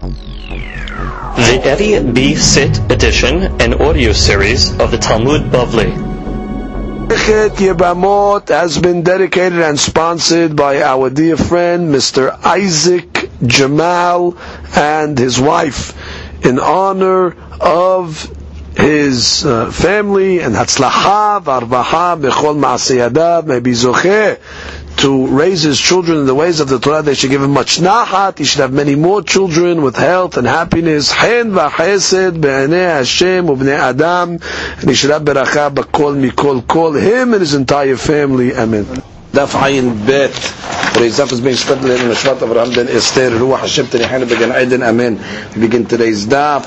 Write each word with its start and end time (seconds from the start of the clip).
The 0.00 1.60
Eddie 1.62 2.00
B. 2.12 2.34
Sit 2.34 2.78
edition 2.90 3.60
and 3.60 3.74
audio 3.74 4.12
series 4.12 4.70
of 4.80 4.90
the 4.90 4.96
Talmud 4.96 5.42
Bavli. 5.52 5.92
Masechet 7.06 7.50
Yebamot 7.58 8.48
has 8.48 8.78
been 8.78 9.02
dedicated 9.02 9.58
and 9.60 9.78
sponsored 9.78 10.56
by 10.56 10.80
our 10.80 11.10
dear 11.10 11.36
friend 11.36 11.94
Mr. 11.94 12.30
Isaac 12.42 13.28
Jamal 13.44 14.38
and 14.74 15.18
his 15.18 15.38
wife 15.38 15.92
in 16.46 16.58
honor 16.58 17.36
of 17.60 18.24
his 18.76 19.44
uh, 19.44 19.70
family 19.70 20.40
and 20.40 20.54
Hatzlacha 20.54 21.42
v'arvaha 21.42 22.18
bechol 22.18 22.56
ma'asiyadav 22.58 23.44
may 23.44 23.60
to 24.99 25.27
raise 25.27 25.61
his 25.61 25.79
children 25.79 26.19
in 26.19 26.25
the 26.25 26.35
ways 26.35 26.59
of 26.59 26.69
the 26.69 26.79
Torah. 26.79 27.01
They 27.01 27.13
should 27.13 27.29
give 27.29 27.43
him 27.43 27.51
much 27.51 27.77
nahat. 27.77 28.37
He 28.37 28.45
should 28.45 28.61
have 28.61 28.73
many 28.73 28.95
more 28.95 29.21
children 29.21 29.81
with 29.81 29.95
health 29.95 30.37
and 30.37 30.47
happiness. 30.47 31.11
Hen 31.11 31.51
v'chesed 31.51 32.41
be'anei 32.41 32.97
Hashem 32.97 33.45
u'bnei 33.47 33.77
Adam. 33.77 34.39
And 34.79 34.89
he 34.89 34.95
should 34.95 35.11
have 35.11 35.23
beracha 35.23 35.73
b'kol 35.73 36.15
mikol 36.29 36.65
kol. 36.67 36.93
Him 36.93 37.33
and 37.33 37.41
his 37.41 37.53
entire 37.53 37.97
family. 37.97 38.55
Amen. 38.55 38.85
דף 39.35 39.55
עין 39.55 39.89
ב' 40.07 40.29
Reizaf 40.95 41.29
is 41.33 41.41
being 41.41 41.57
studied 41.57 41.89
in 41.91 42.07
Nashvat 42.07 42.37
Avraham 42.37 42.73
ben 42.73 42.87
Esther 42.87 43.29
Ruach 43.31 43.59
Hashem 43.59 43.87
Tanihana 43.87 44.29
Began 44.29 44.51
Eden 44.55 44.81
Amen 44.81 45.19
we 45.53 45.59
begin 45.67 45.85
today's 45.85 46.25
daf 46.25 46.63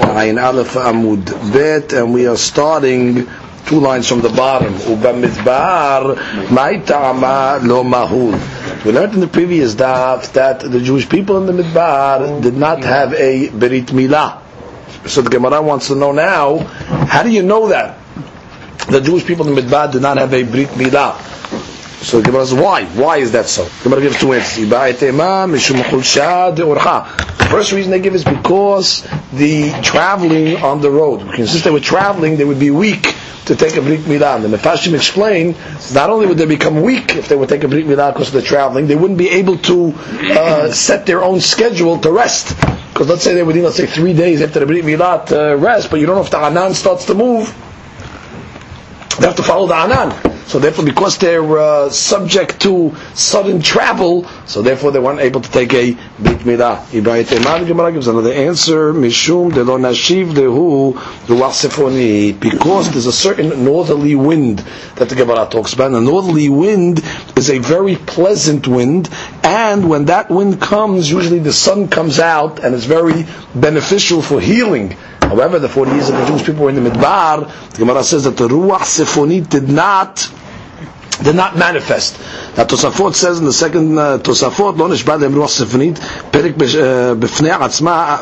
Ayin 0.00 0.42
Aleph 0.42 0.72
Amud 0.76 1.26
Bet 1.52 1.92
and 1.92 2.14
we 2.14 2.26
are 2.26 2.38
starting 2.38 3.28
two 3.65 3.79
lines 3.79 4.07
from 4.07 4.21
the 4.21 4.29
bottom. 4.29 4.73
Ubamidbar 4.73 6.15
Maitama 6.47 7.65
Lo 7.65 7.83
Mahul. 7.83 8.85
We 8.85 8.91
learned 8.91 9.13
in 9.13 9.19
the 9.19 9.27
previous 9.27 9.75
daf 9.75 10.33
that 10.33 10.59
the 10.59 10.79
Jewish 10.79 11.07
people 11.09 11.37
in 11.37 11.45
the 11.45 11.63
Midbar 11.63 12.41
did 12.41 12.55
not 12.55 12.83
have 12.83 13.13
a 13.13 13.49
Berit 13.49 13.87
Milah. 13.87 14.41
So 15.07 15.21
the 15.21 15.29
Gemara 15.29 15.61
wants 15.61 15.87
to 15.87 15.95
know 15.95 16.11
now 16.11 16.59
how 16.59 17.23
do 17.23 17.29
you 17.29 17.43
know 17.43 17.69
that? 17.69 17.97
The 18.89 19.01
Jewish 19.01 19.25
people 19.25 19.47
in 19.47 19.55
the 19.55 19.61
Midbar 19.61 19.91
did 19.91 20.01
not 20.01 20.17
have 20.17 20.33
a 20.33 20.43
Brit 20.43 20.69
Milah 20.69 21.31
so 22.01 22.19
the 22.19 22.23
Gemara 22.23 22.45
says, 22.47 22.59
why? 22.59 22.85
Why 22.85 23.17
is 23.17 23.31
that 23.33 23.47
so? 23.47 23.63
The 23.65 23.83
Gemara 23.83 24.01
gives 24.01 24.19
two 24.19 24.33
answers. 24.33 24.67
The 27.37 27.47
first 27.49 27.71
reason 27.71 27.91
they 27.91 27.99
give 27.99 28.15
is 28.15 28.23
because 28.23 29.07
the 29.33 29.71
traveling 29.83 30.57
on 30.57 30.81
the 30.81 30.89
road. 30.89 31.19
Because 31.29 31.51
since 31.51 31.63
they 31.63 31.69
were 31.69 31.79
traveling, 31.79 32.37
they 32.37 32.45
would 32.45 32.59
be 32.59 32.71
weak 32.71 33.13
to 33.45 33.55
take 33.55 33.75
a 33.75 33.81
Brit 33.81 33.99
Milah. 34.01 34.43
And 34.43 34.45
the 34.45 34.57
Mefashim 34.57 34.95
explain, 34.95 35.55
not 35.93 36.09
only 36.09 36.25
would 36.25 36.37
they 36.39 36.47
become 36.47 36.81
weak 36.81 37.15
if 37.15 37.27
they 37.27 37.35
would 37.35 37.49
take 37.49 37.63
a 37.63 37.67
Brit 37.67 37.85
Milah 37.85 38.13
because 38.13 38.29
of 38.29 38.33
the 38.33 38.41
traveling, 38.41 38.87
they 38.87 38.95
wouldn't 38.95 39.19
be 39.19 39.29
able 39.29 39.57
to 39.59 39.93
uh, 39.95 40.71
set 40.71 41.05
their 41.05 41.23
own 41.23 41.39
schedule 41.39 41.99
to 41.99 42.11
rest. 42.11 42.57
Because 42.93 43.09
let's 43.09 43.23
say 43.23 43.35
they 43.35 43.43
would 43.43 43.55
need, 43.55 43.61
let's 43.61 43.77
say, 43.77 43.85
three 43.85 44.13
days 44.13 44.41
after 44.41 44.59
the 44.59 44.65
Brit 44.65 44.83
Milah 44.83 45.27
to 45.27 45.55
rest, 45.55 45.91
but 45.91 45.99
you 45.99 46.07
don't 46.07 46.15
know 46.15 46.23
if 46.23 46.31
the 46.31 46.39
Anan 46.39 46.73
starts 46.73 47.05
to 47.05 47.13
move. 47.13 47.53
They 49.19 49.27
have 49.27 49.35
to 49.35 49.43
follow 49.43 49.67
the 49.67 49.75
Anan. 49.75 50.31
So 50.51 50.59
therefore, 50.59 50.83
because 50.83 51.17
they're 51.17 51.57
uh, 51.57 51.89
subject 51.89 52.61
to 52.63 52.93
sudden 53.13 53.61
travel, 53.61 54.25
so 54.45 54.61
therefore 54.61 54.91
they 54.91 54.99
weren't 54.99 55.21
able 55.21 55.39
to 55.39 55.49
take 55.49 55.73
a 55.73 55.93
brit 56.19 56.39
milah. 56.39 56.93
Ibrahim 56.93 57.67
Gemara 57.67 57.93
gives 57.93 58.07
another 58.07 58.33
answer: 58.33 58.91
Mishum 58.91 59.53
de 59.53 59.63
lo 59.63 59.77
nashiv 59.77 60.33
dehu 60.33 60.93
ruach. 61.27 62.37
Because 62.41 62.91
there's 62.91 63.05
a 63.05 63.13
certain 63.13 63.63
northerly 63.63 64.15
wind 64.15 64.59
that 64.95 65.07
the 65.07 65.15
Gemara 65.15 65.47
talks 65.49 65.71
about. 65.73 65.85
And 65.85 65.95
the 65.95 66.01
northerly 66.01 66.49
wind 66.49 67.01
is 67.37 67.49
a 67.49 67.59
very 67.59 67.95
pleasant 67.95 68.67
wind, 68.67 69.09
and 69.42 69.88
when 69.88 70.06
that 70.06 70.30
wind 70.30 70.60
comes, 70.60 71.10
usually 71.10 71.38
the 71.38 71.52
sun 71.52 71.88
comes 71.88 72.18
out, 72.18 72.60
and 72.60 72.74
it's 72.74 72.84
very 72.84 73.26
beneficial 73.54 74.22
for 74.22 74.40
healing. 74.40 74.90
However, 75.20 75.58
the 75.58 75.68
40 75.68 75.90
years 75.92 76.08
that 76.08 76.20
the 76.20 76.26
Jewish 76.26 76.44
people 76.46 76.64
were 76.64 76.70
in 76.70 76.82
the 76.82 76.88
Midbar, 76.90 77.50
the 77.72 77.78
Gemara 77.78 78.04
says 78.04 78.24
that 78.24 78.36
the 78.36 78.48
Ruach 78.48 78.82
Sefonit 78.82 79.48
did 79.48 79.68
not 79.68 80.30
did 81.22 81.34
not 81.34 81.56
manifest. 81.56 82.18
Now 82.56 82.64
Tosafot 82.64 83.14
says 83.14 83.38
in 83.38 83.44
the 83.46 83.52
second 83.52 83.98
uh, 83.98 84.18
Tosafot, 84.18 84.76
לא 84.78 84.88
נשבע 84.88 85.16
להם 85.16 85.36
רוח 85.36 85.50
ספונית, 85.50 85.98
פרק 86.30 86.52
בפני 87.18 87.50
עצמה, 87.50 88.16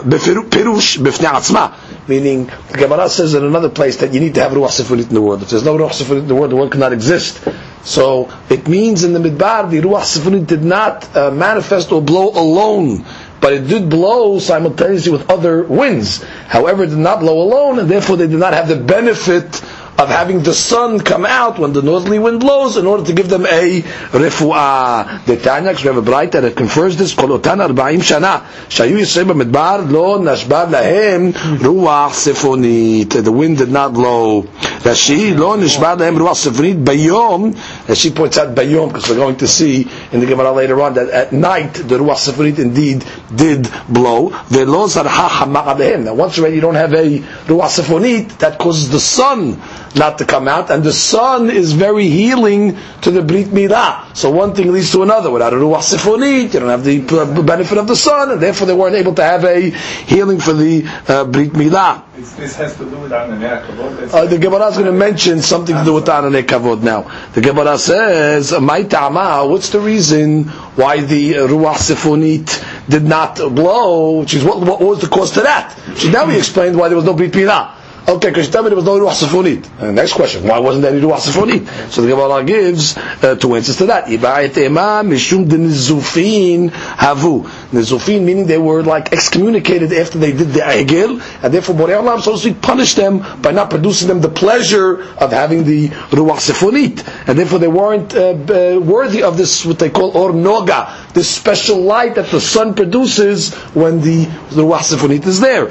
פירוש 0.50 0.96
בפני 0.98 1.26
עצמה. 1.26 1.66
Meaning, 2.09 2.45
the 2.71 2.77
Gemara 2.77 3.07
says 3.07 3.35
in 3.35 3.43
another 3.45 3.69
place 3.69 3.97
that 3.97 4.13
you 4.13 4.19
need 4.19 4.33
to 4.33 4.41
have 4.41 4.51
ruach 4.51 4.81
sefonit 4.81 5.09
in 5.09 5.13
the 5.13 5.21
world. 5.21 5.43
If 5.43 5.51
there's 5.51 5.63
no 5.63 5.77
ruach 5.77 5.91
sefonit 5.91 6.21
in 6.21 6.27
the 6.27 6.35
world, 6.35 6.51
the 6.51 6.55
world 6.55 6.71
cannot 6.71 6.91
exist. 6.91 7.47
So 7.83 8.33
it 8.49 8.67
means 8.67 9.03
in 9.03 9.13
the 9.13 9.19
midbar 9.19 9.69
the 9.69 9.79
ruach 9.81 10.17
sefonit 10.17 10.47
did 10.47 10.63
not 10.63 11.15
uh, 11.15 11.29
manifest 11.29 11.91
or 11.91 12.01
blow 12.01 12.31
alone 12.31 13.05
but 13.41 13.53
it 13.53 13.67
did 13.67 13.89
blow 13.89 14.39
simultaneously 14.39 15.11
with 15.11 15.29
other 15.29 15.63
winds. 15.63 16.23
However, 16.47 16.83
it 16.83 16.87
did 16.87 16.97
not 16.97 17.21
blow 17.21 17.41
alone, 17.41 17.79
and 17.79 17.89
therefore 17.89 18.17
they 18.17 18.27
did 18.27 18.39
not 18.39 18.53
have 18.53 18.67
the 18.67 18.75
benefit 18.75 19.63
of 19.99 20.07
having 20.07 20.41
the 20.43 20.53
sun 20.53 21.01
come 21.01 21.25
out 21.25 21.59
when 21.59 21.73
the 21.73 21.81
northerly 21.81 22.19
wind 22.19 22.39
blows 22.39 22.77
in 22.77 22.85
order 22.87 23.03
to 23.03 23.13
give 23.13 23.27
them 23.27 23.45
a 23.45 23.81
refuah. 23.81 25.25
The 25.25 25.35
Tanya, 25.35 25.73
we 25.73 25.81
have 25.81 25.97
a 25.97 26.01
bright 26.01 26.31
that 26.31 26.55
confers 26.55 26.95
this, 26.95 27.13
kolotan 27.13 27.59
arba'im 27.67 27.99
shana, 27.99 28.45
shayu 28.69 28.99
yisrael 28.99 29.29
b'midbar, 29.33 29.91
lo 29.91 30.17
nashbad 30.19 30.71
lahem 30.71 31.33
ruach 31.33 32.11
sefonit. 32.11 33.21
The 33.23 33.31
wind 33.31 33.57
did 33.57 33.69
not 33.71 33.93
blow. 33.93 34.43
Rashi, 34.43 35.37
lo 35.37 35.57
nashbad 35.57 35.97
lahem 35.97 36.17
ruach 36.17 36.47
sefonit 36.47 36.81
bayom, 36.81 37.89
as 37.89 37.97
she 37.97 38.11
points 38.11 38.37
out 38.37 38.55
bayom, 38.55 38.87
because 38.87 39.09
we're 39.09 39.17
going 39.17 39.35
to 39.37 39.47
see 39.49 39.85
in 40.13 40.21
the 40.21 40.25
Gemara 40.25 40.53
later 40.53 40.79
on 40.81 40.93
that 40.93 41.09
at 41.09 41.33
night 41.33 41.73
the 41.73 41.97
ruach 41.97 42.31
sefonit 42.31 42.57
indeed 42.57 43.03
did 43.35 43.69
blow. 43.89 44.29
Velo 44.47 44.87
zarha 44.87 45.27
hamma 45.27 45.75
Now 46.05 46.13
once 46.13 46.39
already 46.39 46.55
you 46.55 46.61
don't 46.61 46.75
have 46.75 46.93
a 46.93 47.19
ruach 47.19 47.81
sefonit, 47.81 48.37
that 48.39 48.57
causes 48.57 48.89
the 48.89 48.99
sun 49.01 49.59
not 49.95 50.17
to 50.19 50.25
come 50.25 50.47
out, 50.47 50.69
and 50.69 50.83
the 50.83 50.93
sun 50.93 51.49
is 51.49 51.73
very 51.73 52.07
healing 52.09 52.77
to 53.01 53.11
the 53.11 53.21
Brit 53.21 53.47
Milah. 53.47 54.15
So 54.15 54.29
one 54.31 54.53
thing 54.53 54.71
leads 54.71 54.91
to 54.91 55.03
another. 55.03 55.31
Without 55.31 55.53
a 55.53 55.55
Ruach 55.55 55.81
Sifonit, 55.81 56.53
you 56.53 56.59
don't 56.59 56.69
have 56.69 56.83
the 56.83 57.43
benefit 57.43 57.77
of 57.77 57.87
the 57.87 57.95
sun, 57.95 58.31
and 58.31 58.41
therefore 58.41 58.67
they 58.67 58.73
weren't 58.73 58.95
able 58.95 59.13
to 59.15 59.23
have 59.23 59.43
a 59.45 59.69
healing 59.69 60.39
for 60.39 60.53
the 60.53 60.83
uh, 61.07 61.25
Brit 61.25 61.51
Milah. 61.53 62.03
This 62.15 62.55
has 62.57 62.75
to 62.77 62.83
do 62.85 62.97
with 62.97 63.11
Ananei 63.11 63.65
Kavod. 63.65 64.13
Uh, 64.13 64.25
the 64.25 64.37
Gemara 64.37 64.67
is 64.67 64.75
going 64.75 64.87
to 64.87 64.91
mention 64.91 65.41
something 65.41 65.75
to 65.75 65.85
do 65.85 65.93
with 65.93 66.05
Ananei 66.05 66.43
Kavod 66.43 66.81
now. 66.81 67.03
The 67.33 67.41
Gemara 67.41 67.77
says. 67.77 68.51
What's 68.51 69.69
the 69.69 69.79
reason 69.79 70.43
why 70.75 71.01
the 71.01 71.33
Ruach 71.33 71.77
Sifonit 71.77 72.89
did 72.89 73.03
not 73.03 73.37
blow? 73.37 74.19
Which 74.19 74.33
is 74.33 74.43
what, 74.43 74.59
what 74.59 74.81
was 74.81 74.99
the 75.01 75.07
cause 75.07 75.31
to 75.31 75.41
that? 75.41 75.71
So 75.95 76.09
now 76.09 76.25
we 76.27 76.37
explained 76.37 76.77
why 76.77 76.89
there 76.89 76.97
was 76.97 77.05
no 77.05 77.13
Brit 77.13 77.31
Milah. 77.31 77.78
Okay, 78.09 78.29
because 78.29 78.49
there 78.49 78.63
was 78.63 78.85
no 78.85 78.97
ruach 78.99 79.13
sefonit. 79.21 79.69
Uh, 79.79 79.91
next 79.91 80.13
question: 80.13 80.47
Why 80.47 80.57
wasn't 80.57 80.81
there 80.81 80.91
any 80.93 80.99
ruach 81.01 81.19
sefonit? 81.19 81.91
So 81.91 82.01
the 82.01 82.07
Gemara 82.07 82.43
gives 82.43 82.97
uh, 82.97 83.35
two 83.35 83.53
answers 83.55 83.77
to 83.77 83.85
that. 83.85 84.05
mishum 84.07 85.45
denizufin 85.47 86.71
havu. 86.71 87.43
Nizufin 87.69 88.23
meaning 88.23 88.47
they 88.47 88.57
were 88.57 88.81
like 88.81 89.13
excommunicated 89.13 89.93
after 89.93 90.17
they 90.17 90.31
did 90.31 90.47
the 90.49 90.61
egel, 90.61 91.21
and 91.43 91.53
therefore 91.53 91.75
Borei 91.75 92.01
Olam 92.01 92.19
so 92.19 92.35
to 92.35 92.51
punished 92.55 92.95
them 92.95 93.19
by 93.43 93.51
not 93.51 93.69
producing 93.69 94.07
them 94.07 94.21
the 94.21 94.29
pleasure 94.29 95.03
of 95.19 95.31
having 95.31 95.63
the 95.65 95.89
ruach 96.09 96.39
sefonit, 96.49 97.07
and 97.27 97.37
therefore 97.37 97.59
they 97.59 97.67
weren't 97.67 98.15
uh, 98.15 98.29
uh, 98.31 98.79
worthy 98.79 99.21
of 99.21 99.37
this 99.37 99.63
what 99.63 99.77
they 99.77 99.91
call 99.91 100.17
or 100.17 100.31
noga, 100.31 101.13
this 101.13 101.29
special 101.29 101.77
light 101.81 102.15
that 102.15 102.31
the 102.31 102.41
sun 102.41 102.73
produces 102.73 103.53
when 103.75 104.01
the, 104.01 104.25
the 104.49 104.63
ruach 104.63 104.89
sefonit 104.89 105.27
is 105.27 105.39
there. 105.39 105.67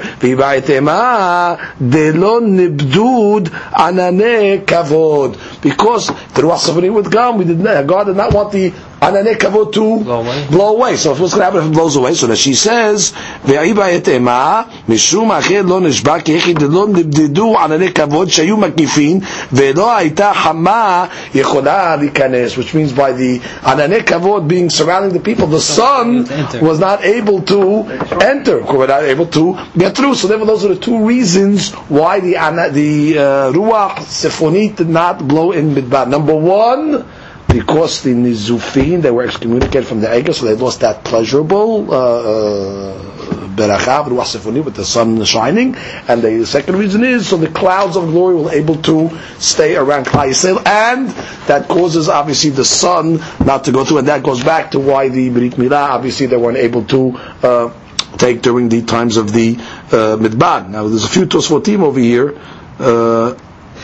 Because 5.61 6.07
the 6.07 6.41
Ruach 6.41 6.59
Safari 6.59 6.89
would 6.89 7.11
come, 7.11 7.37
we 7.37 7.45
did 7.45 7.59
not, 7.59 7.87
God 7.87 8.05
did 8.05 8.15
not 8.17 8.33
want 8.33 8.51
the 8.51 8.71
anane 9.01 9.35
kavod 9.37 9.73
to 9.73 10.03
blow 10.03 10.21
away. 10.21 10.47
blow 10.49 10.75
away. 10.75 10.95
So 10.97 11.11
what's 11.11 11.33
going 11.33 11.39
to 11.39 11.43
happen 11.45 11.61
if 11.61 11.71
it 11.71 11.73
blows 11.73 11.95
away? 11.95 12.13
So 12.13 12.27
that 12.27 12.37
she 12.37 12.53
says, 12.53 13.11
"Ve'iba 13.43 13.99
etema 13.99 14.67
mishum 14.87 15.29
acher 15.29 15.67
lo 15.67 15.79
nishba 15.79 16.23
ki 16.23 16.37
echid 16.37 16.61
lo 16.61 16.87
nibdedu 16.87 17.55
anane 17.55 17.89
kavod 17.89 18.27
shayu 18.27 18.57
makifin 18.57 19.21
ve'lo 19.49 19.87
aita 19.87 20.33
hama 20.33 21.09
yechola 21.31 21.97
likanes," 21.99 22.57
which 22.57 22.73
means 22.73 22.91
by 22.93 23.13
the 23.13 23.39
anane 23.39 24.01
kavod 24.03 24.47
being 24.47 24.69
surrounding 24.69 25.13
the 25.13 25.19
people, 25.19 25.47
the 25.47 25.59
sun 25.59 26.23
was 26.61 26.79
not 26.79 27.03
able 27.03 27.41
to 27.41 27.83
enter, 28.21 28.61
were 28.61 28.87
not 28.87 29.03
able 29.03 29.27
to 29.27 29.57
get 29.77 29.95
through. 29.95 30.15
So 30.15 30.27
therefore, 30.27 30.47
those 30.47 30.65
are 30.65 30.73
the 30.73 30.79
two 30.79 31.05
reasons 31.05 31.71
why 31.89 32.19
the 32.19 32.33
the 32.73 33.17
uh, 33.17 33.51
ruach 33.53 33.97
sefonit 33.99 34.77
did 34.77 34.89
not 34.89 35.27
blow 35.27 35.51
in 35.51 35.75
midbar. 35.75 36.07
Number 36.07 36.35
one 36.35 37.05
because 37.51 38.03
the 38.03 38.11
Nizufin, 38.13 39.01
they 39.01 39.09
were 39.11 39.23
excommunicated 39.23 39.87
from 39.87 40.01
the 40.01 40.07
Egel, 40.07 40.33
so 40.35 40.45
they 40.45 40.53
lost 40.53 40.81
that 40.81 41.03
pleasurable 41.03 41.91
uh, 41.91 41.95
uh, 41.95 43.47
beracha, 43.55 44.05
uh, 44.05 44.61
with 44.63 44.75
the 44.75 44.85
sun 44.85 45.23
shining. 45.25 45.75
And 46.07 46.21
the 46.21 46.45
second 46.45 46.75
reason 46.77 47.03
is, 47.03 47.27
so 47.27 47.37
the 47.37 47.47
clouds 47.49 47.97
of 47.97 48.05
glory 48.05 48.35
were 48.35 48.51
able 48.51 48.75
to 48.83 49.09
stay 49.39 49.75
around 49.75 50.05
Klal 50.05 50.29
Yisrael, 50.29 50.65
and 50.65 51.09
that 51.47 51.67
causes 51.67 52.07
obviously 52.07 52.51
the 52.51 52.63
sun 52.65 53.19
not 53.43 53.63
to 53.63 53.71
go 53.71 53.83
through, 53.83 53.99
and 53.99 54.07
that 54.07 54.21
goes 54.23 54.43
back 54.43 54.71
to 54.71 54.79
why 54.79 55.09
the 55.09 55.29
Brit 55.29 55.53
Milah, 55.53 55.89
obviously 55.89 56.27
they 56.27 56.37
weren't 56.37 56.57
able 56.57 56.85
to 56.85 57.17
uh, 57.41 57.73
take 58.17 58.43
during 58.43 58.69
the 58.69 58.83
times 58.83 59.17
of 59.17 59.33
the 59.33 59.55
uh, 59.57 60.17
Midbar. 60.21 60.69
Now, 60.69 60.87
there's 60.87 61.03
a 61.03 61.09
few 61.09 61.25
Tosfotim 61.25 61.81
over 61.81 61.99
here. 61.99 62.39
Uh, 62.77 63.35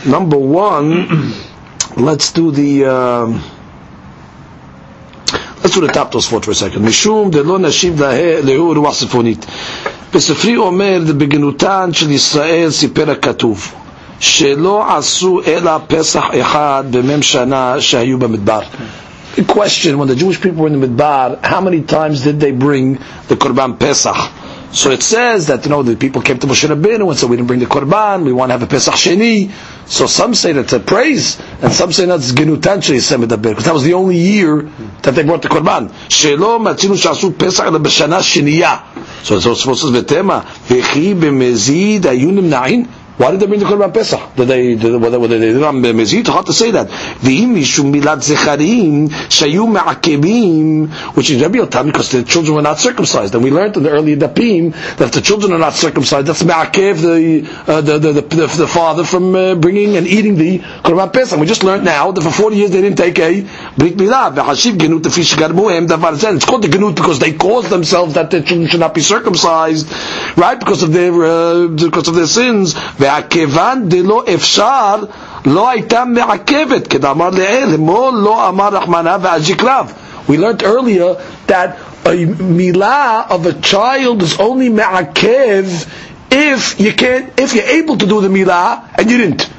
number 0.06 0.38
one, 0.38 1.32
let's 1.96 2.30
do 2.32 2.52
the. 2.52 2.84
Um, 2.84 3.42
let's 5.65 5.75
do 5.75 5.81
the 5.81 5.93
top 5.93 6.11
Tosfot 6.11 6.43
for 6.45 6.51
a 6.51 6.55
second. 6.55 6.81
משום 6.81 7.31
דלא 7.31 7.59
נשיב 7.59 8.01
להו 8.43 8.73
רוח 8.75 8.95
צפונית. 8.95 9.45
בספרי 10.13 10.57
אומר, 10.57 11.01
בגנותן 11.17 11.89
של 11.93 12.11
ישראל 12.11 12.71
סיפר 12.71 13.11
הכתוב. 13.11 13.71
שלא 14.19 14.97
עשו 14.97 15.41
אלא 15.47 15.71
פסח 15.87 16.23
אחד 16.41 16.83
במ"ם 16.91 17.21
שנה 17.21 17.75
שהיו 17.79 18.17
במדבר. 18.19 18.59
The 19.37 19.43
question, 19.45 19.97
when 19.97 20.09
the 20.09 20.15
Jewish 20.15 20.41
people 20.41 20.61
were 20.63 20.67
in 20.67 20.77
the 20.79 20.87
Midbar, 20.87 21.39
how 21.41 21.61
many 21.61 21.81
times 21.83 22.21
did 22.21 22.39
they 22.41 22.51
bring 22.51 22.99
the 23.29 23.35
Korban 23.35 23.79
Pesach? 23.79 24.17
So 24.73 24.91
it 24.91 25.01
says 25.03 25.47
that, 25.47 25.63
you 25.63 25.69
know, 25.69 25.83
the 25.83 25.95
people 25.95 26.21
came 26.21 26.37
to 26.39 26.47
Moshe 26.47 26.67
Rabbeinu 26.67 27.09
and 27.09 27.17
said, 27.17 27.29
we 27.29 27.37
didn't 27.37 27.47
bring 27.47 27.59
the 27.61 27.65
Korban, 27.65 28.23
we 28.25 28.33
want 28.33 28.49
to 28.49 28.53
have 28.53 28.63
a 28.63 28.67
Pesach 28.67 28.93
Sheni. 28.93 29.49
So 29.88 30.06
some 30.06 30.34
say 30.34 30.52
that's 30.52 30.72
a 30.72 30.80
praise, 30.80 31.40
and 31.62 31.72
some 31.72 31.92
say 31.92 32.06
that's 32.06 32.32
Genutan 32.32 32.78
Sheyisem 32.78 33.20
because 33.42 33.64
that 33.64 33.72
was 33.74 33.84
the 33.84 33.94
only 33.94 34.16
year 34.16 34.62
that 35.02 35.14
they 35.14 35.22
brought 35.22 35.42
the 35.42 35.48
Korban. 35.48 35.88
Shelo 36.08 36.58
matzinu 36.58 36.96
shasu 36.96 37.38
Pesach 37.38 37.66
b'shana 37.66 38.20
sheniya. 38.20 39.24
So 39.24 39.36
it's 39.36 39.60
supposed 39.60 39.82
to 39.82 39.92
be 39.92 40.02
tema. 40.02 40.42
V'chi 40.66 41.14
b'mezid 41.14 42.00
ayunim 42.00 42.48
na'in. 42.48 42.88
Why 43.16 43.30
did 43.30 43.40
they 43.40 43.46
bring 43.46 43.60
the 43.60 43.66
Korban 43.66 43.94
Pesach? 43.94 44.20
Did 44.36 44.48
they, 44.48 44.74
did, 44.74 45.00
whether, 45.00 45.18
whether 45.18 45.38
they 45.38 45.46
did 45.46 45.56
it 45.56 45.62
on 45.62 45.76
Mezid? 45.76 46.26
Hard 46.26 46.46
to 46.46 46.52
say 46.52 46.72
that. 46.72 46.88
V'im 46.88 47.54
mishum 47.56 47.90
milat 47.90 48.18
zecharim 48.18 49.08
shayu 49.08 49.66
ma'akebim, 49.74 50.90
which 51.16 51.30
is 51.30 51.40
Rabbi 51.40 51.56
Yotam, 51.58 51.86
because 51.86 52.10
the 52.10 52.24
children 52.24 52.56
were 52.56 52.62
not 52.62 52.78
circumcised. 52.78 53.34
And 53.34 53.42
we 53.42 53.50
learned 53.50 53.78
in 53.78 53.84
the 53.84 53.90
early 53.90 54.16
Dapim 54.16 54.72
that 54.98 55.06
if 55.06 55.12
the 55.12 55.22
children 55.22 55.52
are 55.52 55.58
not 55.58 55.72
circumcised, 55.72 56.26
that's 56.26 56.42
ma'akev 56.42 57.00
the, 57.00 57.72
uh, 57.72 57.80
the, 57.80 57.98
the, 57.98 58.12
the, 58.12 58.20
the, 58.20 58.46
the, 58.48 58.66
father 58.68 59.04
from 59.04 59.34
uh, 59.34 59.54
bringing 59.54 59.96
and 59.96 60.06
eating 60.06 60.36
the 60.36 60.58
Korban 60.58 61.10
Pesach. 61.10 61.40
We 61.40 61.46
just 61.46 61.64
learned 61.64 61.86
now 61.86 62.12
that 62.12 62.20
for 62.20 62.30
40 62.30 62.56
years 62.56 62.70
they 62.70 62.82
didn't 62.82 62.98
take 62.98 63.18
a 63.18 63.40
Brit 63.78 63.96
Milah. 63.96 64.34
V'hashiv 64.34 64.76
genut 64.76 65.10
fish 65.10 65.34
garmuhem 65.34 65.88
davar 65.88 66.12
It's 66.36 66.44
called 66.44 66.62
the 66.62 66.68
genut 66.68 66.96
because 66.96 67.18
they 67.18 67.32
caused 67.32 67.70
themselves 67.70 68.12
that 68.14 68.30
the 68.30 68.42
children 68.42 68.68
should 68.68 68.80
not 68.80 68.92
be 68.92 69.00
circumcised, 69.00 69.90
right? 70.36 70.58
Because 70.58 70.82
of 70.82 70.92
their, 70.92 71.12
uh, 71.24 71.68
because 71.68 72.08
of 72.08 72.14
their 72.14 72.26
sins. 72.26 72.74
והכיוון 73.05 73.89
דלא 73.89 74.23
אפשר, 74.33 74.95
לא 75.45 75.69
הייתה 75.69 76.05
מעכבת, 76.05 76.87
כדאמר 76.87 77.29
לעיל, 77.29 77.73
אמור 77.73 78.11
לא 78.13 78.49
אמר 78.49 78.69
רחמנה 78.69 79.17
ואג'יקרב. 79.21 79.93
We 80.29 80.37
learned 80.37 80.63
earlier 80.63 81.17
that 81.47 81.77
a 82.05 82.15
milah 82.59 83.29
of 83.29 83.45
a 83.45 83.53
child 83.53 84.21
is 84.23 84.39
only 84.39 84.69
ma'akev 84.69 85.87
if 86.31 86.79
you 86.79 86.93
can't, 86.93 87.39
if 87.39 87.53
you're 87.53 87.63
able 87.65 87.97
to 87.97 88.05
do 88.05 88.21
the 88.21 88.29
milah 88.29 88.87
and 88.97 89.11
you 89.11 89.17
didn't. 89.17 89.49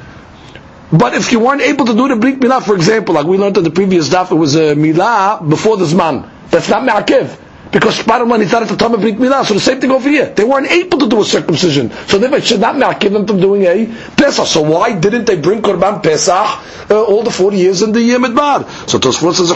But 0.91 1.15
if 1.15 1.31
you 1.31 1.39
weren't 1.39 1.61
able 1.61 1.85
to 1.85 1.93
do 1.93 2.07
the 2.07 2.15
brit 2.15 2.39
milah, 2.39 2.63
for 2.63 2.75
example, 2.75 3.15
like 3.15 3.25
we 3.25 3.37
learned 3.37 3.57
in 3.57 3.63
the 3.63 3.71
previous 3.71 4.09
daf, 4.09 4.31
it 4.31 4.35
was 4.35 4.55
a 4.55 4.75
milah 4.75 5.47
before 5.47 5.77
the 5.77 5.85
zman. 5.85 6.29
That's 6.49 6.69
not 6.69 6.83
ma'akev. 6.87 7.37
Because 7.70 8.06
line, 8.06 8.40
he's 8.40 8.52
not 8.52 8.62
at 8.62 8.68
the 8.68 8.76
time 8.76 8.94
of 8.94 9.00
Brit 9.00 9.16
Milah. 9.16 9.44
So 9.44 9.54
the 9.54 9.60
same 9.60 9.80
thing 9.80 9.90
over 9.90 10.08
here. 10.08 10.26
They 10.26 10.44
weren't 10.44 10.70
able 10.70 10.98
to 10.98 11.08
do 11.08 11.20
a 11.20 11.24
circumcision. 11.24 11.90
So 12.06 12.18
they 12.18 12.40
should 12.40 12.60
not 12.60 13.00
give 13.00 13.12
them 13.12 13.26
from 13.26 13.40
doing 13.40 13.62
a 13.64 13.86
Pesach. 14.16 14.46
So 14.46 14.62
why 14.62 14.98
didn't 14.98 15.26
they 15.26 15.36
bring 15.36 15.60
Korban 15.62 16.02
Pesach 16.02 16.90
uh, 16.90 17.04
all 17.04 17.22
the 17.22 17.30
40 17.30 17.56
years 17.56 17.82
in 17.82 17.92
the 17.92 18.14
uh, 18.14 18.18
Midbar? 18.18 18.88
So 18.88 18.98
Tosfot 18.98 19.34
says, 19.34 19.50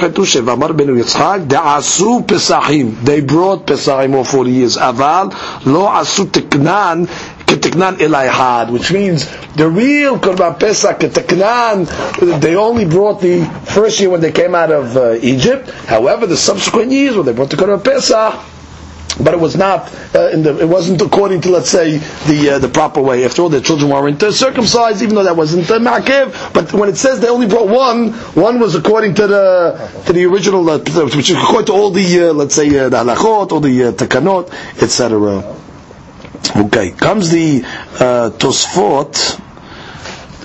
Amar 0.47 0.73
ben 0.73 0.89
Yitzchak, 0.89 1.49
De'asu 1.49 2.27
Pesachim. 2.27 3.01
They 3.03 3.21
brought 3.21 3.67
Pesachim 3.67 4.15
all 4.15 4.25
40 4.25 4.51
years. 4.51 4.77
Aval, 4.77 5.33
lo 5.65 5.87
asu 5.87 6.27
teknan, 6.27 7.07
keteknan 7.53 7.97
elayhad, 7.99 8.71
which 8.71 8.93
means 8.93 9.27
the 9.55 9.69
real 9.69 10.19
Korban 10.19 10.59
Pesach 10.59 10.99
keteknan, 11.01 12.41
they 12.41 12.57
only 12.57 12.85
brought 12.85 13.21
the 13.21 13.45
first 13.65 14.01
year 14.01 14.11
when 14.11 14.21
they 14.21 14.33
came 14.33 14.55
out 14.55 14.71
of 14.73 14.97
uh, 14.97 15.13
Egypt. 15.23 15.71
However, 15.71 16.27
the 16.27 16.37
subsequent 16.37 16.91
years 16.93 17.17
when 17.17 17.27
they 17.27 17.33
brought 17.33 17.51
the 17.51 17.57
Korban 17.57 17.85
Pesach, 17.85 18.35
but 19.21 19.35
it 19.35 19.41
was 19.41 19.57
not 19.57 19.93
uh, 20.15 20.29
in 20.31 20.43
the, 20.43 20.59
it 20.59 20.69
wasn't 20.69 21.01
according 21.03 21.41
to 21.43 21.51
let's 21.51 21.69
say 21.69 21.99
the 22.27 22.55
uh, 22.55 22.59
the 22.59 22.69
proper 22.69 23.01
way. 23.03 23.25
After 23.25 23.43
all, 23.43 23.49
their 23.51 23.61
children 23.61 23.91
weren't 23.91 24.21
circumcised, 24.33 25.03
even 25.03 25.15
though 25.15 25.25
that 25.25 25.37
wasn't 25.37 25.71
uh, 25.71 25.79
makiv. 25.79 26.53
But 26.55 26.73
when 26.73 26.89
it 26.89 26.97
says 26.97 27.21
they 27.21 27.29
only 27.29 27.47
brought 27.47 27.69
one, 27.69 28.13
one 28.35 28.59
was 28.59 28.75
according 28.75 29.15
to 29.17 29.27
the 29.27 30.03
to 30.07 30.13
the 30.13 30.25
original, 30.25 30.69
uh, 30.69 30.79
which 30.79 31.31
is 31.31 31.37
according 31.37 31.67
to 31.67 31.73
all 31.73 31.91
the 31.91 32.29
uh, 32.31 32.33
let's 32.33 32.55
say 32.55 32.67
uh, 32.79 32.89
the 32.89 32.97
halachot, 32.97 33.53
all 33.53 33.61
the 33.61 33.85
uh, 33.85 33.93
takanot, 33.93 34.51
etc. 34.83 35.62
Okay, 36.51 36.91
comes 36.91 37.31
the 37.31 37.63
uh, 37.65 38.31
Tosfot 38.37 39.41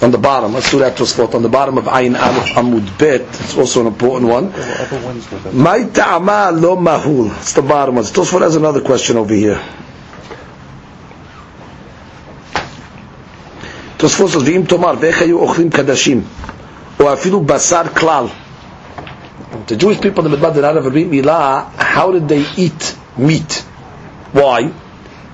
on 0.01 0.11
the 0.11 0.17
bottom. 0.17 0.53
Let's 0.53 0.71
do 0.71 0.79
that 0.79 0.95
Tosfot 0.97 1.33
on 1.35 1.41
the 1.41 1.49
bottom 1.49 1.77
of 1.77 1.85
Ayin 1.85 2.17
Aleph 2.17 2.49
Amud 2.55 2.97
Bet. 2.97 3.21
It's 3.21 3.57
also 3.57 3.81
an 3.81 3.88
important 3.88 4.29
one. 4.29 4.51
My 5.57 5.83
ta'ama 5.83 6.51
lo 6.53 6.77
mahul. 6.77 7.35
It's 7.39 7.53
the 7.53 7.61
bottom 7.61 7.95
one. 7.95 8.03
Tosfot 8.05 8.41
has 8.41 8.55
another 8.55 8.81
question 8.81 9.17
over 9.17 9.33
here. 9.33 9.61
Tosfot 13.97 14.29
says, 14.29 14.44
"V'im 14.44 14.67
tomar 14.67 14.95
ve'chayu 14.95 15.39
ochlim 15.45 15.71
kadashim, 15.71 16.21
or 16.99 17.15
afilu 17.15 17.45
basar 17.45 17.85
klal." 17.85 18.31
The 19.65 19.75
Jewish 19.75 19.99
people 19.99 20.23
in 20.25 20.31
the 20.31 20.38
Midbar 20.38 20.53
did 20.53 20.61
not 20.61 20.75
have 20.75 20.85
a 20.85 20.91
milah. 20.91 21.73
How 21.75 22.11
did 22.11 22.27
they 22.27 22.45
eat 22.57 22.95
meat? 23.17 23.53
Why? 24.31 24.71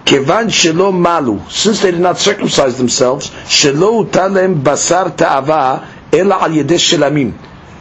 Kevan 0.05 0.47
shelo 0.47 0.93
malu, 0.93 1.39
since 1.49 1.81
they 1.81 1.91
did 1.91 2.01
not 2.01 2.17
circumcise 2.17 2.77
themselves, 2.77 3.29
shelo 3.29 4.05
talem 4.09 4.61
basar 4.61 5.15
ta'ava 5.15 5.87
ela 6.11 6.35
al 6.41 6.49
yedesh 6.49 6.93
shelamim. 6.93 7.33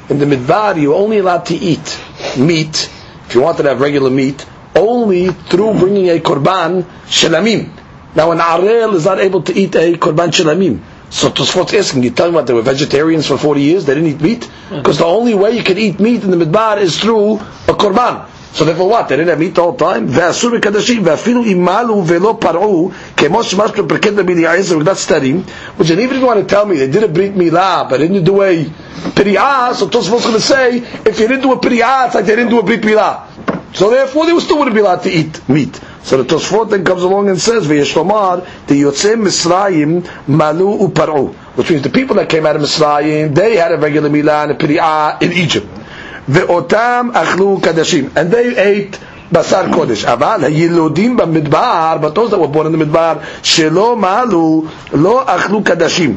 In 0.09 0.19
the 0.19 0.27
midbar, 0.27 0.81
you're 0.81 0.95
only 0.95 1.19
allowed 1.19 1.47
to 1.47 1.55
eat 1.55 2.01
meat, 2.39 2.91
if 3.27 3.35
you 3.35 3.41
wanted 3.41 3.65
to 3.65 3.69
have 3.71 3.81
regular 3.81 4.11
meat, 4.11 4.47
only 4.77 5.29
through 5.31 5.75
bringing 5.79 6.09
a 6.11 6.19
korban 6.21 6.85
shelamim. 7.07 7.71
Now 8.15 8.31
an 8.31 8.39
arel 8.39 8.95
is 8.95 9.05
not 9.05 9.19
able 9.19 9.43
to 9.43 9.53
eat 9.59 9.75
a 9.75 9.95
korban 9.95 10.29
shelamim. 10.31 10.81
So 11.11 11.29
Tosfot's 11.29 11.75
asking, 11.75 12.05
you 12.05 12.11
tell 12.11 12.31
me 12.31 12.37
what, 12.37 12.47
they 12.47 12.55
were 12.55 12.63
vegetarians 12.63 13.27
for 13.27 13.37
40 13.37 13.61
years, 13.61 13.85
they 13.85 13.95
didn't 13.95 14.09
eat 14.09 14.21
meat? 14.21 14.51
Because 14.71 14.99
the 14.99 15.05
only 15.05 15.35
way 15.35 15.51
you 15.57 15.63
can 15.63 15.77
eat 15.77 16.01
meat 16.01 16.25
in 16.25 16.31
the 16.31 16.39
midbar 16.43 16.79
is 16.79 16.99
through 16.99 17.35
a 17.37 17.75
korban. 17.75 18.29
So 18.54 18.66
therefore 18.66 18.90
what? 18.90 19.08
They 19.08 19.18
didn't 19.18 19.30
have 19.30 19.40
meat 19.40 19.58
all 19.60 19.74
the 19.74 19.86
time? 19.86 20.08
ואסור 20.10 20.52
מקדשים, 20.52 21.02
ואפילו 21.06 21.44
אם 21.44 21.66
מעלו 21.66 22.04
ולא 22.08 22.38
פרעו, 22.40 22.92
כמו 23.18 23.44
שמשהו 23.44 23.88
פרקד 23.88 24.20
רבי 24.20 24.34
אליעזר 24.34 24.78
וגדת 24.78 24.98
סתרים, 24.98 25.44
which 25.78 25.92
and 25.92 26.00
even 26.00 26.16
if 26.16 26.22
you 26.22 26.26
want 26.26 26.40
to 26.40 26.56
tell 26.56 26.66
me 26.66 26.78
they 26.78 26.88
did 26.88 27.04
a 27.04 27.08
brit 27.08 27.36
milah, 27.36 27.88
but 27.90 28.00
they 28.00 28.08
didn't 28.08 28.24
do 28.24 28.42
a 28.42 28.66
piri'ah, 29.16 29.76
so 29.76 29.88
Tosfot's 29.88 30.24
going 30.26 30.34
to 30.34 30.42
say, 30.42 30.78
if 31.06 31.20
you 31.20 31.28
didn't 31.28 31.42
do 31.42 31.52
a 31.52 31.60
piri'ah, 31.60 32.08
it's 32.08 32.16
like 32.16 32.26
they 32.26 32.36
didn't 32.36 32.50
do 32.50 32.60
a 32.60 32.64
brit 32.64 32.82
milah. 32.82 33.28
So 33.74 33.92
therefore 33.92 34.26
they 34.26 34.40
still 34.40 34.58
wouldn't 34.58 34.74
be 34.74 34.82
allowed 34.82 35.04
to 35.04 35.12
eat 35.12 35.48
meat. 35.48 35.80
So 36.02 36.24
the 36.24 36.36
Tosfot 36.36 36.72
then 36.72 36.84
comes 36.84 37.04
along 37.04 37.30
and 37.30 37.40
says, 37.40 37.68
"V'yeshlomar 37.68 38.66
the 38.66 38.82
Yotzei 38.82 39.16
Misraim 39.16 40.28
malu 40.28 40.88
uparu," 40.88 41.34
which 41.56 41.70
means 41.70 41.84
the 41.84 41.90
people 41.90 42.16
that 42.16 42.28
came 42.28 42.46
out 42.46 42.56
of 42.56 42.64
Misraim 42.64 43.36
they 43.36 43.56
had 43.56 43.72
a 43.72 43.78
regular 43.78 44.10
milah 44.10 44.44
and 44.44 44.52
a 44.54 44.56
piri'ah 44.56 45.22
in 45.22 45.32
Egypt. 45.34 45.68
ואותם 46.29 47.09
אכלו 47.13 47.59
קדשים. 47.63 48.09
And 48.17 48.35
they 48.35 48.57
ate 48.57 48.97
בשר 49.33 49.63
קודש. 49.73 50.05
אבל 50.05 50.45
הילודים 50.45 51.17
במדבר, 51.17 51.97
that 52.03 52.37
were 52.39 52.55
born 52.57 52.67
in 52.67 52.95
שלא 53.43 53.97
מעלו, 53.97 54.65
לא 54.93 55.23
אכלו 55.27 55.65
קדשים. 55.65 56.17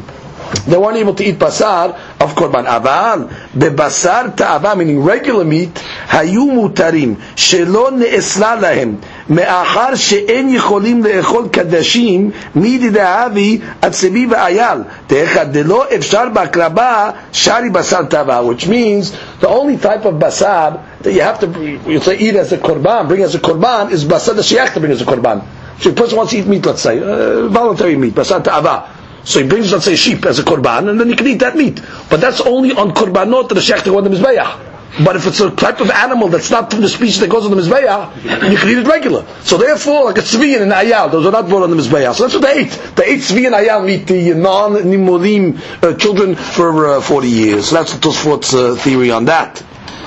They 0.70 0.78
weren't 0.78 0.98
able 0.98 1.14
to 1.14 1.24
eat 1.24 1.40
basar 1.40 1.94
of 2.22 2.36
korban. 2.36 2.66
אבל 2.68 3.20
בבשר 3.56 4.22
תאווה, 4.36 4.74
meaning 4.74 5.08
regular 5.10 5.44
meat, 5.44 5.80
היו 6.12 6.46
מותרים, 6.46 7.16
שלא 7.36 7.90
נאסלה 7.98 8.56
להם. 8.56 8.96
מאחר 9.29 9.95
שאין 9.95 10.49
יכולים 10.49 11.05
לאכול 11.05 11.49
קדשים 11.53 12.31
מידי 12.55 12.91
דאבי 12.91 13.59
עצבי 13.83 14.27
ואייל 14.31 14.79
דאחד 15.09 15.53
דלא 15.53 15.85
אפשר 15.97 16.25
בהקרבה 16.33 17.11
שרי 17.33 17.71
בשר 17.73 18.05
טבע 18.05 18.41
which 18.41 18.67
means 18.67 19.13
the 19.41 19.49
only 19.49 19.77
type 19.83 20.05
of 20.05 20.19
basar 20.19 20.71
that 21.03 21.13
you 21.13 21.21
have 21.23 21.39
to 21.41 21.47
you 21.87 22.01
say 22.01 22.17
eat 22.19 22.37
as 22.37 22.53
a 22.53 22.59
korban 22.59 23.09
bring 23.09 23.23
as 23.23 23.35
a 23.35 23.39
korban 23.39 23.91
is 23.91 24.05
basar 24.05 24.35
that 24.35 24.51
you 24.51 24.59
have 24.59 24.75
to 24.75 24.81
bring 24.81 24.93
as 24.93 25.03
a 25.03 25.05
korban 25.05 25.41
so 25.81 25.91
a 25.91 25.93
person 25.93 26.17
wants 26.17 26.33
to 26.33 26.39
eat 26.39 26.47
meat 26.47 26.65
let's 26.67 26.83
say 26.83 26.99
uh, 26.99 27.49
voluntary 27.49 27.97
meat 27.97 28.15
basar 28.15 28.43
ta'ava 28.43 28.77
so 29.25 29.43
he 29.43 29.47
brings, 29.49 29.71
let's 29.73 29.85
say, 29.85 29.97
sheep 29.97 30.25
as 30.25 30.39
a 30.39 30.43
korban, 30.43 30.89
and 30.89 30.99
then 30.99 31.09
he 31.09 31.15
can 31.15 31.27
eat 31.27 31.41
that 31.41 31.55
meat. 31.57 31.81
But 32.09 32.21
that's 32.21 32.41
only 32.41 32.73
on 32.73 32.93
korbanot 32.93 33.49
that 33.49 33.55
the 33.55 33.61
shech 33.61 33.95
on 33.95 34.05
the 34.05 34.11
mizbeach. 34.11 34.59
But 35.04 35.16
if 35.16 35.28
it's 35.28 35.42
a 35.42 35.52
type 35.52 35.82
of 35.82 35.90
animal 35.92 36.30
that's 36.30 36.50
not 36.50 36.72
from 36.72 36.82
the 36.82 36.88
species 36.90 37.20
that 37.20 37.30
goes 37.30 37.46
on 37.46 37.52
the 37.52 37.58
mizbeach, 37.58 38.24
you 38.52 38.58
can 38.58 38.70
eat 38.70 38.78
it 38.78 38.88
regular. 38.88 39.26
So 39.42 39.58
therefore, 39.58 40.06
like 40.06 40.18
a 40.18 40.22
tzvi 40.22 40.54
and 40.56 40.64
an 40.64 40.70
ayal, 40.72 41.12
those 41.12 41.26
are 41.26 41.32
not 41.32 41.50
brought 41.50 41.64
on 41.64 41.70
the 41.70 41.76
mizbeach. 41.76 42.16
So 42.16 42.24
that's 42.24 42.34
what 42.36 42.44
they 42.44 42.62
ate. 42.62 42.72
They 42.96 43.06
ate 43.06 43.20
tzvi 43.20 43.46
and 43.48 43.56
ayal 43.56 43.86
meat, 43.86 44.08
the 44.08 44.34
non-nimulim 44.34 45.84
uh, 45.84 45.98
children 45.98 46.36
for 46.36 46.88
uh, 46.88 47.02
40 47.02 47.28
years. 47.28 47.68
So 47.70 47.76
that's 47.76 47.94
Tosfot's 47.96 48.54
uh, 48.54 48.76
theory 48.76 49.12
on 49.12 49.26
that. 49.26 49.62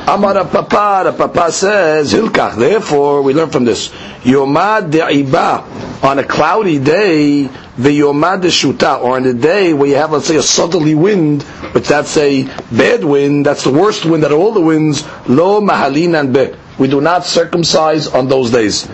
Amar 0.09 0.43
Papa, 0.47 1.15
Papa 1.15 1.53
says, 1.53 2.15
Hilkach. 2.15 2.57
Therefore, 2.57 3.21
we 3.21 3.35
learn 3.35 3.51
from 3.51 3.67
this. 3.67 3.91
Yomad 4.25 4.91
de'iba, 4.91 6.03
on 6.03 6.19
a 6.19 6.25
cloudy 6.25 6.79
day, 6.79 7.43
the 7.43 7.91
yomad 7.91 8.41
shuta, 8.45 9.03
or 9.03 9.17
on 9.17 9.27
a 9.27 9.35
day 9.35 9.75
where 9.75 9.87
you 9.87 9.97
have, 9.97 10.13
let's 10.13 10.27
say, 10.27 10.37
a 10.37 10.43
southerly 10.43 10.95
wind, 10.95 11.45
but 11.75 11.85
that's 11.85 12.17
a 12.17 12.45
bad 12.75 13.05
wind, 13.05 13.45
that's 13.45 13.65
the 13.65 13.71
worst 13.71 14.07
wind 14.07 14.25
out 14.25 14.33
of 14.33 14.39
all 14.39 14.53
the 14.53 14.63
winds, 14.63 15.05
lo 15.29 15.61
mahalinan 15.61 16.33
be. 16.33 16.57
We 16.79 16.89
do 16.89 17.03
not 17.03 17.27
circumcise 17.27 18.07
on 18.09 18.29
those 18.29 18.51
days. 18.51 18.89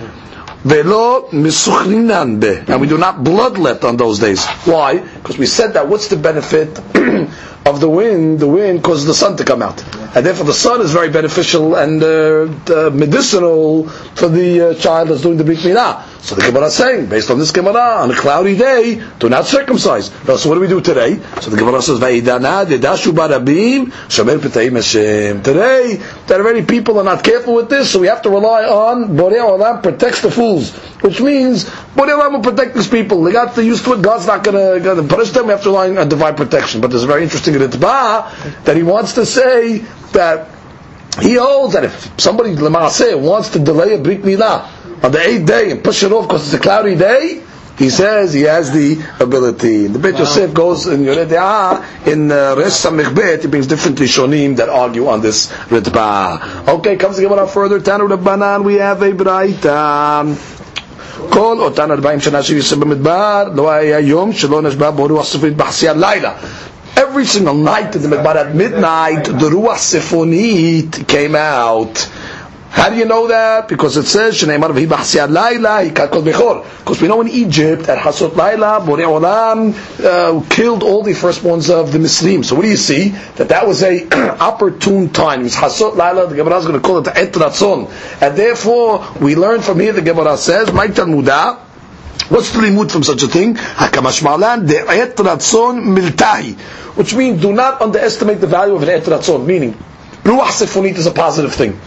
Velo 0.64 1.28
misuchrinan 1.30 2.40
be. 2.40 2.73
And 2.73 2.80
we 2.80 2.88
do 2.88 2.99
not 2.99 3.18
bloodlet 3.18 3.85
on 3.85 3.99
those 3.99 4.18
days. 4.18 4.44
Why? 4.64 4.99
Because 5.25 5.38
we 5.38 5.47
said 5.47 5.73
that 5.73 5.88
what's 5.88 6.09
the 6.09 6.16
benefit 6.16 6.78
of 7.64 7.81
the 7.81 7.88
wind? 7.88 8.40
The 8.40 8.47
wind 8.47 8.85
causes 8.85 9.07
the 9.07 9.14
sun 9.14 9.38
to 9.38 9.45
come 9.45 9.62
out. 9.62 9.83
And 10.14 10.26
therefore 10.26 10.45
the 10.45 10.52
sun 10.52 10.83
is 10.83 10.93
very 10.93 11.09
beneficial 11.09 11.76
and 11.76 12.02
uh, 12.02 12.43
uh, 12.69 12.90
medicinal 12.90 13.88
for 13.88 14.28
the 14.28 14.61
uh, 14.61 14.75
child 14.75 15.09
that's 15.09 15.23
doing 15.23 15.38
the 15.38 15.45
Brit 15.45 15.61
Milah. 15.61 16.04
So 16.25 16.35
the 16.35 16.43
Gemara 16.43 16.66
is 16.66 16.75
saying, 16.75 17.07
based 17.07 17.31
on 17.31 17.38
this 17.38 17.50
Gemara, 17.52 18.02
on 18.02 18.11
a 18.11 18.14
cloudy 18.14 18.57
day, 18.57 19.02
do 19.19 19.28
not 19.28 19.47
circumcise. 19.47 20.07
So 20.07 20.49
what 20.49 20.54
do 20.54 20.61
we 20.61 20.69
do 20.69 20.81
today? 20.81 21.21
So 21.40 21.50
the 21.50 21.57
Gemara 21.59 21.83
says. 21.83 21.99
Today, 25.45 25.97
that 26.26 26.40
already 26.40 26.64
people 26.64 26.99
are 26.99 27.04
not 27.04 27.23
careful 27.25 27.54
with 27.54 27.69
this, 27.69 27.90
so 27.90 27.99
we 28.00 28.07
have 28.07 28.23
to 28.23 28.31
rely 28.31 28.64
on 28.64 29.16
Borei 29.16 29.38
Olam 29.38 29.83
protects 29.83 30.23
the 30.23 30.31
fools, 30.31 30.73
which 31.02 31.21
means 31.21 31.64
Borei 31.64 32.19
Olam 32.19 32.33
will 32.33 32.40
protect 32.40 32.75
these 32.75 32.88
people. 32.88 33.23
They 33.25 33.33
got 33.33 33.54
used 33.59 33.85
to 33.85 33.93
it. 33.93 34.00
God's 34.00 34.26
not 34.26 34.43
going 34.45 34.83
to 34.83 35.02
punish 35.14 35.30
them. 35.30 35.47
We 35.47 35.52
have 35.52 35.62
to 35.62 35.68
rely 35.71 35.94
on 35.97 36.09
divine 36.09 36.35
protection. 36.35 36.80
But 36.80 36.90
there's 36.90 37.04
a 37.04 37.06
very 37.06 37.23
interesting 37.23 37.54
ritba 37.54 38.64
that 38.64 38.76
he 38.76 38.83
wants 38.83 39.14
to 39.14 39.25
say 39.26 39.78
that 40.12 40.49
he 41.21 41.35
holds 41.35 41.75
that 41.75 41.85
if 41.85 42.21
somebody 42.21 42.54
Lamaaseh 42.54 43.21
wants 43.21 43.50
to 43.50 43.59
delay 43.59 43.94
a 43.94 43.99
Brit 43.99 44.23
Milah 44.23 45.04
on 45.04 45.12
the 45.12 45.21
eighth 45.21 45.47
day 45.47 45.71
and 45.71 45.85
push 45.85 46.02
it 46.02 46.12
off 46.12 46.26
because 46.26 46.47
it's 46.47 46.54
a 46.54 46.59
cloudy 46.59 46.97
day, 46.97 47.42
he 47.78 47.90
says 47.90 48.33
he 48.33 48.42
has 48.42 48.73
the 48.73 49.02
ability. 49.21 49.88
The 49.88 49.99
Beit 49.99 50.16
Yosef 50.18 50.54
goes 50.54 50.87
in 50.87 51.00
Yoredeah 51.04 52.06
in 52.06 52.30
uh, 52.30 52.54
Res 52.56 52.73
Samich 52.75 53.42
he 53.42 53.49
brings 53.49 53.66
different 53.66 53.99
Rishonim 53.99 54.56
that 54.56 54.68
argue 54.68 55.09
on 55.09 55.21
this 55.21 55.50
Ritba. 55.71 56.68
Okay, 56.78 56.97
comes 56.97 57.16
to 57.16 57.23
give 57.23 57.33
on 57.33 57.49
further. 57.49 57.80
Tanu 57.80 58.09
Rabbanan, 58.09 58.64
we 58.64 58.75
have 58.75 59.02
a 59.02 59.11
Braita. 59.12 60.63
כל 61.29 61.55
אותן 61.60 61.91
40 61.91 62.19
שנה 62.19 62.43
שיוסף 62.43 62.77
במדבר, 62.77 63.43
לא 63.55 63.72
היה 63.72 64.00
יום 64.00 64.34
שלא 64.34 64.62
נשבע 64.62 64.89
בו 64.89 65.05
רוח 65.08 65.25
סופית 65.25 65.58
בחסי 65.58 65.89
הלילה. 65.89 66.31
Every 66.98 67.25
single 67.25 67.55
night 67.65 67.96
in 67.96 68.01
the 68.01 68.08
Midbar 68.13 68.36
at 68.36 68.53
midnight, 68.55 69.24
the 69.39 69.50
Ruach 69.50 69.79
Sifonit 69.91 71.08
came 71.08 71.34
out. 71.36 72.08
How 72.75 72.90
do 72.90 72.97
you 72.97 73.04
know 73.04 73.28
that? 73.28 73.69
Because 73.69 73.97
it 73.97 74.07
says, 74.07 74.35
Shneimar 74.35 74.71
v'hi 74.73 74.88
b'chasiyad 74.88 75.31
laila, 75.31 75.88
hikakol 75.88 76.25
bechor. 76.25 76.64
Because 76.81 77.00
we 77.00 77.07
know 77.07 77.21
in 77.21 77.28
Egypt, 77.28 77.88
at 77.88 77.99
Hasot 77.99 78.35
laila, 78.35 78.81
Borei 78.85 79.07
Olam 79.07 79.73
uh, 80.04 80.45
killed 80.49 80.83
all 80.83 81.04
the 81.04 81.12
firstborns 81.12 81.71
of 81.71 81.93
the 81.93 82.00
Muslims. 82.00 82.49
So 82.49 82.57
what 82.57 82.62
do 82.62 82.69
you 82.69 82.76
see? 82.76 83.11
That 83.37 83.50
that 83.50 83.64
was 83.64 83.85
a 83.85 84.09
opportune 84.40 85.11
time. 85.11 85.47
It's 85.47 85.54
Hasot 85.54 85.95
laila, 85.95 86.26
the 86.26 86.35
Gemara 86.35 86.59
is 86.59 86.66
going 86.66 86.81
to 86.81 86.85
call 86.85 86.99
it 86.99 87.04
the 87.04 87.16
Et 87.16 87.33
Ratzon. 87.33 87.88
And 88.21 88.37
therefore, 88.37 89.07
we 89.21 89.37
learn 89.37 89.62
from 89.62 89.78
here, 89.78 89.93
the 89.93 90.02
Gemara 90.02 90.37
says, 90.37 90.73
Mike 90.73 90.95
Talmudah, 90.95 91.61
What's 92.28 92.50
the 92.52 92.59
limud 92.59 92.90
from 92.90 93.04
such 93.04 93.23
a 93.23 93.28
thing? 93.28 93.54
Hakamash 93.54 94.23
malan 94.23 94.66
de'et 94.66 95.14
ratzon 95.14 95.95
miltahi. 95.95 96.59
Which 96.97 97.14
means 97.14 97.40
do 97.40 97.52
not 97.52 97.83
underestimate 97.83 98.40
the 98.40 98.47
value 98.47 98.75
of 98.75 98.83
an 98.83 98.88
et 98.88 99.02
ratzon. 99.02 99.45
Meaning, 99.47 99.75
ruach 100.25 100.49
sifonit 100.64 100.97
is 100.97 101.07
a 101.07 101.12
positive 101.12 101.54
thing. 101.54 101.78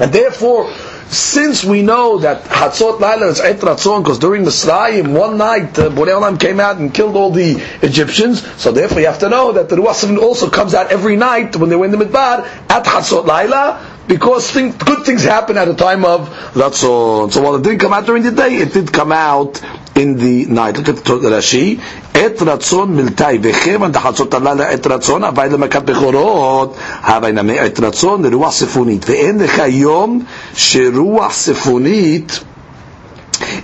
And 0.00 0.12
therefore, 0.12 0.72
since 1.10 1.64
we 1.64 1.82
know 1.82 2.18
that 2.18 2.44
Hatzot 2.44 3.00
Laila 3.00 3.26
is 3.26 3.40
Et 3.40 3.58
Ratzon, 3.58 4.02
because 4.02 4.18
during 4.18 4.44
the 4.44 4.50
Mitzrayim, 4.50 5.12
one 5.12 5.36
night, 5.36 5.78
uh, 5.78 5.90
Borei 5.90 6.18
Olam 6.18 6.40
came 6.40 6.60
out 6.60 6.78
and 6.78 6.94
killed 6.94 7.16
all 7.16 7.30
the 7.30 7.60
Egyptians, 7.82 8.46
so 8.56 8.72
therefore 8.72 9.00
you 9.00 9.06
have 9.06 9.18
to 9.18 9.28
know 9.28 9.52
that 9.52 9.68
the 9.68 9.76
Ruach 9.76 10.18
also 10.18 10.48
comes 10.48 10.72
out 10.72 10.90
every 10.90 11.16
night 11.16 11.56
when 11.56 11.68
they 11.68 11.76
were 11.76 11.84
in 11.84 11.90
the 11.90 11.98
Midbar, 11.98 12.46
at 12.70 12.84
Hatzot 12.84 13.26
Laila, 13.26 13.89
because 14.09 14.51
things, 14.51 14.75
good 14.75 15.05
things 15.05 15.23
happen 15.23 15.57
at 15.57 15.67
a 15.67 15.73
time 15.73 16.05
of 16.05 16.29
Ratzon. 16.53 17.31
So 17.31 17.41
while 17.41 17.55
it 17.55 17.63
didn't 17.63 17.79
come 17.79 17.93
out 17.93 18.05
during 18.05 18.23
the 18.23 18.31
day, 18.31 18.55
it 18.57 18.73
did 18.73 18.91
come 18.93 19.11
out 19.11 19.61
in 19.95 20.17
the 20.17 20.45
night. 20.45 20.77
Look 20.77 20.89
at 20.89 20.97
the 20.97 21.29
Rashi. 21.29 21.79
Et 22.15 22.37
ratzon 22.37 22.89
miltai 22.95 23.39
v'chevan 23.39 23.91
dachatzot 23.91 24.33
alala 24.33 24.71
et 24.71 24.81
ratzon 24.81 25.23
avay 25.27 25.49
lemakat 25.49 25.85
bechorot 25.85 26.75
havay 26.75 27.33
name 27.33 27.51
et 27.57 27.73
ratzon 27.75 28.21
לרוח 28.25 28.51
ספונית 28.51 29.09
ואין 29.09 29.39
לך 29.39 29.61
יום 29.67 30.23
שרוח 30.55 31.33
ספונית 31.33 32.39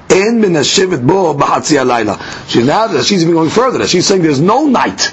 אין 0.09 0.41
מנשבת 0.41 0.99
בו 0.99 1.33
בחצי 1.33 1.79
הלילה. 1.79 2.15
Now 2.53 2.87
she's 3.01 3.23
even 3.23 3.33
going 3.33 3.49
further. 3.49 3.87
She's 3.87 4.05
saying 4.07 4.21
there's 4.21 4.41
no 4.41 4.65
night 4.67 5.11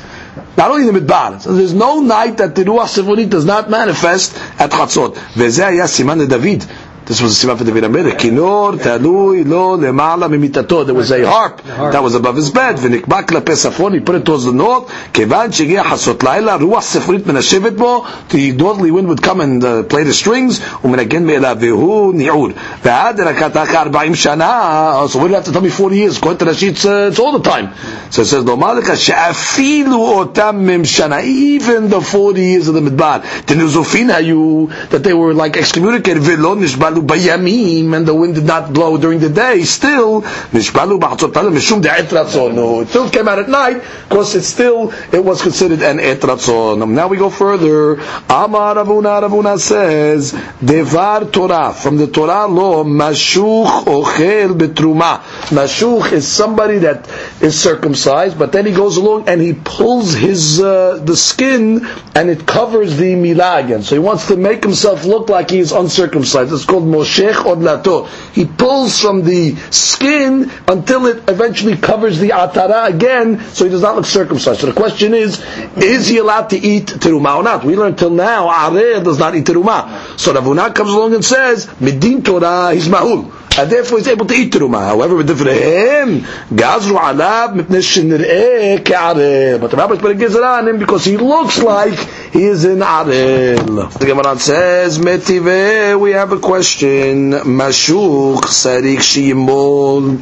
not 0.55 0.71
only 0.71 0.91
the 0.91 0.99
midbar. 0.99 1.41
So 1.41 1.53
there's 1.53 1.73
no 1.73 2.01
night 2.01 2.37
that 2.37 2.55
the 2.55 2.63
ruach 2.63 3.01
sifonit 3.01 3.29
does 3.29 3.45
not 3.45 3.69
manifest 3.69 4.35
at 4.59 4.71
chatzot. 4.71 5.15
Vezeh 5.15 5.81
siman 5.83 6.27
David. 6.29 6.65
This 7.05 7.21
was 7.21 7.43
a 7.43 7.47
siman 7.47 7.57
for 7.57 7.65
David 7.65 7.83
Amelech. 7.83 8.17
Kinor 8.17 8.77
talui 8.79 9.45
lo 9.45 9.75
lemala 9.77 10.29
mimitato. 10.29 10.85
There 10.85 10.95
was 10.95 11.11
a 11.11 11.27
harp 11.27 11.61
that 11.61 12.01
was 12.01 12.15
above 12.15 12.37
his 12.37 12.49
bed. 12.49 12.77
V'nikba 12.77 13.23
klape 13.23 13.43
safon. 13.43 13.93
He 13.93 13.99
put 13.99 14.15
it 14.15 14.25
towards 14.25 14.45
the 14.45 14.53
north. 14.53 14.87
Kevan 15.11 15.49
shegia 15.49 15.83
hasot 15.83 16.23
laila 16.23 16.57
ruach 16.57 16.81
sefrit 16.81 17.19
menashevet 17.23 17.77
bo. 17.77 18.07
The 18.29 18.53
northerly 18.53 18.91
wind 18.91 19.09
would 19.09 19.21
come 19.21 19.41
and 19.41 19.61
uh, 19.61 19.83
play 19.83 20.03
the 20.03 20.13
strings. 20.13 20.61
Umenagen 20.61 21.25
me'elav 21.25 21.57
vehu 21.57 22.13
ni'ur. 22.13 22.53
V'ad 22.53 23.17
rakatach 23.17 23.65
arba'im 23.65 24.15
shana. 24.15 25.09
So 25.09 25.19
what 25.19 25.25
do 25.25 25.31
you 25.31 25.35
have 25.35 25.45
to 25.45 25.51
tell 25.51 25.61
me 25.61 25.69
40 25.69 25.97
years? 25.97 26.21
To 26.21 26.29
Rashi, 26.29 26.69
it's, 26.69 26.85
uh, 26.85 27.09
it's 27.11 27.19
all 27.19 27.37
the 27.37 27.47
time. 27.49 27.73
So 28.11 28.21
it 28.21 28.25
says, 28.25 28.45
Lomalika 28.45 28.95
she'afilu 28.95 30.25
otam 30.25 30.61
mim 30.61 30.83
shana. 30.83 31.21
Even 31.21 31.89
the 31.89 31.99
40 31.99 32.41
years 32.41 32.67
of 32.69 32.75
the 32.75 32.81
midbar. 32.81 33.23
Tenuzufin 33.43 34.09
hayu. 34.09 34.89
That 34.91 35.03
they 35.03 35.13
were 35.13 35.33
like 35.33 35.57
excommunicated. 35.57 36.23
V'lo 36.23 36.57
nishbal 36.57 36.92
nishbalu 36.93 37.07
bayamim, 37.07 37.95
and 37.95 38.05
the 38.05 38.13
wind 38.13 38.35
did 38.35 38.45
not 38.45 38.73
blow 38.73 38.97
during 38.97 39.19
the 39.19 39.29
day, 39.29 39.63
still, 39.63 40.21
nishbalu 40.21 40.99
mishum 40.99 42.53
No, 42.53 42.81
it 42.81 42.89
still 42.89 43.09
came 43.09 43.27
out 43.27 43.39
at 43.39 43.49
night, 43.49 43.81
because 44.09 44.35
it 44.35 44.43
still, 44.43 44.91
it 45.11 45.23
was 45.23 45.41
considered 45.41 45.81
an 45.81 45.97
etratzon. 45.97 46.89
Now 46.89 47.07
we 47.07 47.17
go 47.17 47.29
further. 47.29 47.93
Amar 48.29 48.75
Rav 48.75 48.87
Huna, 48.87 49.21
Ravuna 49.27 49.59
says, 49.59 50.31
Devar 50.63 51.25
Torah, 51.25 51.73
from 51.73 51.97
the 51.97 52.07
Torah 52.07 52.47
law, 52.47 52.83
mashuch 52.83 53.85
ochel 53.85 54.57
betruma. 54.57 55.19
Mashuch 55.49 56.11
is 56.11 56.27
somebody 56.27 56.79
that 56.79 57.09
is 57.41 57.59
circumcised, 57.59 58.37
but 58.37 58.51
then 58.51 58.65
he 58.65 58.73
goes 58.73 58.97
along 58.97 59.27
and 59.27 59.41
he 59.41 59.53
pulls 59.53 60.13
his, 60.13 60.61
uh, 60.61 60.97
the 61.03 61.15
skin, 61.15 61.85
and 62.15 62.29
it 62.29 62.45
covers 62.45 62.97
the 62.97 63.13
milah 63.13 63.63
again. 63.63 63.83
So 63.83 63.95
he 63.95 63.99
wants 63.99 64.27
to 64.27 64.35
make 64.35 64.63
himself 64.63 65.05
look 65.05 65.29
like 65.29 65.49
he 65.49 65.59
is 65.59 65.71
uncircumcised. 65.71 66.51
It's 66.53 66.65
called 66.65 66.82
called 66.83 67.07
Moshech 67.07 67.33
Odlato. 67.33 68.07
He 68.33 68.45
pulls 68.45 68.99
from 68.99 69.23
the 69.23 69.55
skin 69.71 70.51
until 70.67 71.05
it 71.07 71.23
eventually 71.29 71.77
covers 71.77 72.19
the 72.19 72.29
atara 72.29 72.87
again, 72.89 73.39
so 73.53 73.65
he 73.65 73.71
does 73.71 73.81
not 73.81 73.95
look 73.95 74.05
circumcised. 74.05 74.61
So 74.61 74.67
the 74.67 74.73
question 74.73 75.13
is, 75.13 75.43
is 75.77 76.07
he 76.07 76.17
allowed 76.17 76.49
to 76.49 76.57
eat 76.57 76.87
teruma 76.87 77.37
or 77.37 77.43
not? 77.43 77.63
We 77.63 77.75
learned 77.75 77.97
till 77.97 78.09
now, 78.09 78.47
Areh 78.49 79.03
does 79.03 79.19
not 79.19 79.35
eat 79.35 79.45
teruma. 79.45 80.19
So 80.19 80.33
Rav 80.33 80.43
Huna 80.43 80.73
comes 80.73 80.91
along 80.91 81.13
and 81.15 81.25
says, 81.25 81.67
Midin 81.67 82.23
Torah, 82.23 82.73
he's 82.73 82.87
mahul 82.87 83.42
and 83.57 83.71
therefore 83.71 83.99
he's 83.99 84.07
able 84.07 84.25
to 84.25 84.33
eat 84.33 84.51
teruma. 84.51 84.85
However, 84.85 85.15
with 85.15 85.27
different 85.27 86.23
gazru 86.49 86.97
alav 86.97 87.55
mipnei 87.55 87.81
shenireh 87.81 88.83
ke'arel. 88.83 89.61
But 89.61 89.71
the 89.71 89.77
rabbi 89.77 89.97
put 89.97 90.21
a 90.21 90.43
on 90.43 90.67
him 90.67 90.79
because 90.79 91.05
he 91.05 91.17
looks 91.17 91.61
like 91.61 91.97
he 92.31 92.43
is 92.43 92.65
in 92.65 92.79
arel. 92.79 93.93
The 93.93 94.05
Gemara 94.05 94.39
says, 94.39 94.97
metive, 94.97 95.99
we 95.99 96.11
have 96.11 96.31
a 96.31 96.39
question. 96.39 97.31
Mashuch 97.31 98.41
sarik 98.41 98.97
shimol. 98.97 100.19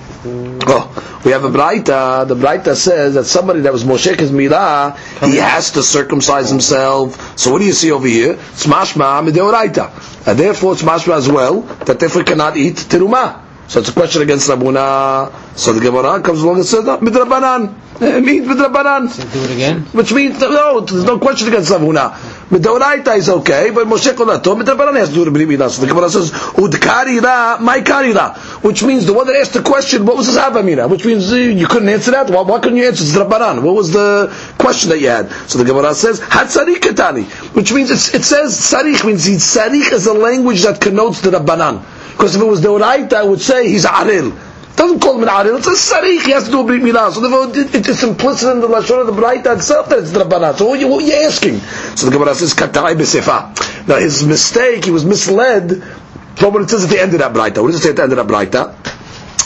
Oh, 0.67 1.21
we 1.23 1.31
have 1.31 1.43
a 1.43 1.49
braita. 1.49 2.27
The 2.27 2.35
braita 2.35 2.75
says 2.75 3.13
that 3.13 3.25
somebody 3.25 3.61
that 3.61 3.71
was 3.71 3.83
Moshe 3.83 4.13
Milah, 4.13 4.97
he 5.25 5.37
has 5.37 5.71
to 5.71 5.83
circumcise 5.83 6.49
himself. 6.49 7.39
So 7.39 7.51
what 7.51 7.59
do 7.59 7.65
you 7.65 7.73
see 7.73 7.91
over 7.91 8.07
here? 8.07 8.35
Smashma 8.35 9.27
mideoraita. 9.27 10.27
And 10.27 10.37
therefore 10.37 10.73
it's 10.73 10.83
mashma 10.83 11.15
as 11.17 11.29
well, 11.29 11.61
that 11.61 11.99
therefore 11.99 12.23
cannot 12.23 12.57
eat 12.57 12.75
teruma. 12.75 13.20
So 13.71 13.79
it's 13.79 13.87
a 13.87 13.93
question 13.93 14.21
against 14.21 14.49
Rav 14.49 14.59
Huna. 14.59 15.57
So 15.57 15.71
the 15.71 15.79
Gemara 15.79 16.21
comes 16.21 16.41
along 16.41 16.57
and 16.57 16.65
says, 16.65 16.83
no, 16.83 16.97
midrabanan. 16.97 17.73
It 18.01 18.21
means 18.21 18.45
midrabanan. 18.45 19.07
So 19.07 19.23
do 19.23 19.45
it 19.45 19.51
again. 19.51 19.83
Which 19.93 20.11
means, 20.11 20.41
no, 20.41 20.81
there's 20.81 21.05
no 21.05 21.19
question 21.19 21.47
against 21.47 21.69
Rav 21.69 21.79
Huna. 21.79 22.11
Midoraita 22.49 23.15
is 23.15 23.29
okay, 23.29 23.71
but 23.71 23.87
Moshe 23.87 24.11
Kolato, 24.11 24.61
midrabanan 24.61 24.97
has 24.97 25.07
to 25.07 25.15
do 25.15 25.23
the 25.23 25.31
Brit 25.31 25.47
Milah. 25.47 25.69
So 25.69 25.83
the 25.83 25.87
Gemara 25.87 26.09
says, 26.09 26.31
udkari 26.31 27.21
ra, 27.23 27.59
my 27.61 27.79
karira. 27.79 28.35
Which 28.61 28.83
means 28.83 29.05
the 29.05 29.13
one 29.13 29.25
that 29.27 29.37
asked 29.37 29.53
the 29.53 29.61
question, 29.61 30.05
what 30.05 30.17
was 30.17 30.25
his 30.25 30.35
avamina? 30.35 30.89
Which 30.89 31.05
means 31.05 31.31
uh, 31.31 31.37
you 31.37 31.65
couldn't 31.65 31.87
answer 31.87 32.11
that. 32.11 32.29
Why, 32.29 32.41
why 32.41 32.59
couldn't 32.59 32.77
you 32.77 32.87
answer? 32.87 33.05
It's 33.05 33.15
drabanan. 33.15 33.61
What 33.61 33.75
was 33.75 33.93
the 33.93 34.35
question 34.57 34.89
that 34.89 34.99
you 34.99 35.07
had? 35.07 35.31
So 35.47 35.59
the 35.59 35.63
Gemara 35.63 35.93
says, 35.95 36.19
hatzarich 36.19 36.79
katani. 36.79 37.23
Which 37.55 37.71
means 37.71 37.89
it's, 37.89 38.13
it 38.13 38.25
says 38.25 38.51
sarich 38.51 39.05
means 39.05 39.25
sarich 39.25 39.93
is 39.93 40.07
a 40.07 40.13
language 40.13 40.63
that 40.63 40.81
connotes 40.81 41.21
the 41.21 41.29
rabbanan. 41.29 41.85
Because 42.21 42.35
if 42.35 42.41
it 42.43 42.45
was 42.45 42.61
the 42.61 42.67
Oraita, 42.67 43.13
I 43.13 43.23
would 43.23 43.41
say 43.41 43.67
he's 43.67 43.83
aril. 43.83 44.37
Doesn't 44.75 44.99
call 44.99 45.15
him 45.15 45.23
an 45.23 45.29
aril. 45.29 45.57
It's 45.57 45.65
a 45.65 45.71
sarich. 45.71 46.23
He 46.23 46.29
has 46.33 46.45
to 46.45 46.51
do 46.51 46.61
a 46.61 46.63
brit 46.63 46.79
milah. 46.83 47.11
So 47.11 47.19
therefore, 47.19 47.49
it, 47.49 47.73
it, 47.73 47.89
it's 47.89 48.03
implicit 48.03 48.51
in 48.51 48.61
the 48.61 48.67
lashon 48.67 49.01
of 49.01 49.07
the 49.07 49.13
Oraita 49.19 49.55
itself 49.55 49.89
that 49.89 49.97
it's 49.97 50.11
the 50.11 50.19
rabbanan. 50.19 50.55
So 50.55 50.67
what 50.67 50.79
you, 50.79 50.87
what 50.87 51.03
are 51.03 51.07
you 51.07 51.13
asking? 51.13 51.57
So 51.97 52.05
the 52.05 52.11
Gemara 52.11 52.35
says 52.35 52.53
katai 52.53 52.93
b'sefa. 52.93 53.87
Now 53.87 53.95
his 53.95 54.23
mistake, 54.23 54.85
he 54.85 54.91
was 54.91 55.03
misled 55.03 55.83
from 56.35 56.53
what 56.53 56.61
it 56.61 56.69
says 56.69 56.83
at 56.83 56.91
the 56.91 57.01
end 57.01 57.13
of 57.13 57.19
that 57.21 57.33
Braita. 57.33 57.63
What 57.63 57.71
does 57.71 57.77
it 57.77 57.83
say 57.85 57.89
at 57.89 57.95
the 57.95 58.03
end 58.03 58.13
of 58.13 58.17
that 58.19 58.27
Braita? 58.27 58.75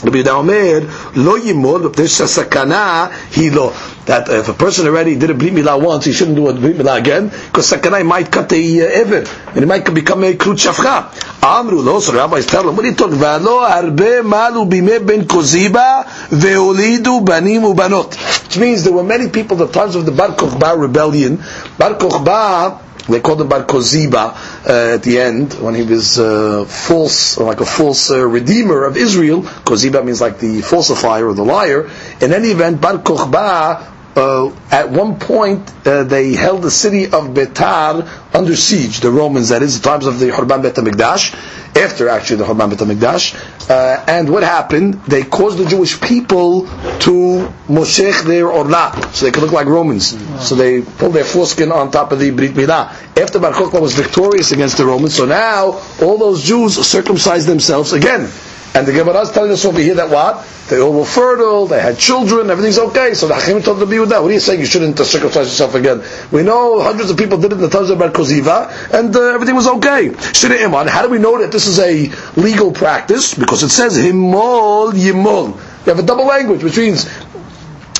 Yehuda 0.01 0.27
Omer, 0.27 0.81
lo 1.15 1.39
yimol, 1.39 1.95
there's 1.95 2.19
a 2.19 2.23
sakana, 2.25 3.09
he 3.31 3.51
lo. 3.51 3.71
That 4.05 4.29
if 4.29 4.49
a 4.49 4.53
person 4.53 4.85
already 4.87 5.15
did 5.15 5.31
a 5.31 5.33
brit 5.33 5.51
milah 5.53 5.81
once, 5.81 6.05
he 6.05 6.13
shouldn't 6.13 6.37
do 6.37 6.47
a 6.47 6.53
brit 6.53 6.77
milah 6.77 6.99
again, 6.99 7.29
because 7.29 7.71
sakana 7.71 7.97
he 7.97 8.03
might 8.03 8.31
cut 8.31 8.49
the 8.49 8.83
uh, 8.83 8.85
ever, 8.85 9.17
and 9.47 9.59
he 9.59 9.65
might 9.65 9.91
become 9.93 10.23
a 10.23 10.33
krut 10.33 10.57
shafcha. 10.57 11.43
Amru 11.43 11.81
lo, 11.81 11.99
so 11.99 12.13
rabbis 12.13 12.45
tell 12.45 12.69
him, 12.69 12.75
what 12.75 12.85
are 12.85 12.89
you 12.89 12.95
talking 12.95 13.17
about? 13.17 13.41
Lo 13.41 13.59
harbe 13.67 14.23
malu 14.23 14.65
bime 14.65 15.05
ben 15.05 15.23
koziba, 15.23 16.05
veolidu 16.29 17.25
banim 17.25 17.63
ubanot. 17.63 18.43
Which 18.43 18.57
means 18.59 18.83
there 18.83 18.93
were 18.93 19.03
many 19.03 19.29
people 19.29 19.61
at 19.61 19.71
the 19.71 19.73
times 19.73 19.95
of 19.95 20.05
the 20.05 20.11
Bar 20.11 20.29
Kokhba 20.29 20.79
rebellion. 20.79 21.37
Bar 21.77 21.95
Kokhba, 21.95 22.84
they 23.07 23.21
called 23.21 23.41
him 23.41 23.49
Bar 23.49 23.63
Koziba 23.65 24.35
uh, 24.67 24.95
at 24.95 25.03
the 25.03 25.19
end 25.19 25.53
when 25.55 25.75
he 25.75 25.83
was 25.83 26.17
uh, 26.19 26.65
false, 26.65 27.37
like 27.37 27.61
a 27.61 27.65
false 27.65 28.09
uh, 28.09 28.25
redeemer 28.27 28.83
of 28.85 28.97
Israel. 28.97 29.43
Koziba 29.43 30.03
means 30.03 30.21
like 30.21 30.39
the 30.39 30.61
falsifier 30.61 31.29
or 31.29 31.33
the 31.33 31.45
liar. 31.45 31.89
In 32.21 32.33
any 32.33 32.49
event, 32.49 32.81
Bar 32.81 32.97
Kokhba. 32.97 33.91
Uh, 34.15 34.55
at 34.71 34.89
one 34.89 35.19
point, 35.19 35.73
uh, 35.85 36.03
they 36.03 36.33
held 36.33 36.61
the 36.61 36.71
city 36.71 37.05
of 37.05 37.33
Betar 37.33 38.07
under 38.33 38.55
siege. 38.55 39.01
The 39.01 39.11
Romans, 39.11 39.49
that 39.49 39.61
is, 39.61 39.79
the 39.79 39.89
times 39.89 40.05
of 40.05 40.19
the 40.19 40.27
Hurban 40.27 40.61
Bet 40.61 40.75
Hamikdash, 40.75 41.33
after 41.75 42.07
actually 42.07 42.37
the 42.37 42.45
Hurban 42.45 42.69
Bet 42.69 42.79
Hamikdash. 42.79 43.35
Uh, 43.69 44.05
and 44.07 44.29
what 44.29 44.43
happened? 44.43 44.93
They 45.05 45.23
caused 45.23 45.57
the 45.57 45.65
Jewish 45.65 45.99
people 45.99 46.61
to 46.99 47.51
moshech 47.67 48.23
their 48.23 48.47
orla, 48.47 49.09
so 49.11 49.25
they 49.25 49.31
could 49.31 49.43
look 49.43 49.51
like 49.51 49.67
Romans. 49.67 50.15
So 50.47 50.55
they 50.55 50.81
pulled 50.81 51.13
their 51.13 51.25
foreskin 51.25 51.73
on 51.73 51.91
top 51.91 52.13
of 52.13 52.19
the 52.19 52.31
Brit 52.31 52.53
Milah. 52.53 52.93
After 53.17 53.39
Bar 53.39 53.51
Kokhba 53.51 53.81
was 53.81 53.95
victorious 53.95 54.53
against 54.53 54.77
the 54.77 54.85
Romans, 54.85 55.15
so 55.15 55.25
now 55.25 55.81
all 56.01 56.17
those 56.17 56.43
Jews 56.43 56.75
circumcised 56.87 57.47
themselves 57.47 57.91
again. 57.91 58.29
And 58.75 58.85
the 58.85 58.91
Gemara 58.91 59.21
is 59.21 59.31
telling 59.31 59.51
us 59.51 59.63
over 59.63 59.79
here 59.79 59.95
that 59.95 60.09
what? 60.09 60.45
They 60.67 60.81
all 60.81 60.91
were 60.91 61.05
fertile, 61.05 61.65
they 61.65 61.79
had 61.79 61.97
children, 61.97 62.49
everything's 62.49 62.77
okay. 62.77 63.13
So 63.13 63.27
the 63.29 63.35
Hachim 63.35 63.63
told 63.63 63.79
the 63.79 63.85
Yehuda, 63.85 64.21
what 64.21 64.29
are 64.29 64.33
you 64.33 64.39
saying? 64.41 64.59
You 64.59 64.65
shouldn't 64.65 64.99
circumcise 64.99 65.47
yourself 65.47 65.75
again. 65.75 66.03
We 66.29 66.43
know 66.43 66.81
hundreds 66.81 67.09
of 67.09 67.17
people 67.17 67.37
did 67.37 67.53
it 67.53 67.55
in 67.55 67.61
the 67.61 67.69
times 67.69 67.89
of 67.89 67.99
Bar 67.99 68.09
Koziva, 68.09 68.93
and 68.93 69.15
uh, 69.15 69.33
everything 69.33 69.55
was 69.55 69.67
okay. 69.67 70.13
Shouldn't 70.33 70.59
Iman. 70.59 70.87
How 70.87 71.03
do 71.03 71.09
we 71.09 71.19
know 71.19 71.39
that 71.39 71.53
this 71.53 71.67
is 71.67 71.79
a 71.79 72.09
legal 72.35 72.73
practice? 72.73 73.33
Because 73.33 73.63
it 73.63 73.69
says 73.69 73.97
Himol 73.97 74.91
Yimol. 74.91 75.55
You 75.85 75.93
have 75.93 75.99
a 75.99 76.05
double 76.05 76.25
language, 76.25 76.63
which 76.63 76.77
means 76.77 77.07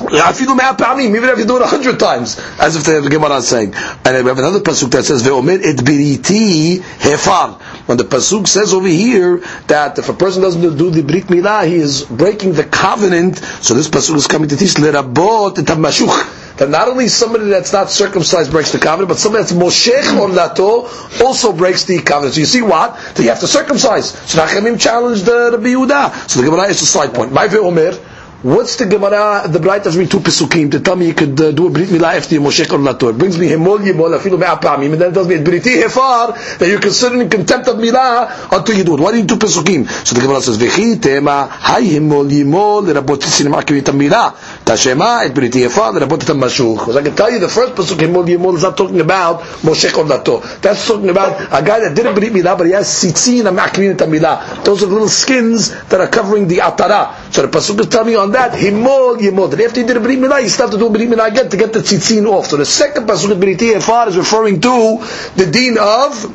even 0.01 1.29
if 1.29 1.39
you 1.39 1.45
do 1.45 1.55
it 1.55 1.61
a 1.61 1.67
hundred 1.67 1.99
times, 1.99 2.37
as 2.59 2.75
if 2.75 2.83
the 2.83 3.09
Gemara 3.09 3.37
is 3.37 3.47
saying. 3.47 3.73
And 3.75 4.23
we 4.23 4.29
have 4.29 4.37
another 4.37 4.59
pasuk 4.59 4.91
that 4.91 5.05
says, 5.05 5.23
"Ve'omer 5.23 5.63
et 5.63 5.77
biriti 5.77 6.81
hefar." 6.81 7.61
When 7.85 7.97
the 7.97 8.03
pasuk 8.03 8.47
says 8.47 8.73
over 8.73 8.87
here 8.87 9.37
that 9.67 9.97
if 9.97 10.09
a 10.09 10.13
person 10.13 10.41
doesn't 10.41 10.77
do 10.77 10.89
the 10.89 11.01
brit 11.01 11.27
milah, 11.27 11.65
he 11.65 11.75
is 11.75 12.03
breaking 12.03 12.53
the 12.53 12.65
covenant. 12.65 13.39
So 13.61 13.73
this 13.73 13.87
pasuk 13.87 14.15
is 14.15 14.27
coming 14.27 14.49
to 14.49 14.57
teach 14.57 14.73
lerabot 14.73 15.57
et 15.59 15.65
hamashuch. 15.65 16.57
That 16.57 16.69
not 16.69 16.87
only 16.87 17.07
somebody 17.07 17.45
that's 17.45 17.71
not 17.73 17.89
circumcised 17.89 18.51
breaks 18.51 18.71
the 18.71 18.79
covenant, 18.79 19.09
but 19.09 19.17
somebody 19.17 19.43
that's 19.43 19.53
moshech 19.53 20.17
or 20.19 20.29
lato 20.29 21.21
also 21.21 21.53
breaks 21.53 21.85
the 21.85 21.99
covenant. 22.01 22.35
So 22.35 22.39
you 22.41 22.45
see 22.45 22.61
what? 22.61 22.95
That 23.15 23.23
you 23.23 23.29
have 23.29 23.41
to 23.41 23.47
circumcise. 23.47 24.11
So 24.11 24.41
Nachemim 24.41 24.79
challenged 24.79 25.25
the 25.25 25.51
Rabbi 25.51 25.67
Yehuda. 25.67 26.29
So 26.29 26.41
the 26.41 26.49
Gemara 26.49 26.67
is 26.67 26.81
a 26.81 26.85
side 26.85 27.13
point. 27.13 27.31
My 27.31 27.47
ve'omer. 27.47 27.99
What's 28.45 28.75
the 28.75 28.85
Gemara? 28.85 29.47
The 29.47 29.59
Bright 29.59 29.85
has 29.85 29.97
me 29.97 30.05
two 30.05 30.19
pesukim 30.19 30.69
to 30.69 30.79
tell 30.79 30.95
me 30.95 31.07
you 31.07 31.15
could 31.15 31.41
uh, 31.41 31.51
do 31.51 31.65
a 31.65 31.69
brit 31.71 31.89
milah 31.89 32.13
after 32.13 32.35
you 32.35 32.41
moshek 32.41 32.71
or 32.71 32.77
lator. 32.77 33.09
It 33.09 33.17
brings 33.17 33.39
me 33.39 33.47
himol 33.47 33.79
yimol 33.79 34.15
afilu 34.15 34.37
me'apamim, 34.37 34.91
and 34.91 35.01
then 35.01 35.13
tells 35.15 35.27
me 35.27 35.37
briti 35.37 35.81
hefar 35.81 36.59
that 36.59 36.67
you're 36.67 36.79
considering 36.79 37.21
in 37.21 37.29
contempt 37.31 37.67
of 37.69 37.77
milah 37.77 38.55
until 38.55 38.75
you 38.77 38.83
do 38.83 38.93
it. 38.93 38.99
Why 38.99 39.13
do 39.13 39.17
you 39.17 39.25
two 39.25 39.37
pesukim? 39.37 39.89
So 39.89 40.13
the 40.13 40.21
Gemara 40.21 40.41
says 40.41 40.59
v'chi 40.59 41.01
tema 41.01 41.47
hay 41.49 41.97
himol 41.97 42.29
yimol 42.29 42.85
lerabot 42.85 43.17
tzitzin 43.17 43.49
ma'akivit 43.49 43.89
milah 43.97 44.35
tashema 44.63 45.25
et 45.25 45.33
briti 45.33 45.65
hefar 45.65 45.93
lerabot 45.93 46.21
et 46.21 46.35
mashuch. 46.37 46.77
Because 46.77 46.97
I 46.97 47.01
can 47.01 47.15
tell 47.15 47.31
you 47.31 47.39
the 47.39 47.49
first 47.49 47.73
pasuk 47.73 47.97
himol 47.97 48.27
yimol 48.27 48.57
is 48.57 48.61
not 48.61 48.77
talking 48.77 48.99
about 48.99 49.41
moshek 49.65 49.97
or 49.97 50.05
lator. 50.05 50.61
That's 50.61 50.87
talking 50.87 51.09
about 51.09 51.41
a 51.51 51.65
guy 51.65 51.79
that 51.79 51.95
did 51.95 52.05
a 52.05 52.13
brit 52.13 52.31
milah 52.31 52.55
but 52.55 52.67
he 52.67 52.73
has 52.73 52.85
tzitzin 52.85 53.47
and 53.47 53.57
ma'akivit 53.57 53.97
milah. 54.07 54.63
Those 54.63 54.83
are 54.83 54.85
little 54.85 55.09
skins 55.09 55.71
that 55.85 55.99
are 55.99 56.09
covering 56.09 56.47
the 56.47 56.57
atara. 56.57 57.33
So 57.33 57.41
the 57.41 57.47
pasuk 57.47 57.79
is 57.79 57.87
telling 57.87 58.09
me 58.09 58.15
on 58.15 58.34
that 58.35 58.51
himol 58.53 59.17
yimol. 59.17 59.49
That 59.49 59.61
after 59.61 59.79
you 59.81 59.87
did 59.87 59.97
a 59.97 59.99
brit 59.99 60.19
milah, 60.19 60.43
you 60.43 60.49
still 60.49 60.67
have 60.67 60.73
to 60.73 60.77
do 60.77 60.87
a 60.87 60.89
brit 60.89 61.09
milah 61.09 61.31
again 61.31 61.49
to 61.49 61.57
get 61.57 61.73
the 61.73 61.79
tzitzin 61.79 62.27
off. 62.27 62.47
So 62.47 62.57
the 62.57 62.65
second 62.65 63.07
pasuk 63.07 63.31
of 63.31 63.37
briti 63.37 63.73
efar 63.73 64.07
is 64.07 64.17
referring 64.17 64.61
to 64.61 65.03
the 65.35 65.49
deen 65.51 65.77
of 65.79 66.25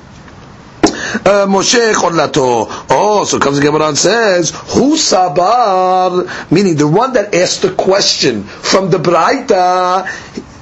uh, 0.81 1.47
Moshe 1.47 1.93
Cholato. 1.93 2.67
Oh, 2.91 3.25
so 3.25 3.39
comes 3.39 3.59
the 3.59 3.63
Gemara 3.63 3.89
and 3.89 3.99
says, 3.99 4.51
Hu 4.51 4.97
Sabar, 4.97 6.51
meaning 6.51 6.77
the 6.77 6.89
one 6.89 7.13
that 7.13 7.35
asked 7.35 7.63
the 7.63 7.73
question 7.73 8.45
from 8.45 8.91
the 8.91 8.99
Braita, 8.99 10.07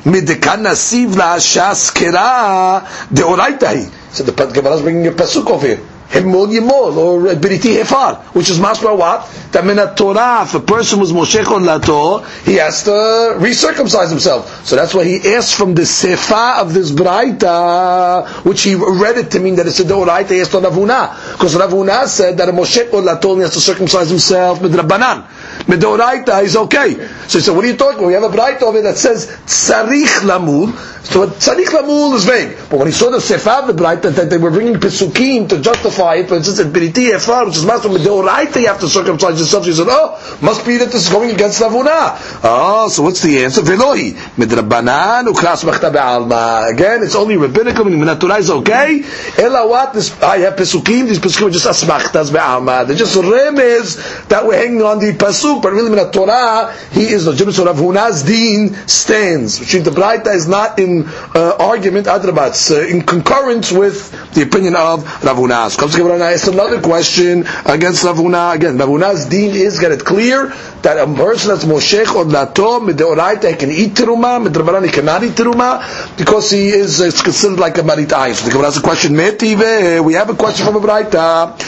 Midekan 0.05 0.65
Nasiv 0.65 1.17
La 1.17 1.37
Shas 1.37 1.93
Kera, 1.95 2.83
De 3.13 3.23
Oraita. 3.23 4.13
So 4.13 4.25
the 4.25 4.33
Gemara 4.33 4.75
is 4.75 4.83
bringing 4.83 5.07
a 5.07 5.13
pasuk 5.13 5.51
over 5.51 5.67
here. 5.67 5.81
Himol 6.11 6.49
Yimol, 6.49 6.97
or 6.97 7.21
Biriti 7.35 7.77
Hefar, 7.79 8.17
which 8.35 8.49
is 8.49 8.59
masma 8.59 8.97
what? 8.97 9.29
That 9.53 9.67
in 9.67 9.79
a 9.79 9.95
Torah, 9.95 10.43
if 10.43 10.55
a 10.55 10.61
person 10.61 11.01
was 11.01 11.13
Moshe 11.13 11.43
Lato, 11.45 12.25
he 12.45 12.55
has 12.55 12.85
to 12.85 12.91
recircumcise 12.91 14.09
himself. 14.09 14.67
So 14.67 14.77
that's 14.77 14.95
why 14.95 15.05
he 15.05 15.35
asked 15.35 15.55
from 15.55 15.75
the 15.75 15.83
Sefa 15.83 16.61
of 16.63 16.73
this 16.73 16.93
Braita, 16.93 18.45
which 18.45 18.63
he 18.63 18.75
read 18.75 19.19
it 19.19 19.31
to 19.33 19.41
mean 19.41 19.57
that 19.57 19.67
it's 19.67 19.81
a 19.81 19.85
Doraita, 19.85 20.31
he 20.31 20.41
asked 20.41 20.55
on 20.55 20.63
Rav 20.63 20.73
Huna. 20.73 21.33
Because 21.33 21.55
Rav 21.55 21.71
Huna 21.71 22.07
said 22.07 22.39
that 22.39 22.49
a 22.49 22.53
Moshe 22.53 22.89
Lato 22.89 23.37
he 23.37 23.43
has 23.43 23.53
to 23.53 23.61
circumcise 23.61 24.09
himself 24.09 24.63
with 24.63 24.75
Rabbanan. 24.75 25.27
Medoraita 25.67 26.43
is 26.43 26.57
okay. 26.57 26.95
So 27.27 27.39
he 27.39 27.45
said, 27.45 27.55
what 27.55 27.65
are 27.65 27.69
you 27.69 27.77
talking 27.77 27.99
about? 27.99 28.07
We 28.09 28.15
have 28.15 28.23
a 28.23 28.29
Braita 28.29 28.63
over 28.63 28.83
that 28.83 28.97
says 28.97 29.27
Tzarich 29.27 30.21
Lamul. 30.21 30.73
So 31.05 31.27
Tzarich 31.27 31.67
Lamul 31.67 32.15
is 32.15 32.25
vague. 32.25 32.57
But 32.71 32.79
when 32.79 32.87
he 32.87 32.93
saw 32.93 33.11
the 33.11 33.19
Sefa 33.19 33.63
of 33.63 33.77
the 33.77 33.83
Braita, 33.83 34.15
that 34.15 34.31
they 34.31 34.39
were 34.39 34.51
bringing 34.51 34.75
Pesukim 34.75 35.49
to 35.49 35.61
justify 35.61 36.17
it, 36.17 36.29
but 36.29 36.39
it 36.41 36.45
says 36.45 36.61
Biriti 36.61 37.13
Efar, 37.13 37.47
which 37.47 37.57
is 37.57 37.65
Master 37.65 37.89
Medoraita, 37.89 38.61
you 38.61 38.67
have 38.69 38.81
to 38.81 38.89
circumcise 38.89 39.39
yourself. 39.39 39.65
He 39.67 39.73
said, 39.73 39.87
oh, 39.89 40.39
must 40.43 40.67
be 40.67 40.77
that 40.77 40.87
this 40.87 41.07
is 41.07 41.13
going 41.13 41.31
against 41.31 41.61
Rav 41.61 41.73
Huna. 41.73 41.87
Oh, 41.89 42.41
ah, 42.45 42.89
so 42.89 43.03
what's 43.03 43.23
the 43.23 43.43
answer? 43.45 43.63
Velohi. 43.63 44.13
Midrabanan 44.13 45.27
ukras 45.27 45.65
machta 45.65 45.91
be'alma. 45.91 46.71
Again, 46.73 47.03
it's 47.03 47.15
only 47.15 47.37
rabbinical, 47.37 47.85
meaning 47.85 48.01
Minatura 48.01 48.39
is 48.39 48.51
okay. 48.51 49.03
Ela 49.39 49.67
what? 49.67 49.95
This, 49.95 50.17
ah, 50.23 50.31
I 50.33 50.39
have 50.39 50.55
Pesukim, 50.55 51.09
these 51.09 51.19
Pesukim 51.19 51.49
are 51.49 51.51
just 51.51 51.67
asmachtas 51.67 52.33
be'alma. 52.33 52.87
They're 52.87 52.97
just 52.97 53.17
remez 53.17 54.29
that 54.29 54.47
we're 54.47 54.57
hanging 54.57 54.83
on 54.83 54.99
the 54.99 55.13
Pasuk, 55.13 55.48
but 55.63 55.73
really 55.73 55.91
in 55.91 56.11
Torah, 56.13 56.73
he 56.93 57.05
is 57.09 57.27
legitimate. 57.27 57.55
So 57.55 57.65
Rav 57.67 57.77
Huna's 57.77 58.23
deen 58.23 58.75
stands. 58.87 59.59
Which 59.61 59.73
the 59.73 59.91
Braita 59.91 60.35
is 60.35 60.47
not 60.49 60.79
in 60.79 61.05
uh, 61.07 61.57
argument, 61.59 62.07
Adrabat, 62.07 62.51
it's 62.51 62.71
uh, 62.71 62.81
in 62.81 63.03
concurrence 63.03 63.73
with 63.73 63.99
the 64.35 64.43
opinion 64.43 64.77
of 64.77 65.05
Rav 65.25 65.37
Huna. 65.37 65.71
So 65.71 65.89
Gemara 65.89 66.19
ask 66.33 66.47
another 66.47 66.81
question 66.81 67.45
against 67.67 68.05
Rav 68.05 68.17
Huna. 68.17 68.55
Again, 68.55 68.77
Rav 68.79 68.89
Huna's 68.89 69.27
deen 69.27 69.55
is, 69.55 69.79
get 69.81 69.93
it 69.93 70.05
clear, 70.05 70.49
that 70.83 70.97
a 70.99 71.07
person 71.15 71.49
that's 71.51 71.65
Moshech 71.65 72.15
or 72.15 72.25
Lato, 72.25 72.81
Mideoraita, 72.87 73.51
he 73.51 73.57
can 73.57 73.71
eat 73.71 73.95
teruma, 73.95 74.45
Midrabanan, 74.47 74.85
he 74.85 74.91
cannot 74.93 75.23
eat 75.25 75.33
teruma, 75.33 76.17
because 76.17 76.51
he 76.51 76.69
is 76.69 77.01
uh, 77.01 77.11
considered 77.25 77.59
like 77.59 77.79
a 77.79 77.83
Maritai. 77.83 78.35
So 78.35 78.45
the 78.45 78.51
Gemara 78.53 78.69
asks 78.69 78.79
a 78.79 78.83
question, 78.83 79.15
we 79.17 80.15
have 80.15 80.31
a 80.31 80.35
question 80.35 80.67
from 80.67 80.77
a 80.77 80.81
Braita. 80.81 81.59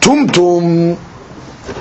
Tum 0.00 0.28
tum. 0.28 1.07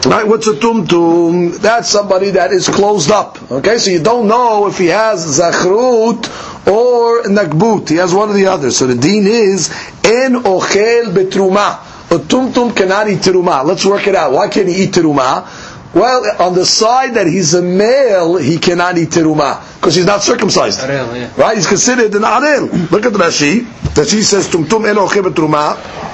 Right, 0.05 0.27
what's 0.27 0.47
a 0.47 0.53
tumtum? 0.53 1.57
That's 1.59 1.89
somebody 1.89 2.31
that 2.31 2.51
is 2.51 2.67
closed 2.67 3.09
up. 3.09 3.51
Okay, 3.51 3.77
so 3.77 3.89
you 3.89 4.03
don't 4.03 4.27
know 4.27 4.67
if 4.67 4.77
he 4.77 4.87
has 4.87 5.39
zachrut 5.39 6.27
or 6.67 7.23
nagbut. 7.23 7.89
He 7.89 7.95
has 7.95 8.13
one 8.13 8.29
or 8.29 8.33
the 8.33 8.47
other. 8.47 8.71
So 8.71 8.87
the 8.87 8.95
deen 8.95 9.25
is 9.27 9.69
en 10.03 10.35
ochel 10.43 11.13
betruma. 11.13 11.79
a 12.11 12.19
tumtum 12.19 12.75
cannot 12.75 13.09
eat 13.09 13.19
teruma. 13.19 13.63
Let's 13.65 13.85
work 13.85 14.07
it 14.07 14.15
out. 14.15 14.33
Why 14.33 14.49
can't 14.49 14.67
he 14.67 14.83
eat 14.83 14.91
teruma? 14.91 15.45
Well, 15.93 16.41
on 16.41 16.53
the 16.53 16.65
side 16.65 17.15
that 17.15 17.27
he's 17.27 17.53
a 17.53 17.61
male, 17.61 18.35
he 18.37 18.57
cannot 18.57 18.97
eat 18.97 19.09
teruma 19.09 19.61
because 19.75 19.95
he's 19.95 20.05
not 20.05 20.21
circumcised. 20.21 20.79
Arel, 20.81 21.15
yeah. 21.15 21.33
Right? 21.37 21.55
He's 21.57 21.67
considered 21.67 22.13
an 22.13 22.21
arel. 22.23 22.91
Look 22.91 23.05
at 23.05 23.13
the 23.13 23.19
Rashi. 23.19 23.63
The 23.95 24.01
Rashi 24.01 24.21
says 24.21 24.47
tumtum 24.47 24.87
eno 24.89 25.07
ochel 25.07 25.33
teruma. 25.33 26.06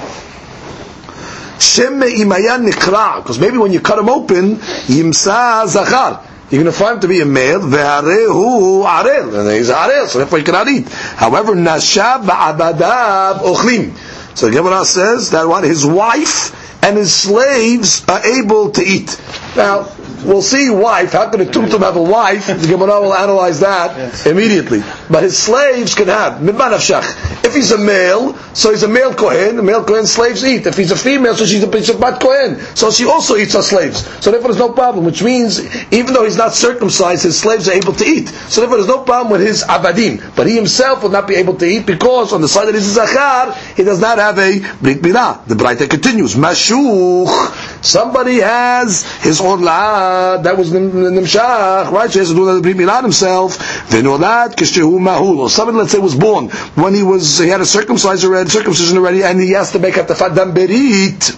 Nikra. 1.64 3.18
Because 3.18 3.40
maybe 3.40 3.58
when 3.58 3.72
you 3.72 3.80
cut 3.80 4.00
him 4.00 4.10
open, 4.10 4.58
yimsa 4.58 5.68
zachar. 5.68 6.24
You're 6.50 6.62
going 6.62 6.72
to 6.72 6.78
find 6.78 6.96
him 6.96 7.02
to 7.02 7.08
be 7.08 7.22
a 7.22 7.26
male. 7.26 7.62
Ve'arehu 7.62 8.84
arel. 8.86 9.40
And 9.40 9.58
he's 9.58 9.70
arel, 9.70 10.08
so 10.08 10.20
therefore 10.20 10.40
he 10.40 10.46
cannot 10.46 10.68
eat. 10.68 10.88
However, 10.88 11.56
nashab 11.56 12.26
ba'abadav 12.26 13.40
ochlim. 13.40 13.96
So 14.38 14.52
Gemara 14.52 14.86
says 14.86 15.32
that 15.32 15.48
what 15.48 15.64
his 15.64 15.86
wife 15.86 16.84
and 16.84 16.98
his 16.98 17.14
slaves 17.14 18.04
are 18.08 18.26
able 18.26 18.72
to 18.72 18.84
eat. 18.84 19.20
Now, 19.56 19.84
we'll 20.26 20.42
see 20.42 20.70
wife. 20.70 21.12
How 21.14 21.30
can 21.30 21.42
a 21.42 21.46
tumtum 21.46 21.80
have 21.80 21.96
a 21.96 22.02
wife? 22.02 22.48
The 22.48 22.68
Gemara 22.68 23.02
will 23.02 23.14
analyze 23.14 23.60
that 23.60 24.26
immediately. 24.26 24.82
But 25.10 25.24
his 25.24 25.38
slaves 25.38 25.96
can 25.96 26.08
have. 26.08 26.42
If 26.44 27.56
he's 27.56 27.72
a 27.72 27.78
male, 27.78 28.36
so 28.54 28.72
he's 28.72 28.84
a 28.84 28.88
male 28.88 29.14
Kohen, 29.14 29.58
the 29.58 29.64
male 29.64 29.84
Kohen 29.84 30.06
slaves 30.06 30.44
eat. 30.46 30.66
If 30.66 30.78
he's 30.78 30.92
a 30.92 30.96
female, 30.96 31.36
so 31.36 31.46
she's 31.46 31.64
a 31.64 31.68
Shabbat 31.68 32.22
Kohen. 32.22 32.60
So 32.76 32.92
she 32.92 33.06
also 33.06 33.36
eats 33.36 33.54
her 33.54 33.62
slaves. 33.62 34.06
So 34.24 34.32
therefore 34.32 34.50
there's 34.52 34.60
no 34.60 34.74
problem, 34.74 35.06
which 35.06 35.22
means 35.22 35.60
even 35.92 36.14
though 36.14 36.24
he's 36.24 36.38
not 36.38 36.54
circumcised, 36.54 37.24
his 37.24 37.40
slaves 37.40 37.68
are 37.68 37.74
able 37.74 37.94
to 37.94 38.06
eat. 38.06 38.30
So 38.30 38.62
therefore 38.62 38.78
there's 38.78 38.90
no 38.90 39.04
problem 39.04 39.32
with 39.32 39.42
his 39.42 39.64
abadim. 39.64 40.36
But 40.36 40.48
he 40.48 40.56
himself 40.56 41.04
will 41.04 41.10
not 41.10 41.28
be 41.28 41.36
able 41.36 41.56
to 41.56 41.66
eat 41.66 41.86
because 41.86 42.34
on 42.34 42.42
the 42.42 42.48
side 42.48 42.68
that 42.68 42.76
he's 42.76 42.88
a 42.98 43.06
Zachar, 43.06 43.54
he 43.76 43.84
does 43.84 44.00
not 44.00 44.18
have 44.18 44.38
a 44.38 44.60
Brit 44.82 45.02
Milah. 45.02 45.46
The 45.46 45.56
Braita 45.56 45.90
continues. 45.90 46.36
Mashuch. 46.36 47.73
Somebody 47.84 48.40
has 48.40 49.04
his 49.18 49.42
orla 49.42 50.40
that 50.42 50.58
was 50.58 50.72
nim- 50.72 50.90
nimshach, 50.90 51.92
right? 51.92 52.10
He 52.10 52.20
has 52.20 52.30
to 52.30 52.34
do 52.34 52.46
that 52.46 52.62
Brit 52.62 52.78
Milah 52.78 53.02
himself. 53.02 53.58
V'nolad 53.90 54.56
kishehu 54.56 54.98
mahul. 55.00 55.40
Or 55.40 55.50
somebody, 55.50 55.80
let's 55.80 55.92
say, 55.92 56.00
was 56.00 56.16
born 56.16 56.48
when 56.76 56.94
he 56.94 57.04
was, 57.04 57.40
he 57.40 57.50
had 57.50 57.60
a 57.60 57.66
circumcision 57.66 58.30
already, 58.30 58.50
circumcision 58.50 58.98
already, 58.98 59.22
and 59.22 59.42
he 59.42 59.52
has 59.52 59.74
to 59.74 59.80
make 59.80 59.98
up 59.98 60.08
the 60.08 60.14
fadam 60.14 60.54
berit. 60.56 61.38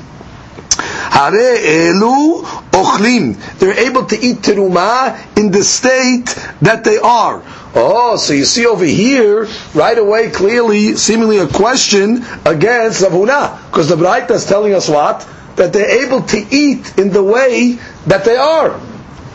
Hare 1.09 1.57
elu 1.91 2.43
ochlim. 2.43 3.57
They're 3.57 3.79
able 3.79 4.05
to 4.05 4.15
eat 4.15 4.37
teruma 4.37 5.17
in 5.35 5.49
the 5.49 5.63
state 5.63 6.25
that 6.61 6.83
they 6.83 6.99
are. 6.99 7.41
Oh, 7.73 8.17
so 8.17 8.33
you 8.33 8.45
see 8.45 8.67
over 8.67 8.85
here, 8.85 9.47
right 9.73 9.97
away, 9.97 10.29
clearly, 10.29 10.95
seemingly 10.95 11.39
a 11.39 11.47
question 11.47 12.23
against 12.45 13.01
Rav 13.01 13.71
Because 13.71 13.89
the 13.89 13.95
Braita 13.95 14.31
is 14.31 14.45
telling 14.45 14.75
us 14.75 14.87
what? 14.87 15.27
That 15.55 15.73
they're 15.73 16.05
able 16.05 16.21
to 16.23 16.37
eat 16.51 16.97
in 16.97 17.11
the 17.11 17.23
way 17.23 17.79
that 18.07 18.25
they 18.25 18.35
are. 18.35 18.79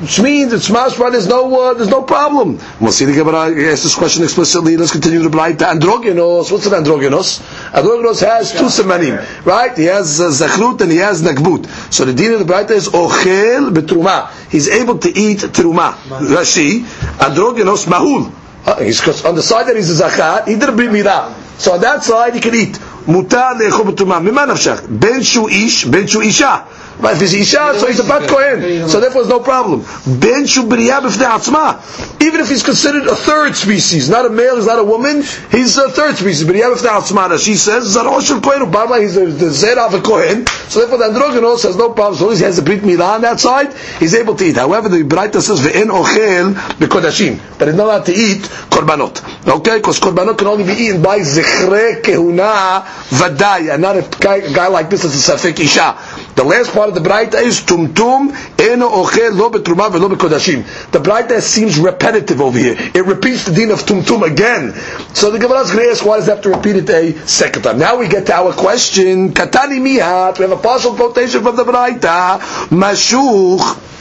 Which 0.01 0.19
means 0.19 0.55
it's 0.55 0.71
mashma, 0.71 1.13
there's 1.13 1.29
no, 1.29 1.61
uh, 1.61 1.75
there's 1.75 1.91
no 1.91 2.01
problem. 2.01 2.59
We'll 2.81 2.91
see 2.91 3.05
the 3.05 3.13
Gemara 3.13 3.51
asks 3.71 3.83
this 3.83 3.95
question 3.95 4.25
explicitly. 4.25 4.79
Let's 4.79 4.93
continue 4.93 5.23
to 5.23 5.29
Braita. 5.29 5.79
Androgynos, 5.79 6.51
what's 6.51 6.65
an 6.65 6.73
androgynos? 6.73 7.41
Androgynos 7.73 8.21
has 8.25 8.53
two 8.53 8.65
semanim, 8.73 9.45
right? 9.45 9.77
He 9.77 9.85
has 9.85 10.19
uh, 10.19 10.31
zachrut 10.31 10.81
and 10.81 10.91
he 10.91 10.97
has 10.97 11.21
nagbut. 11.21 11.93
So 11.93 12.07
the 12.07 12.15
din 12.15 12.33
of 12.33 12.39
the 12.39 12.51
Braita 12.51 12.71
is 12.71 12.89
ochel 12.89 13.75
betruma. 13.75 14.33
He's 14.51 14.69
able 14.69 14.97
to 15.01 15.09
eat 15.11 15.41
truma. 15.41 15.93
Rashi, 15.93 16.81
androgynos 17.19 17.85
mahul. 17.85 18.33
Uh, 18.65 18.83
he's 18.83 19.07
on 19.27 19.35
the 19.35 19.43
side 19.43 19.67
that 19.67 19.77
he's 19.77 20.01
a 20.01 20.03
zachat, 20.03 20.49
he 20.49 20.55
didn't 20.55 20.77
bring 20.77 20.89
midah. 20.89 21.35
So 21.59 21.75
on 21.75 21.81
that 21.83 22.05
side 22.05 22.35
he 22.35 22.41
can 22.41 22.55
eat. 22.55 22.79
מותר 23.11 23.47
לאכול 23.59 23.85
בתרומה, 23.87 24.19
ממה 24.19 24.47
נפשך? 24.47 24.81
בין 24.89 25.23
שהוא 25.23 25.49
איש, 25.49 25.85
בין 25.85 26.09
שהוא 26.09 26.23
אישה. 26.23 26.57
But 27.01 27.15
if 27.15 27.21
he's 27.21 27.35
Isha, 27.35 27.79
so 27.79 27.87
he's 27.87 28.01
a 28.01 28.05
Bat 28.05 28.29
Kohen. 28.29 28.89
So 28.89 29.01
therefore, 29.01 29.23
there's 29.23 29.33
no 29.33 29.41
problem. 29.41 29.81
Ben 30.21 30.45
Shubriya 30.45 31.01
Atzma. 31.01 32.23
Even 32.23 32.41
if 32.41 32.49
he's 32.49 32.63
considered 32.63 33.07
a 33.07 33.17
third 33.17 33.57
species, 33.57 34.09
not 34.11 34.27
a 34.27 34.31
male, 34.31 34.57
he's 34.57 34.67
not 34.67 34.79
a 34.79 34.85
woman, 34.85 35.23
he's 35.51 35.79
a 35.79 35.91
third 35.91 36.17
species. 36.17 36.45
But 36.45 36.57
B'riyah 36.57 36.75
B'fnei 36.75 37.01
Atzma. 37.01 37.45
She 37.45 37.55
says, 37.55 37.97
Zaroshel 37.97 38.43
Kohen 38.43 38.71
Obama, 38.71 39.01
he's 39.01 39.15
the, 39.15 39.51
Zed 39.51 39.79
of 39.79 39.95
a 39.95 40.01
Kohen. 40.01 40.47
So 40.69 40.81
therefore, 40.81 40.99
the 40.99 41.05
Androgynos 41.05 41.63
has 41.65 41.77
no 41.77 41.91
problem. 41.91 42.19
So 42.19 42.25
long 42.25 42.33
as 42.35 42.41
he 42.41 42.45
has 42.45 42.59
a 42.59 42.63
Brit 42.63 42.83
Milah 42.83 43.15
on 43.15 43.23
that 43.23 43.41
side, 43.41 43.75
he's 43.99 44.15
able 44.15 44.37
to 44.37 44.45
eat. 44.45 44.57
However, 44.57 44.89
the 44.89 44.99
Ibraita 44.99 45.41
says, 45.41 45.61
Ve'en 45.61 45.89
Ochel 45.89 46.55
B'kodashim. 46.55 47.59
That 47.59 47.69
he's 47.69 47.77
not 47.77 47.85
allowed 47.85 48.07
to 48.07 48.13
eat 48.13 48.43
Korbanot. 48.71 49.49
Okay? 49.49 49.79
Because 49.79 49.99
Korbanot 50.01 50.39
can 50.39 50.47
only 50.47 50.65
be 50.65 50.73
eaten 50.73 51.03
by 51.03 51.21
Zichre 51.21 52.03
Kehuna 52.03 52.83
Vadai. 52.83 53.73
And 53.73 53.83
not 53.83 53.97
a 53.97 54.09
guy, 54.21 54.37
a 54.37 54.53
guy 54.53 54.69
like 54.69 54.91
this 54.91 55.05
is 55.05 55.29
a 55.29 55.33
Safik 55.33 55.59
Isha. 55.59 55.97
The 56.35 56.45
last 56.45 56.73
part 56.73 56.90
of 56.91 56.95
the 57.03 57.09
Braita 57.09 57.41
is 57.43 57.61
tumtum 57.61 58.31
eno 58.59 58.89
ochel 58.91 59.37
lo 59.37 59.51
betruma 59.51 59.91
velo 59.91 60.09
bekodashim. 60.09 60.65
The 60.91 60.99
Braita 60.99 61.41
seems 61.41 61.79
repetitive 61.79 62.41
over 62.41 62.59
here. 62.59 62.77
It 62.79 63.07
repeats 63.07 63.45
the 63.47 63.53
din 63.55 63.71
of 63.71 63.81
tumtum 63.81 64.23
again. 64.31 64.75
So 65.15 65.31
the 65.31 65.39
Gemara 65.39 65.61
is 65.61 65.71
going 65.73 65.85
to 65.85 65.91
ask, 65.91 66.05
why 66.05 66.19
does 66.19 66.29
it 66.29 66.33
have 66.33 66.43
to 66.43 66.51
repeat 66.51 66.77
it 66.77 66.91
a 66.91 67.27
second 67.27 67.63
time? 67.63 67.79
Now 67.79 67.97
we 67.99 68.09
get 68.09 68.27
to 68.27 68.35
our 68.35 68.53
question. 68.53 69.33
Katani 69.33 69.81
mihat. 69.81 70.39
We 70.39 70.45
have 70.49 70.59
a 70.59 70.63
partial 70.63 70.95
quotation 70.95 71.43
from 71.43 71.57
the 71.57 71.65
Braita. 71.65 72.39
Mashuch. 72.71 74.00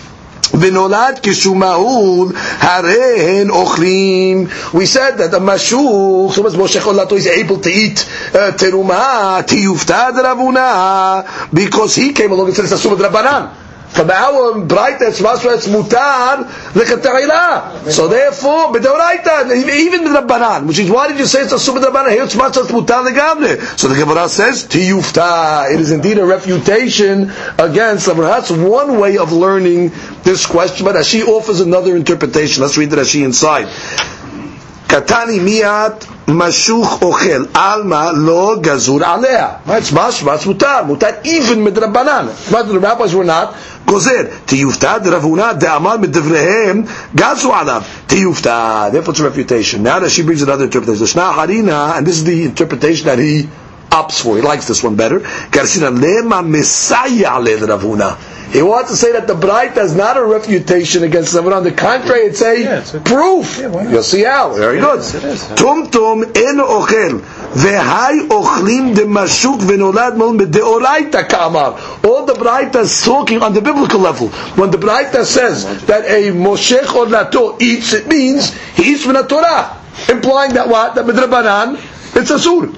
ונולד 0.61 1.19
כשהוא 1.23 1.57
מהול, 1.57 2.29
הרי 2.61 3.21
הן 3.21 3.51
אוכלים. 3.51 4.47
We 4.75 4.87
said 4.87 5.19
that 5.19 5.31
the 5.35 5.41
משוך, 5.41 6.35
so 6.37 6.43
Moshe 6.43 6.81
Olato 6.81 7.15
is 7.17 7.27
able 7.27 7.59
to 7.59 7.69
eat 7.71 8.07
uh, 8.33 8.53
teruma, 8.57 9.43
tiyufta 9.47 10.11
דרבונה, 10.17 11.23
because 11.53 11.95
he 11.97 12.13
came 12.13 12.31
along 12.33 12.47
and 12.47 12.55
said 12.57 12.65
it's 12.65 12.73
a 12.73 12.89
sumad 12.89 12.99
rabbanan. 12.99 13.51
From 13.90 14.12
our 14.12 14.62
bright 14.62 15.02
it's 15.02 15.20
masra 15.20 15.56
it's 15.56 15.68
mutar 15.68 16.46
lekatayla. 16.74 17.90
So 17.90 18.08
therefore, 18.08 18.72
b'deoraita, 18.72 19.52
even 19.68 20.04
the 20.04 20.12
rabbanan, 20.12 20.68
which 20.68 20.80
is 20.80 20.90
why 20.90 21.08
did 21.08 21.18
you 21.20 21.26
say 21.26 21.42
it's 21.42 21.52
a 21.52 21.56
sumad 21.56 21.84
rabbanan? 21.84 22.12
Here 22.12 22.24
it's 22.24 22.36
masra 22.36 22.64
it's 22.64 22.72
mutar 22.72 23.06
legamne. 23.06 23.60
So 23.78 23.88
the 23.88 23.96
Gemara 23.96 24.30
says 24.30 24.66
tiyufta. 24.66 25.74
It 25.74 25.80
is 25.80 25.92
indeed 25.92 26.18
a 26.20 26.26
refutation 26.26 27.32
against. 27.58 28.06
That's 28.06 28.52
one 28.52 29.00
way 29.00 29.18
of 29.18 29.32
learning 29.32 29.92
this 30.24 30.46
question, 30.46 30.86
but 30.86 30.96
Rashi 30.96 31.26
offers 31.26 31.60
another 31.60 31.96
interpretation. 31.96 32.62
Let's 32.62 32.78
read 32.78 32.92
the 32.92 32.98
Rashi 32.98 33.24
inside. 33.26 33.68
קטני 34.90 35.40
מיד 35.40 35.92
משוך 36.28 37.00
אוכל, 37.02 37.46
עלמא 37.54 38.10
לא 38.16 38.56
גזור 38.62 39.00
עליה. 39.04 39.48
משמע, 39.68 40.08
it's 40.10 40.46
מותר, 40.46 40.84
מותר 40.88 41.08
even 41.26 41.56
מדרבנן. 41.58 42.26
The 42.52 42.54
rabbis 42.54 43.14
were 43.14 43.28
not 43.28 43.54
גוזר. 43.86 44.22
תיופתא 44.46 44.98
דרבונה 44.98 45.54
דאמר 45.54 45.98
מדבריהם 45.98 46.84
גזו 47.16 47.54
עליו. 47.56 47.82
תיופתא. 48.08 48.90
It's 48.94 49.20
a 49.20 49.24
refutation. 49.24 49.84
Now 49.84 50.00
that 50.00 50.10
she 50.10 50.24
brings 50.24 50.42
another 50.42 50.64
interpretation. 50.64 51.06
Shna 51.06 51.34
harina, 51.34 51.98
and 51.98 52.08
this 52.08 52.16
is 52.18 52.24
the 52.24 52.44
interpretation 52.46 53.06
that 53.08 53.20
he 53.20 53.48
opts 53.99 54.21
for. 54.23 54.37
He 54.37 54.43
likes 54.43 54.67
this 54.67 54.83
one 54.83 54.97
better. 54.97 55.21
Garsina 55.21 55.91
lema 55.97 56.43
mesaya 56.43 57.43
le 57.43 57.57
Ravuna. 57.67 58.17
He 58.53 58.63
wants 58.63 58.91
to 58.91 58.97
say 58.97 59.11
that 59.13 59.27
the 59.27 59.35
Braita 59.35 59.79
is 59.79 59.97
not 59.97 60.17
a 60.17 60.23
refutation 60.25 61.03
against 61.03 61.33
someone. 61.33 61.53
On 61.55 61.65
the 61.65 61.73
contrary, 61.73 62.21
it's 62.27 62.41
a 62.41 62.61
Yeah, 62.61 62.79
it's 62.81 62.95
a- 62.95 63.01
proof. 63.01 63.59
Yeah, 63.59 63.67
why 63.69 63.83
not? 63.85 63.93
You'll 63.93 64.03
see 64.05 64.23
how. 64.23 64.53
Very 64.55 64.79
good. 64.79 64.99
Yes, 65.01 65.15
it 65.15 65.25
is. 65.25 65.43
טום 65.57 65.87
טום 65.91 66.23
אין 66.35 66.61
אוכל, 66.61 67.19
והי 67.55 68.21
אוכלים 68.31 68.95
דמשוק 68.95 69.61
ונולד 69.67 70.15
מול 70.17 70.37
מדאורייתא 70.37 71.23
כאמר. 71.29 71.73
All 72.05 72.27
the 72.27 72.35
Braita 72.35 72.77
is 72.83 73.03
talking 73.05 73.43
on 73.43 73.55
the 73.55 73.61
biblical 73.61 73.99
level. 74.01 74.29
When 74.57 74.71
the 74.71 74.79
Braita 74.79 75.25
says 75.25 75.65
that 75.87 76.05
a 76.07 76.31
moshech 76.31 76.95
or 76.95 77.07
lato 77.07 77.61
eats, 77.61 77.93
it 77.93 78.07
means 78.07 78.53
he 78.77 78.93
eats 78.93 79.03
from 79.03 79.15
the 79.15 79.23
Torah. 79.25 79.77
Implying 80.09 80.53
that 80.55 80.69
what? 80.69 80.95
That 80.95 81.07
midrabanan, 81.07 81.79
it's 82.15 82.31
a 82.31 82.39
sur. 82.39 82.69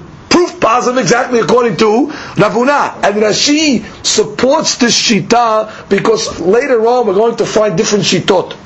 Positive 0.62 0.98
exactly 1.02 1.40
according 1.40 1.76
to 1.78 2.06
Rav 2.06 2.52
Huna. 2.52 3.02
And 3.02 3.16
Rashi 3.16 3.82
supports 4.06 4.76
this 4.76 4.96
shita 4.96 5.88
because 5.88 6.38
later 6.38 6.86
on 6.86 7.08
we're 7.08 7.14
going 7.14 7.34
to 7.38 7.44
find 7.46 7.76
different 7.76 8.04
shitot. 8.04 8.56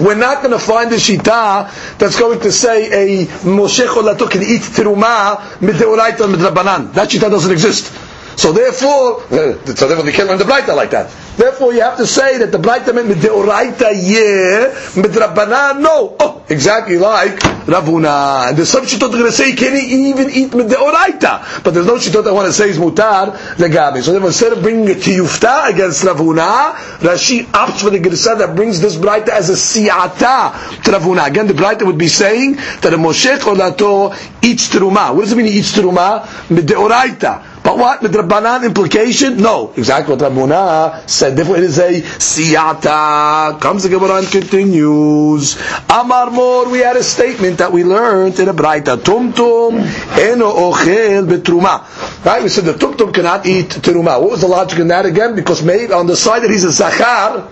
We're 0.00 0.14
not 0.14 0.40
going 0.42 0.52
to 0.52 0.58
find 0.60 0.92
a 0.92 0.96
shita 0.96 1.98
that's 1.98 2.16
going 2.16 2.38
to 2.40 2.52
say 2.52 3.24
a 3.24 3.26
Moshe 3.42 3.84
Cholato 3.88 4.30
can 4.30 4.42
eat 4.42 4.62
teruma 4.62 5.38
mideoraita 5.58 6.32
midrabanan. 6.32 6.92
That 6.94 7.08
shita 7.10 7.28
doesn't 7.28 7.50
exist. 7.50 7.92
So 8.38 8.52
therefore, 8.52 9.22
so 9.28 9.88
therefore 9.88 10.04
they 10.04 10.12
can't 10.12 10.28
learn 10.28 10.38
the 10.38 10.44
Braita 10.44 10.76
like 10.76 10.90
that. 10.90 11.10
Therefore 11.36 11.72
you 11.72 11.80
have 11.80 11.96
to 11.96 12.06
say 12.06 12.38
that 12.38 12.52
the 12.52 12.58
Braita 12.58 12.94
meant 12.94 13.08
mideoraita 13.08 13.90
yeah, 13.98 14.70
midrabanan 15.02 15.80
no. 15.80 16.14
Oh, 16.20 16.44
exactly 16.48 16.98
like 16.98 17.55
Rav 17.66 17.84
Huna. 17.84 18.48
And 18.48 18.56
there's 18.56 18.68
some 18.68 18.84
shitot 18.84 19.10
that 19.10 19.18
going 19.18 19.24
to 19.24 19.32
say 19.32 19.54
can't 19.54 19.74
even 19.74 20.30
eat 20.30 20.50
mideoraita. 20.50 21.62
But 21.64 21.74
there's 21.74 21.86
no 21.86 21.96
shitot 21.96 22.24
that 22.24 22.32
want 22.32 22.46
to 22.46 22.52
say 22.52 22.70
is 22.70 22.78
mutar 22.78 23.36
legabe. 23.56 24.02
So 24.02 24.14
instead 24.24 24.52
of 24.52 24.62
bringing 24.62 24.88
a 24.90 24.94
tiyufta 24.94 25.70
against 25.70 26.04
Ravuna, 26.04 26.74
Rashi 27.00 27.44
opts 27.46 27.80
for 27.82 27.90
the 27.90 27.98
Gersa 27.98 28.38
that 28.38 28.54
brings 28.54 28.80
this 28.80 28.96
Braita 28.96 29.28
as 29.28 29.50
a 29.50 29.54
siyata 29.54 30.82
to 30.84 30.90
Ravuna. 30.92 31.26
Again, 31.26 31.46
the 31.46 31.54
Braita 31.54 31.84
would 31.84 31.98
be 31.98 32.08
saying 32.08 32.56
that 32.56 32.92
a 32.94 32.96
Moshe 32.96 33.38
Olato 33.38 34.14
eats 34.42 34.68
teruma. 34.68 35.14
What 35.14 35.22
does 35.22 35.32
it 35.32 35.36
mean 35.36 35.46
he 35.46 35.58
eats 35.58 35.72
teruma? 35.76 36.22
Mideoraita. 36.48 37.54
But 37.66 37.78
what? 37.78 38.00
The 38.00 38.08
Rabbanan 38.08 38.64
implication? 38.64 39.38
No. 39.38 39.72
Exactly 39.76 40.14
what 40.14 40.22
Rav 40.22 40.32
Huna 40.32 41.08
said. 41.10 41.36
Therefore, 41.36 41.56
it 41.56 41.64
is 41.64 41.78
a 41.80 42.00
siyata. 42.00 43.60
Comes 43.60 43.82
the 43.82 43.88
Gemara 43.88 44.18
and 44.18 44.28
continues. 44.28 45.58
Amar 45.90 46.30
Mor, 46.30 46.70
we 46.70 46.78
had 46.78 46.96
a 46.96 47.02
statement 47.02 47.55
that 47.58 47.72
we 47.72 47.84
learned 47.84 48.38
in 48.38 48.48
a 48.48 48.54
Braita. 48.54 48.96
Tumtum 48.96 49.80
eno 50.18 50.52
ochel 50.52 51.26
betruma. 51.28 52.24
Right? 52.24 52.42
We 52.42 52.48
said 52.48 52.64
the 52.64 52.74
tumtum 52.74 53.12
cannot 53.14 53.46
eat 53.46 53.68
teruma. 53.68 54.20
What 54.20 54.30
was 54.30 54.40
the 54.40 54.48
logic 54.48 54.78
in 54.78 54.88
that 54.88 55.06
again? 55.06 55.34
Because 55.34 55.62
maybe 55.62 55.92
on 55.92 56.06
the 56.06 56.16
side 56.16 56.42
that 56.42 56.50
he's 56.50 56.64
a 56.64 56.72
zachar, 56.72 57.48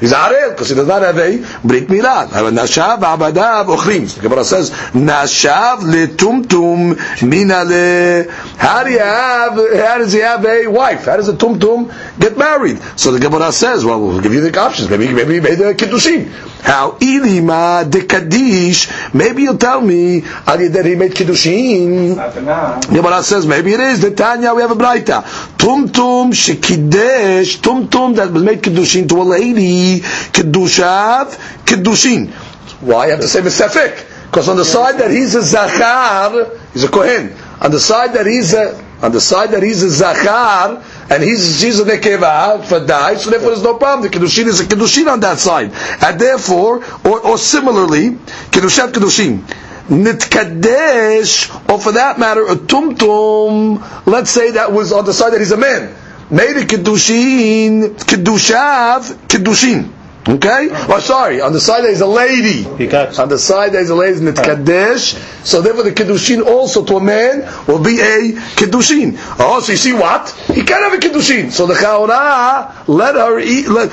he's 0.00 0.12
arel, 0.12 0.50
because 0.50 0.68
he 0.68 0.74
does 0.74 0.86
not 0.86 1.02
have 1.02 1.18
a 1.18 1.38
brit 1.66 1.88
milah. 1.88 2.28
Nashav 2.28 3.00
abadav 3.00 3.66
ochrim. 3.76 4.14
The 4.14 4.20
Gemara 4.22 4.44
says, 4.44 4.70
Nashav 4.70 5.80
letumtum 5.80 6.94
minale. 7.20 8.30
How 8.56 8.84
do 8.84 8.90
you 8.90 8.98
have, 8.98 9.52
how 9.54 9.98
does 9.98 10.12
he 10.12 10.20
have 10.20 10.44
a 10.44 10.66
wife? 10.68 11.06
How 11.06 11.16
does 11.16 11.28
a 11.28 11.32
tumtum 11.34 11.90
get 12.18 12.36
married? 12.38 12.80
So 12.96 13.10
the 13.12 13.18
Gemara 13.18 13.50
says, 13.52 13.84
well, 13.84 14.00
we'll 14.00 14.20
give 14.20 14.32
you 14.32 14.40
the 14.40 14.58
options. 14.58 14.88
Maybe, 14.88 15.12
maybe 15.12 15.34
he 15.34 15.40
made 15.40 15.60
a 15.60 15.74
kiddushin. 15.74 16.30
How? 16.62 16.92
Ilima 16.92 17.90
de 17.90 18.04
kaddish. 18.06 18.88
Maybe 19.14 19.42
you'll 19.42 19.58
tell 19.58 19.80
me 19.80 20.20
that 20.20 20.84
he 20.84 20.94
made 20.94 21.12
kiddushin. 21.12 22.16
The 22.16 22.94
Gemara 22.94 23.22
says, 23.22 23.46
maybe 23.46 23.72
it 23.72 23.80
is. 23.80 24.00
The 24.00 24.10
Tanya, 24.12 24.54
we 24.54 24.62
have 24.62 24.70
a 24.70 24.74
braita. 24.74 25.22
Tumtum 25.56 26.32
shekidesh. 26.32 27.58
Tumtum 27.58 28.14
that 28.16 28.30
was 28.30 28.42
made 28.42 28.62
kiddushin 28.62 29.08
to 29.08 29.16
a 29.22 29.24
lady. 29.24 29.39
Kiddushav. 29.40 31.32
Kiddushin. 31.64 32.30
Why? 32.80 33.06
You 33.06 33.10
have 33.12 33.20
to 33.20 33.28
say 33.28 33.40
Mesefik. 33.40 34.06
Because 34.30 34.48
on 34.48 34.56
the 34.56 34.64
side 34.64 34.98
that 34.98 35.10
he's 35.10 35.34
a 35.34 35.42
Zachar, 35.42 36.56
he's 36.72 36.84
a 36.84 36.88
Kohen. 36.88 37.34
On 37.60 37.70
the 37.70 37.80
side 37.80 38.12
that 38.14 38.26
he's 38.26 38.54
a, 38.54 38.80
on 39.02 39.10
the 39.10 39.20
side 39.20 39.50
that 39.50 39.62
he's 39.62 39.82
a 39.82 39.90
Zachar, 39.90 40.84
and 41.10 41.22
he's, 41.22 41.60
she's 41.60 41.80
a 41.80 41.84
Nekeva, 41.84 42.64
for 42.64 42.86
die, 42.86 43.16
so 43.16 43.30
therefore 43.30 43.50
there's 43.50 43.64
no 43.64 43.74
problem. 43.76 44.08
The 44.08 44.16
Kiddushin 44.16 44.46
is 44.46 44.60
a 44.60 44.64
Kiddushin 44.64 45.10
on 45.10 45.18
that 45.20 45.40
side. 45.40 45.72
And 46.00 46.20
therefore, 46.20 46.84
or, 47.04 47.20
or 47.26 47.38
similarly, 47.38 48.10
Kiddushat 48.10 48.92
Kiddushin. 48.92 49.42
Nitkadesh, 49.90 51.68
or 51.68 51.80
for 51.80 51.92
that 51.92 52.20
matter, 52.20 52.46
a 52.46 52.54
Tumtum, 52.54 54.06
let's 54.06 54.30
say 54.30 54.52
that 54.52 54.72
was 54.72 54.92
on 54.92 55.04
the 55.04 55.12
side 55.12 55.32
that 55.32 55.40
he's 55.40 55.50
a 55.50 55.56
man. 55.56 55.92
Made 56.30 56.56
a 56.56 56.64
Kiddushin, 56.64 57.96
Kiddushav, 57.98 59.12
Kiddushin. 59.26 59.90
Okay? 60.28 60.68
Oh, 60.70 61.00
sorry. 61.00 61.40
On 61.40 61.52
the 61.52 61.60
side 61.60 61.82
there 61.82 61.90
is 61.90 62.02
a 62.02 62.06
lady. 62.06 62.66
On 62.66 63.28
the 63.28 63.38
side 63.38 63.72
there 63.72 63.80
is 63.80 63.90
a 63.90 63.94
lady 63.94 64.18
in 64.18 64.26
the 64.26 64.32
Kaddish. 64.32 65.14
So 65.44 65.62
therefore 65.62 65.84
the 65.84 65.92
Kiddushin 65.92 66.44
also 66.44 66.84
to 66.84 66.96
a 66.96 67.00
man 67.00 67.40
will 67.66 67.82
be 67.82 67.98
a 68.00 68.32
Kiddushin. 68.54 69.16
Oh, 69.40 69.60
so 69.60 69.72
you 69.72 69.78
see 69.78 69.92
what? 69.92 70.30
He 70.52 70.62
can't 70.62 70.84
have 70.84 70.92
a 70.92 70.98
Kiddushin. 70.98 71.50
So 71.50 71.66
the 71.66 71.74
Chaura 71.74 72.86
let 72.86 73.14
her 73.14 73.38
eat. 73.40 73.66
Let, 73.68 73.88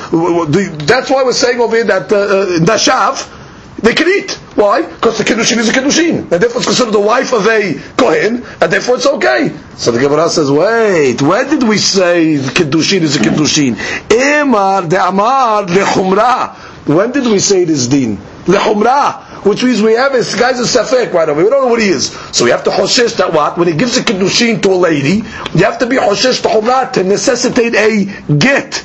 that's 0.85 1.09
why 1.09 1.23
we're 1.23 1.31
saying 1.33 1.59
over 1.61 1.75
here 1.75 1.85
that 1.85 2.11
uh, 2.11 2.15
uh, 2.17 2.45
Nashav, 2.59 3.36
they 3.81 3.93
can 3.93 4.07
eat. 4.07 4.31
Why? 4.55 4.81
Because 4.81 5.17
the 5.17 5.23
Kiddushin 5.23 5.57
is 5.57 5.69
a 5.69 5.71
Kiddushin. 5.71 6.19
And 6.31 6.41
therefore 6.41 6.57
it's 6.57 6.65
considered 6.65 6.91
the 6.93 6.99
wife 6.99 7.31
of 7.33 7.45
a 7.47 7.73
Kohen, 7.95 8.43
and 8.61 8.71
therefore 8.73 8.95
it's 8.95 9.05
okay. 9.05 9.55
So 9.75 9.91
the 9.91 9.99
Gemara 9.99 10.29
says, 10.29 10.49
wait, 10.51 11.21
when 11.21 11.49
did 11.49 11.67
we 11.67 11.77
say 11.77 12.37
the 12.37 12.51
Kiddushin 12.51 13.01
is 13.01 13.15
a 13.15 13.19
Kiddushin? 13.19 13.75
Emar 14.09 14.89
de 14.89 14.97
Amar 14.99 15.65
lechumra. 15.65 16.55
When 16.87 17.11
did 17.11 17.25
we 17.25 17.39
say 17.39 17.63
it 17.63 17.69
is 17.69 17.87
din? 17.87 18.17
Lechumra. 18.45 19.25
Which 19.45 19.63
means 19.63 19.81
we 19.81 19.93
have 19.93 20.11
this 20.13 20.33
guy's 20.35 20.59
a 20.59 20.63
safek 20.63 21.13
right 21.13 21.29
over. 21.29 21.43
We 21.43 21.49
don't 21.49 21.63
know 21.63 21.69
what 21.69 21.81
he 21.81 21.89
is. 21.89 22.11
So 22.35 22.45
we 22.45 22.51
have 22.51 22.63
to 22.63 22.69
hoshesh 22.71 23.17
that 23.17 23.31
what? 23.33 23.57
When 23.57 23.67
he 23.67 23.75
gives 23.75 23.97
a 23.97 24.01
Kiddushin 24.01 24.61
to 24.63 24.69
a 24.69 24.75
lady, 24.75 25.17
you 25.53 25.63
have 25.63 25.77
to 25.79 25.85
be 25.85 25.97
hoshesh 25.97 26.41
to 26.41 26.91
to 26.93 27.03
necessitate 27.03 27.75
a 27.75 28.05
get. 28.33 28.83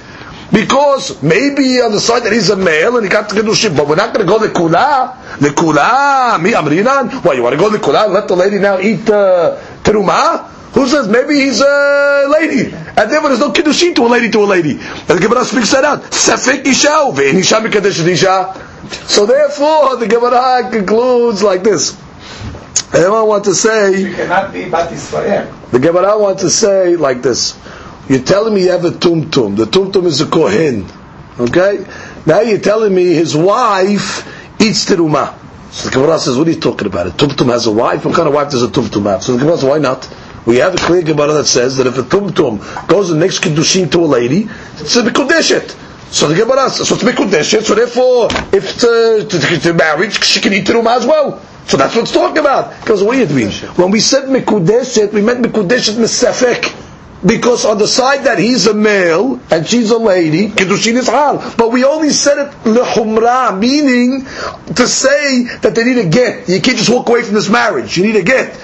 Because 0.52 1.22
maybe 1.22 1.80
on 1.80 1.92
the 1.92 2.00
side 2.00 2.24
that 2.24 2.32
he's 2.32 2.50
a 2.50 2.56
male 2.56 2.96
and 2.96 3.04
he 3.04 3.10
got 3.10 3.28
the 3.30 3.40
kedushin, 3.40 3.74
but 3.74 3.88
we're 3.88 3.96
not 3.96 4.12
going 4.14 4.26
to 4.26 4.30
go 4.30 4.38
the 4.38 4.48
kula, 4.52 5.38
the 5.38 5.48
kula, 5.48 6.40
mi 6.42 6.50
amrinan. 6.52 7.24
Why 7.24 7.32
you 7.34 7.42
want 7.42 7.54
to 7.54 7.58
go 7.58 7.70
the 7.70 7.78
kula 7.78 8.04
and 8.04 8.12
let 8.12 8.28
the 8.28 8.36
lady 8.36 8.58
now 8.58 8.78
eat 8.78 9.08
uh, 9.08 9.56
teruma? 9.82 10.48
Who 10.74 10.86
says 10.88 11.08
maybe 11.08 11.34
he's 11.36 11.60
a 11.60 12.26
lady? 12.30 12.64
And 12.72 13.10
therefore 13.10 13.28
there's 13.30 13.40
no 13.40 13.50
kiddushin 13.52 13.94
to 13.96 14.06
a 14.06 14.08
lady 14.08 14.30
to 14.30 14.38
a 14.40 14.44
lady. 14.44 14.72
And 14.72 15.08
the 15.08 15.20
Gemara 15.20 15.44
speaks 15.44 15.70
that 15.72 15.84
out. 15.84 16.02
Sefik 16.12 16.66
isha 16.66 16.88
ve'in 16.88 17.34
isha 17.36 17.56
mikadesh 17.56 18.06
isha. 18.06 18.68
So 19.08 19.24
therefore 19.26 19.96
the 19.96 20.06
Gemara 20.06 20.70
concludes 20.70 21.42
like 21.42 21.62
this. 21.62 21.98
And 22.94 23.04
I 23.06 23.22
want 23.22 23.44
to 23.44 23.54
say, 23.54 24.00
You 24.02 24.14
cannot 24.14 24.52
be 24.52 24.68
Bat 24.68 24.90
Yisrael. 24.92 25.70
the 25.70 25.78
Gemara 25.78 26.18
wants 26.18 26.42
to 26.42 26.50
say 26.50 26.96
like 26.96 27.22
this. 27.22 27.54
You're 28.12 28.20
telling 28.20 28.52
me 28.52 28.64
you 28.64 28.72
have 28.72 28.84
a 28.84 28.90
tumtum. 28.90 29.56
The 29.56 29.64
tumtum 29.64 30.04
is 30.04 30.20
a 30.20 30.26
kohen. 30.26 30.84
Okay? 31.40 31.82
Now 32.26 32.40
you're 32.42 32.58
telling 32.60 32.94
me 32.94 33.04
his 33.14 33.34
wife 33.34 34.28
eats 34.60 34.84
teruma. 34.84 35.34
So 35.70 35.88
the 35.88 35.94
Gemara 35.94 36.18
says, 36.18 36.36
what 36.36 36.46
are 36.46 36.50
you 36.50 36.60
talking 36.60 36.86
about? 36.88 37.06
A 37.06 37.10
tumtum 37.10 37.46
has 37.50 37.64
a 37.64 37.72
wife? 37.72 38.04
What 38.04 38.14
kind 38.14 38.28
of 38.28 38.34
wife 38.34 38.50
does 38.50 38.62
a 38.64 38.68
tumtum 38.68 39.04
have? 39.10 39.22
So 39.22 39.32
the 39.32 39.38
Gemara 39.38 39.56
says, 39.56 39.64
why 39.66 39.78
not? 39.78 40.14
We 40.44 40.56
have 40.58 40.74
a 40.74 40.76
clear 40.76 41.00
Gemara 41.00 41.32
that 41.32 41.46
says 41.46 41.78
that 41.78 41.86
if 41.86 41.96
a 41.96 42.02
tumtum 42.02 42.86
goes 42.86 43.08
and 43.10 43.18
makes 43.18 43.38
kiddushin 43.40 43.90
to 43.92 44.00
a 44.00 44.04
lady, 44.04 44.46
it's 44.76 44.94
a 44.96 45.02
mikudeshet. 45.04 45.70
So 46.12 46.28
the 46.28 46.34
Gemara 46.34 46.68
says, 46.68 46.90
so 46.90 46.96
it's 46.96 47.04
mikudeshet, 47.04 47.62
so 47.62 47.74
therefore, 47.74 48.28
if 48.52 48.76
uh, 48.84 49.24
to, 49.26 49.38
to, 49.40 49.58
to 49.60 49.72
marriage, 49.72 50.22
she 50.22 50.38
can 50.42 50.52
eat 50.52 50.66
teruma 50.66 50.98
as 50.98 51.06
well. 51.06 51.40
So 51.64 51.78
that's 51.78 51.94
what 51.94 52.02
it's 52.02 52.12
talking 52.12 52.36
about. 52.36 52.78
Because 52.80 53.02
what 53.02 53.14
do 53.14 53.20
you 53.20 53.34
mean? 53.34 53.50
When 53.76 53.90
we 53.90 54.00
said 54.00 54.24
mikudeshet, 54.28 55.14
we 55.14 55.22
meant 55.22 55.42
mikudeshet 55.46 55.94
misafek. 55.94 56.81
Because 57.24 57.64
on 57.64 57.78
the 57.78 57.86
side 57.86 58.24
that 58.24 58.38
he's 58.38 58.66
a 58.66 58.74
male 58.74 59.40
and 59.50 59.64
she's 59.66 59.90
a 59.90 59.98
lady, 59.98 60.48
kiddushin 60.48 60.94
is 60.94 61.06
hal. 61.06 61.54
But 61.56 61.70
we 61.70 61.84
only 61.84 62.10
said 62.10 62.38
it 62.48 62.52
lehumra, 62.64 63.56
meaning 63.56 64.24
to 64.74 64.88
say 64.88 65.44
that 65.62 65.74
they 65.76 65.84
need 65.84 65.98
a 65.98 66.08
get. 66.08 66.48
You 66.48 66.60
can't 66.60 66.76
just 66.76 66.90
walk 66.90 67.08
away 67.08 67.22
from 67.22 67.34
this 67.34 67.48
marriage. 67.48 67.96
You 67.96 68.04
need 68.04 68.16
a 68.16 68.22
get. 68.24 68.58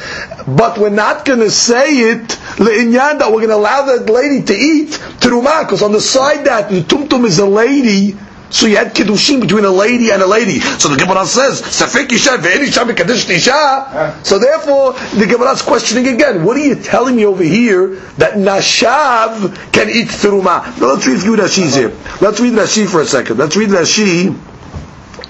But 0.47 0.77
we're 0.79 0.91
not 0.91 1.25
going 1.25 1.39
to 1.41 1.51
say 1.51 2.11
it 2.11 2.27
leinyan 2.59 3.21
that 3.21 3.29
we're 3.29 3.47
going 3.47 3.49
to 3.51 3.55
allow 3.57 3.83
that 3.87 4.11
lady 4.11 4.43
to 4.45 4.55
eat 4.55 4.91
teruma. 5.21 5.61
Because 5.65 5.83
on 5.83 5.93
the 5.93 6.01
side 6.01 6.47
that 6.47 6.69
the 6.71 6.81
tumtum 6.81 7.25
is 7.25 7.39
a 7.39 7.47
lady. 7.47 8.17
So 8.51 8.67
you 8.67 8.77
had 8.77 8.95
kiddushin 8.95 9.41
between 9.41 9.65
a 9.65 9.71
lady 9.71 10.11
and 10.11 10.23
a 10.23 10.27
lady. 10.27 10.61
So 10.61 10.89
the 10.89 10.97
Gemara 10.97 11.27
says, 11.27 11.61
"Safek 11.61 12.11
isha 12.13 12.39
ve'en 12.39 12.63
isha 12.63 12.81
mekadesh 12.81 13.29
isha." 13.29 14.19
So 14.23 14.39
therefore, 14.39 14.95
the 15.15 15.27
Gemara 15.27 15.53
is 15.53 15.63
questioning 15.63 16.09
again. 16.09 16.45
What 16.45 16.57
are 16.57 16.61
you 16.65 16.75
telling 16.77 17.17
me 17.17 17.27
over 17.27 17.43
here 17.43 17.97
that 18.17 18.35
nashav 18.35 19.73
can 19.73 19.91
eat 19.91 20.09
teruma? 20.09 20.65
Now 20.81 20.95
let's 20.95 21.07
read 21.07 21.19
a 21.19 21.21
few 21.21 21.37
Rashi's 21.37 21.75
here. 21.75 21.93
Let's 22.21 22.41
read 22.41 22.55
Rashi 22.55 22.89
for 22.89 23.03
a 23.03 23.07
second. 23.07 23.39
Let's 23.39 23.57
read 23.57 23.69
Rashi. 23.69 24.35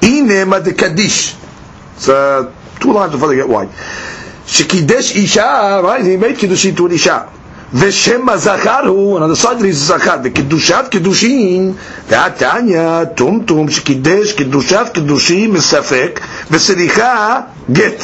Ine 0.02 0.62
de 0.62 0.72
kaddish. 0.74 1.34
It's 1.96 2.08
uh, 2.08 2.52
two 2.78 2.92
lines 2.92 3.12
before 3.12 3.28
they 3.28 3.36
get 3.36 3.48
wide. 3.48 3.68
Shekidesh 4.46 5.16
isha, 5.16 5.80
right? 5.82 6.04
He 6.04 6.16
made 6.16 6.36
kiddushin 6.36 6.76
to 6.76 6.86
an 6.86 6.92
isha. 6.92 7.28
ושם 7.73 8.29
הזכר 8.29 8.87
הוא, 8.87 9.19
on 9.19 9.33
the 9.35 9.43
side 9.45 9.61
is 9.61 9.71
זכר, 9.71 10.15
וקדושת 10.23 10.85
קדושין, 10.91 11.73
והתניא, 12.09 13.03
טומטום, 13.15 13.69
שקידש 13.69 14.31
קדושת 14.33 14.85
קדושין 14.93 15.51
מספק, 15.51 16.19
וסליחה 16.51 17.39
גט. 17.71 18.03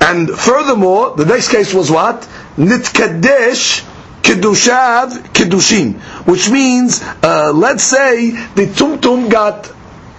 And 0.00 0.30
furthermore, 0.30 1.14
the 1.16 1.24
next 1.26 1.48
case 1.48 1.74
was 1.74 1.90
what? 1.90 2.26
נתקדש 2.58 3.82
kedushav 4.22 5.10
kedushin, 5.32 5.94
which 6.26 6.50
means, 6.50 7.02
uh, 7.22 7.52
let's 7.54 7.82
say 7.84 8.30
the 8.54 8.66
tumtum 8.66 9.30
got 9.30 9.70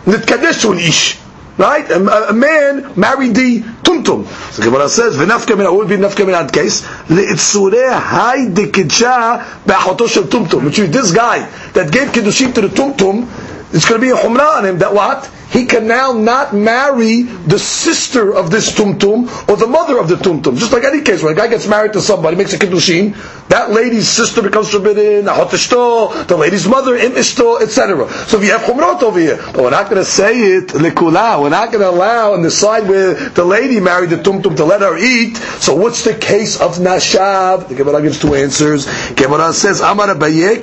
nitkadesh 0.06 0.62
to 0.62 0.72
an 0.72 0.80
ish, 0.80 1.18
right? 1.59 1.89
A, 1.91 2.31
a 2.31 2.33
man 2.33 2.93
married 2.97 3.35
the 3.35 3.61
tumtum. 3.83 4.27
So 4.53 4.63
Gemara 4.63 4.89
says, 4.89 5.17
"V'nafka 5.17 5.57
min." 5.57 5.75
Would 5.75 5.89
be 5.89 5.97
nafka 5.97 6.27
min 6.27 6.49
case? 6.49 6.83
Leitzureh 7.09 8.01
hay 8.01 8.49
be'achoto 8.49 10.09
shel 10.09 10.25
tumtum. 10.25 10.65
Which 10.65 10.79
means 10.79 10.93
this 10.93 11.13
guy 11.13 11.49
that 11.73 11.93
gave 11.93 12.09
kiddushin 12.09 12.55
to 12.55 12.61
the 12.63 12.69
tumtum, 12.69 13.29
it's 13.73 13.89
going 13.89 14.01
to 14.01 14.07
be 14.07 14.11
a 14.11 14.17
humra 14.17 14.59
on 14.59 14.67
him. 14.67 14.79
That 14.79 14.95
what? 14.95 15.31
He 15.55 15.67
can 15.67 15.87
now 15.87 16.13
not 16.13 16.53
marry 16.53 17.23
the 17.23 17.61
sister 17.61 18.35
of 18.35 18.51
this 18.51 18.73
tumtum 18.75 19.31
or 19.49 19.57
the 19.57 19.69
mother 19.69 19.99
of 20.01 20.09
the 20.09 20.17
tumtum. 20.17 20.59
Just 20.59 20.73
like 20.73 20.83
any 20.83 21.01
case, 21.03 21.23
when 21.23 21.33
a 21.33 21.37
guy 21.37 21.47
gets 21.47 21.69
married 21.69 21.93
to 21.93 22.01
somebody, 22.01 22.35
makes 22.37 22.53
a 22.55 22.59
kiddushin, 22.59 23.15
that 23.51 23.71
lady's 23.71 24.09
sister 24.09 24.43
becomes 24.43 24.71
forbidden, 24.71 25.27
the 25.27 26.37
lady's 26.37 26.67
mother, 26.67 26.97
etc. 26.97 28.11
So 28.27 28.41
we 28.41 28.49
have 28.49 28.63
chumrot 28.63 29.01
over 29.05 29.21
here, 29.21 29.37
but 29.37 29.59
we're 29.59 29.71
not 29.71 29.85
going 29.89 30.03
to 30.03 30.05
say 30.05 30.41
it 30.57 30.71
lekula. 30.71 31.41
We're 31.41 31.51
not 31.51 31.71
going 31.71 31.83
to 31.83 31.91
allow 31.91 32.33
on 32.33 32.43
the 32.43 32.51
side 32.51 32.89
where 32.89 33.15
the 33.15 33.45
lady 33.45 33.79
married 33.79 34.11
the 34.11 34.17
tumtum 34.17 34.57
to 34.57 34.65
let 34.65 34.81
her 34.81 34.99
eat. 34.99 35.37
So 35.37 35.77
what's 35.77 36.03
the 36.03 36.15
case 36.15 36.61
of 36.61 36.79
nashav? 36.79 37.69
The 37.69 37.77
Gemara 37.77 38.03
gives 38.03 38.19
two 38.21 38.35
answers. 38.35 38.87
Gemara 39.13 39.53
says, 39.53 39.81
Amar 39.83 40.09
Abaye 40.09 40.59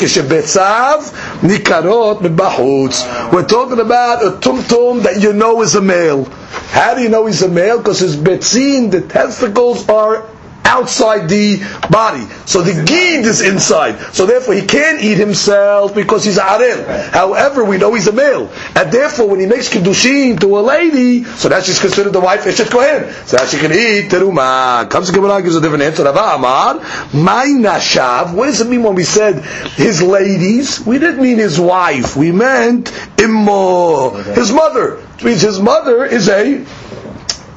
mibachutz. 1.39 3.31
We're 3.31 3.47
talking 3.47 3.79
about 3.79 4.21
a 4.25 4.31
tumtum 4.31 4.80
that 4.89 5.21
you 5.21 5.33
know 5.33 5.61
is 5.61 5.75
a 5.75 5.81
male. 5.81 6.25
How 6.25 6.95
do 6.95 7.01
you 7.01 7.09
know 7.09 7.25
he's 7.25 7.41
a 7.41 7.47
male? 7.49 7.77
Because 7.77 7.99
his 7.99 8.15
betzin, 8.17 8.91
the 8.91 9.01
testicles 9.01 9.87
are 9.87 10.27
outside 10.71 11.27
the 11.27 11.59
body. 11.89 12.23
So 12.45 12.61
the 12.61 12.83
gid 12.85 13.25
is 13.25 13.41
inside. 13.41 13.99
So 14.13 14.25
therefore 14.25 14.53
he 14.55 14.65
can't 14.65 15.03
eat 15.03 15.17
himself 15.17 15.93
because 15.93 16.23
he's 16.23 16.37
a 16.37 16.41
arel. 16.41 17.09
However, 17.11 17.65
we 17.65 17.77
know 17.77 17.93
he's 17.93 18.07
a 18.07 18.13
male. 18.13 18.49
And 18.75 18.91
therefore 18.91 19.27
when 19.27 19.39
he 19.39 19.45
makes 19.45 19.69
kiddushin 19.69 20.39
to 20.39 20.57
a 20.57 20.61
lady, 20.61 21.25
so 21.25 21.49
that 21.49 21.65
she's 21.65 21.79
considered 21.79 22.13
the 22.13 22.21
wife 22.21 22.43
Eshet 22.45 22.71
Kohen. 22.71 23.11
So 23.25 23.37
now 23.37 23.45
she 23.45 23.57
can 23.57 23.71
eat 23.71 24.09
teruma. 24.09 24.89
Comes 24.89 25.07
to 25.07 25.13
Gemara 25.13 25.41
gives 25.41 25.55
a 25.55 25.61
different 25.61 25.83
answer. 25.83 26.03
Rava 26.03 26.35
Amar, 26.35 26.75
my 27.13 27.45
nashav. 27.45 28.33
What 28.33 28.45
does 28.45 28.61
it 28.61 28.69
mean 28.69 28.83
when 28.83 28.95
we 28.95 29.03
said 29.03 29.43
his 29.75 30.01
ladies? 30.01 30.79
We 30.85 30.99
didn't 30.99 31.21
mean 31.21 31.37
his 31.37 31.59
wife. 31.59 32.15
We 32.15 32.31
meant 32.31 32.91
immo, 33.19 34.11
his 34.11 34.51
mother. 34.51 34.95
Which 34.95 35.23
means 35.23 35.41
his 35.41 35.59
mother 35.59 36.05
is 36.05 36.29
a 36.29 36.65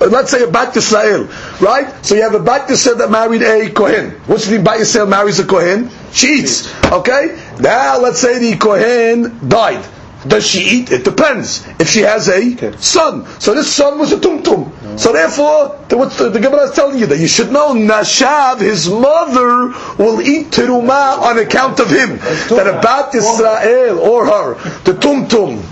let's 0.08 0.30
say 0.30 0.42
a 0.42 0.48
Bat 0.50 0.74
Yisrael, 0.74 1.60
right? 1.60 2.04
So 2.04 2.14
you 2.14 2.22
have 2.22 2.34
a 2.34 2.40
Bat 2.40 2.68
Yisrael 2.68 2.98
that 2.98 3.10
married 3.10 3.42
a 3.42 3.70
Kohen. 3.70 4.10
What's 4.26 4.46
the 4.46 4.58
Bat 4.58 4.80
Yisrael 4.80 5.08
marries 5.08 5.38
a 5.38 5.46
Kohen? 5.46 5.90
She 6.12 6.38
eats, 6.40 6.72
okay? 6.92 7.40
Now 7.60 7.98
let's 8.00 8.20
say 8.20 8.38
the 8.38 8.56
Kohen 8.56 9.48
died. 9.48 9.84
Does 10.26 10.46
she 10.46 10.60
eat? 10.60 10.90
It 10.90 11.04
depends. 11.04 11.66
If 11.78 11.88
she 11.88 12.00
has 12.00 12.28
a 12.28 12.72
son. 12.78 13.26
So 13.40 13.54
this 13.54 13.72
son 13.72 13.98
was 13.98 14.12
a 14.12 14.16
tumtum. 14.16 14.98
So 14.98 15.12
therefore, 15.12 15.78
the, 15.88 15.98
what 15.98 16.12
the, 16.12 16.30
the 16.30 16.40
Gemara 16.40 16.62
is 16.64 16.72
telling 16.72 16.98
you 16.98 17.06
that 17.06 17.18
you 17.18 17.26
should 17.28 17.52
know 17.52 17.74
Nashav, 17.74 18.60
his 18.60 18.88
mother, 18.88 19.68
will 20.02 20.20
eat 20.22 20.46
teruma 20.48 21.18
on 21.18 21.38
account 21.38 21.78
of 21.80 21.90
him. 21.90 22.16
That 22.56 22.66
about 22.66 23.14
Israel 23.14 23.98
or 23.98 24.26
her, 24.26 24.54
the 24.84 24.92
tumtum. 24.92 25.62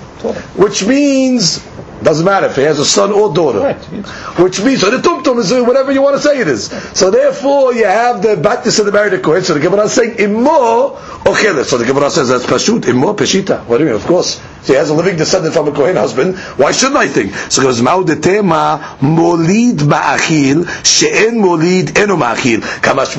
Which 0.57 0.87
means 0.87 1.59
doesn't 2.03 2.25
matter 2.25 2.47
if 2.47 2.57
he 2.57 2.62
has 2.62 2.79
a 2.79 2.85
son 2.85 3.12
or 3.12 3.33
daughter. 3.33 3.75
Which 4.43 4.61
means, 4.62 4.81
so 4.81 4.91
the 4.91 4.99
tumtum 4.99 5.38
is 5.38 5.53
whatever 5.53 5.93
you 5.93 6.03
want 6.03 6.17
to 6.17 6.23
say 6.23 6.41
it 6.41 6.49
is. 6.49 6.67
So 6.97 7.11
therefore, 7.11 7.75
you 7.75 7.85
have 7.85 8.23
the 8.23 8.37
Baptist 8.37 8.79
and 8.79 8.88
the 8.88 8.93
married 8.93 9.23
Kohen. 9.23 9.43
So 9.43 9.55
the 9.55 9.61
Gemara 9.61 9.85
is 9.85 9.93
saying, 9.93 10.17
immo 10.19 10.97
ochelet. 11.25 11.65
So 11.65 11.79
the 11.79 11.85
Gemara 11.85 12.11
says, 12.11 12.29
that's 12.29 12.47
pashut, 12.47 12.87
immo 12.88 13.15
peshita. 13.15 13.65
What 13.67 13.79
do 13.79 13.85
you 13.85 13.91
mean? 13.91 14.01
Of 14.01 14.07
course. 14.07 14.41
So 14.62 14.73
he 14.73 14.75
has 14.75 14.91
a 14.91 14.95
living 14.95 15.17
descendant 15.17 15.55
from 15.55 15.69
a 15.69 15.73
Kohen 15.73 15.97
husband. 15.97 16.38
Why 16.38 16.73
shouldn't 16.73 16.97
I 16.97 17.09
think? 17.09 17.35
So 17.35 17.62
goes, 17.62 17.81
ma'u 17.81 18.05
detema 18.05 18.81
molid 18.99 19.79
ma'achil, 19.79 20.67
she'en 20.85 21.37
molid 21.37 21.99
eno 21.99 22.17
ma'achil. 22.17 22.61
Kamash. 22.61 23.12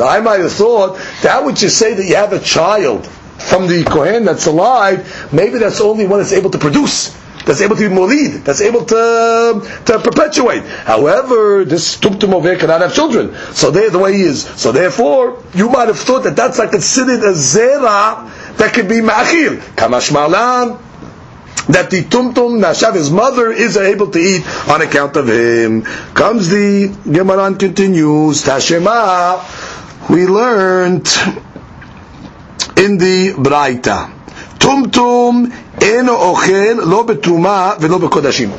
I 0.00 0.20
might 0.20 0.40
have 0.40 0.52
thought, 0.52 0.98
that 1.22 1.44
would 1.44 1.56
just 1.56 1.78
say 1.78 1.94
that 1.94 2.04
you 2.04 2.16
have 2.16 2.32
a 2.32 2.40
child 2.40 3.06
from 3.06 3.66
the 3.66 3.84
Kohen 3.84 4.24
that's 4.24 4.46
alive, 4.46 5.32
maybe 5.32 5.58
that's 5.58 5.78
the 5.78 5.84
only 5.84 6.06
one 6.06 6.18
that's 6.18 6.32
able 6.32 6.50
to 6.50 6.58
produce 6.58 7.16
that's 7.44 7.60
able 7.60 7.76
to 7.76 7.88
be 7.88 7.94
molid, 7.94 8.44
that's 8.44 8.60
able 8.60 8.84
to, 8.84 9.82
to 9.86 9.98
perpetuate. 9.98 10.62
However, 10.64 11.64
this 11.64 11.96
tumtum 11.98 12.34
over 12.34 12.48
here 12.50 12.58
cannot 12.58 12.80
have 12.80 12.94
children. 12.94 13.34
So 13.54 13.70
there, 13.70 13.90
the 13.90 13.98
way 13.98 14.14
he 14.14 14.22
is. 14.22 14.44
So 14.44 14.72
therefore, 14.72 15.42
you 15.54 15.68
might 15.70 15.88
have 15.88 15.98
thought 15.98 16.24
that 16.24 16.36
that's 16.36 16.58
like 16.58 16.70
considered 16.70 17.20
a 17.24 17.32
zera 17.32 18.56
that 18.56 18.74
could 18.74 18.88
be 18.88 18.96
ma'achil. 18.96 19.56
Kamash 19.76 20.12
malan, 20.12 20.78
that 21.68 21.90
the 21.90 22.02
tumtum 22.02 22.60
nashav 22.60 22.94
his 22.94 23.10
mother 23.10 23.50
is 23.52 23.76
able 23.76 24.10
to 24.10 24.18
eat 24.18 24.46
on 24.68 24.82
account 24.82 25.16
of 25.16 25.28
him. 25.28 25.82
Comes 26.14 26.48
the 26.48 26.88
Gemara 27.10 27.54
continues 27.54 28.42
Tashema. 28.44 30.08
We 30.08 30.26
learned 30.26 31.06
in 32.78 32.96
the 32.98 33.34
Braita. 33.36 34.17
Eno 35.80 36.12
ochel 36.16 36.76
lo 36.86 37.04
betruma 37.04 37.76
velo 37.78 37.98
bekodashim. 37.98 38.50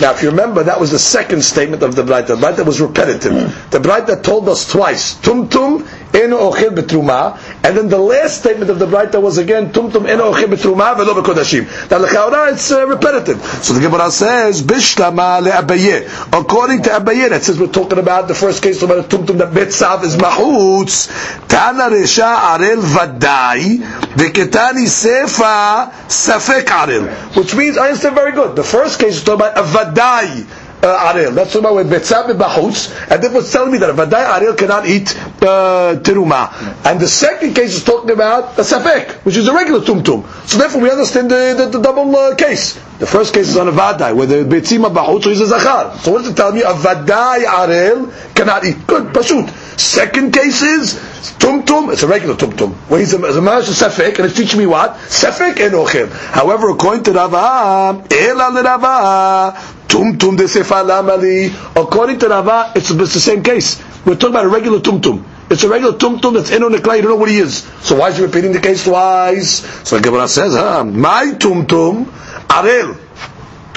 Now, 0.00 0.12
if 0.12 0.22
you 0.22 0.30
remember, 0.30 0.62
that 0.62 0.78
was 0.78 0.92
the 0.92 0.98
second 0.98 1.42
statement 1.42 1.82
of 1.82 1.96
the 1.96 2.04
Braita. 2.04 2.56
The 2.56 2.62
was 2.64 2.80
repetitive. 2.80 3.34
The 3.72 3.78
Braita 3.80 4.22
told 4.22 4.48
us 4.48 4.70
twice, 4.70 5.14
tum 5.14 5.48
tum 5.48 5.82
en 6.14 6.30
ochel 6.30 6.70
betruma, 6.70 7.36
and 7.64 7.76
then 7.76 7.88
the 7.88 7.98
last 7.98 8.38
statement 8.40 8.70
of 8.70 8.78
the 8.78 8.86
Braita 8.86 9.20
was 9.20 9.36
again, 9.36 9.72
tum 9.72 9.90
tum 9.90 10.06
en 10.06 10.18
ochel 10.20 10.46
betruma 10.46 10.96
velo 10.96 11.14
bekodashim. 11.14 11.64
Now, 11.90 11.98
lechaora, 11.98 12.52
it's 12.52 12.70
uh, 12.70 12.86
repetitive. 12.86 13.42
So 13.64 13.74
the 13.74 13.80
Gemara 13.80 14.10
says, 14.10 14.62
bishlama 14.62 15.42
le'abaye. 15.42 16.06
According 16.40 16.82
to 16.84 16.90
Abaye, 16.90 17.28
that 17.30 17.42
says 17.42 17.58
we're 17.58 17.66
talking 17.66 17.98
about 17.98 18.28
the 18.28 18.34
first 18.34 18.62
case 18.62 18.80
about 18.82 19.08
the 19.08 19.16
tum 19.16 19.26
tum 19.26 19.38
that 19.38 19.52
betzav 19.52 20.04
is 20.04 20.16
mahutz, 20.16 21.08
tana 21.48 21.90
resha 21.94 22.36
arel 22.56 22.80
vadai, 22.80 23.78
v'ketani 24.14 24.86
sefa 24.86 25.90
safek 26.06 26.64
arel. 26.66 27.08
Which 27.36 27.56
means, 27.56 27.76
I 27.76 27.88
understand 27.88 28.14
very 28.14 28.32
good. 28.32 28.54
The 28.54 28.62
first 28.64 29.00
case 29.00 29.16
is 29.16 29.24
talking 29.24 29.46
about 29.46 29.58
a 29.58 29.62
vadai 29.62 30.46
uh, 30.82 31.12
arel. 31.12 31.34
That's 31.34 31.52
talking 31.52 31.66
about 31.66 31.76
with 31.76 31.90
betzab 31.90 32.26
bahutz, 32.38 32.90
and 33.10 33.22
therefore 33.22 33.40
it's 33.40 33.52
telling 33.52 33.72
me 33.72 33.78
that 33.78 33.90
a 33.90 33.94
vadai 33.94 34.38
arel 34.40 34.56
cannot 34.56 34.86
eat 34.86 35.16
uh, 35.42 35.96
teruma. 36.02 36.52
And 36.84 37.00
the 37.00 37.08
second 37.08 37.54
case 37.54 37.74
is 37.74 37.84
talking 37.84 38.10
about 38.10 38.58
a 38.58 38.62
safek, 38.62 39.12
which 39.24 39.36
is 39.36 39.48
a 39.48 39.52
regular 39.54 39.80
tumtum. 39.80 40.24
So 40.46 40.58
therefore 40.58 40.82
we 40.82 40.90
understand 40.90 41.30
the, 41.30 41.54
the, 41.56 41.78
the 41.78 41.80
double 41.82 42.14
uh, 42.16 42.34
case. 42.34 42.78
The 42.98 43.06
first 43.06 43.32
case 43.32 43.48
is 43.48 43.56
on 43.56 43.68
a 43.68 43.72
vadai, 43.72 44.14
where 44.14 44.26
the 44.26 44.36
betzima 44.44 44.92
bahutz 44.92 45.26
is 45.28 45.40
a 45.40 45.46
zachar. 45.46 45.96
So 45.98 46.10
what 46.12 46.22
does 46.22 46.32
it 46.32 46.36
tell 46.36 46.52
me? 46.52 46.62
A 46.62 46.72
vadai 46.72 47.44
arel 47.44 48.34
cannot 48.34 48.64
eat. 48.64 48.86
Good, 48.88 49.12
pashut. 49.14 49.48
Second 49.78 50.32
case 50.32 50.62
is 50.62 50.94
tumtum. 51.38 51.92
It's 51.92 52.02
a 52.02 52.08
regular 52.08 52.34
tumtum. 52.34 52.72
Where 52.90 52.98
he's 52.98 53.12
a, 53.12 53.18
a 53.18 53.40
manash 53.40 53.70
safek, 53.70 54.16
and 54.16 54.26
it's 54.26 54.36
teaching 54.36 54.58
me 54.58 54.66
what 54.66 54.94
safek 54.94 55.60
and 55.64 55.74
ochel. 55.74 56.10
However, 56.10 56.70
according 56.70 57.04
to 57.04 57.12
Rava, 57.12 58.04
ela 58.10 58.62
Rava. 58.62 59.74
Tum 59.86 60.18
tum 60.18 60.34
de 60.36 60.44
sefa 60.44 60.82
lamali. 60.84 61.48
According 61.80 62.18
to 62.18 62.28
Rava, 62.28 62.72
it's, 62.74 62.90
it's 62.90 63.14
the 63.14 63.20
same 63.20 63.42
case. 63.44 63.80
We're 64.04 64.16
talking 64.16 64.30
about 64.30 64.44
a 64.46 64.48
regular 64.48 64.80
tum 64.80 65.00
tum. 65.00 65.24
It's 65.50 65.62
a 65.62 65.68
regular 65.68 65.96
tum 65.96 66.20
tum 66.20 66.34
that's 66.34 66.50
in 66.50 66.62
on 66.62 66.72
the 66.72 66.80
clay. 66.80 66.96
You 66.96 67.02
don't 67.02 67.12
know 67.12 67.16
what 67.16 67.30
he 67.30 67.38
is. 67.38 67.62
So 67.80 67.96
why 67.96 68.10
is 68.10 68.18
he 68.18 68.22
repeating 68.24 68.52
the 68.52 68.60
case 68.60 68.84
twice? 68.84 69.60
So 69.88 69.96
the 69.96 70.02
Gemara 70.02 70.28
says, 70.28 70.54
huh? 70.54 70.84
My 70.84 71.32
tum 71.38 71.66
tum, 71.66 72.04
arel. 72.48 72.98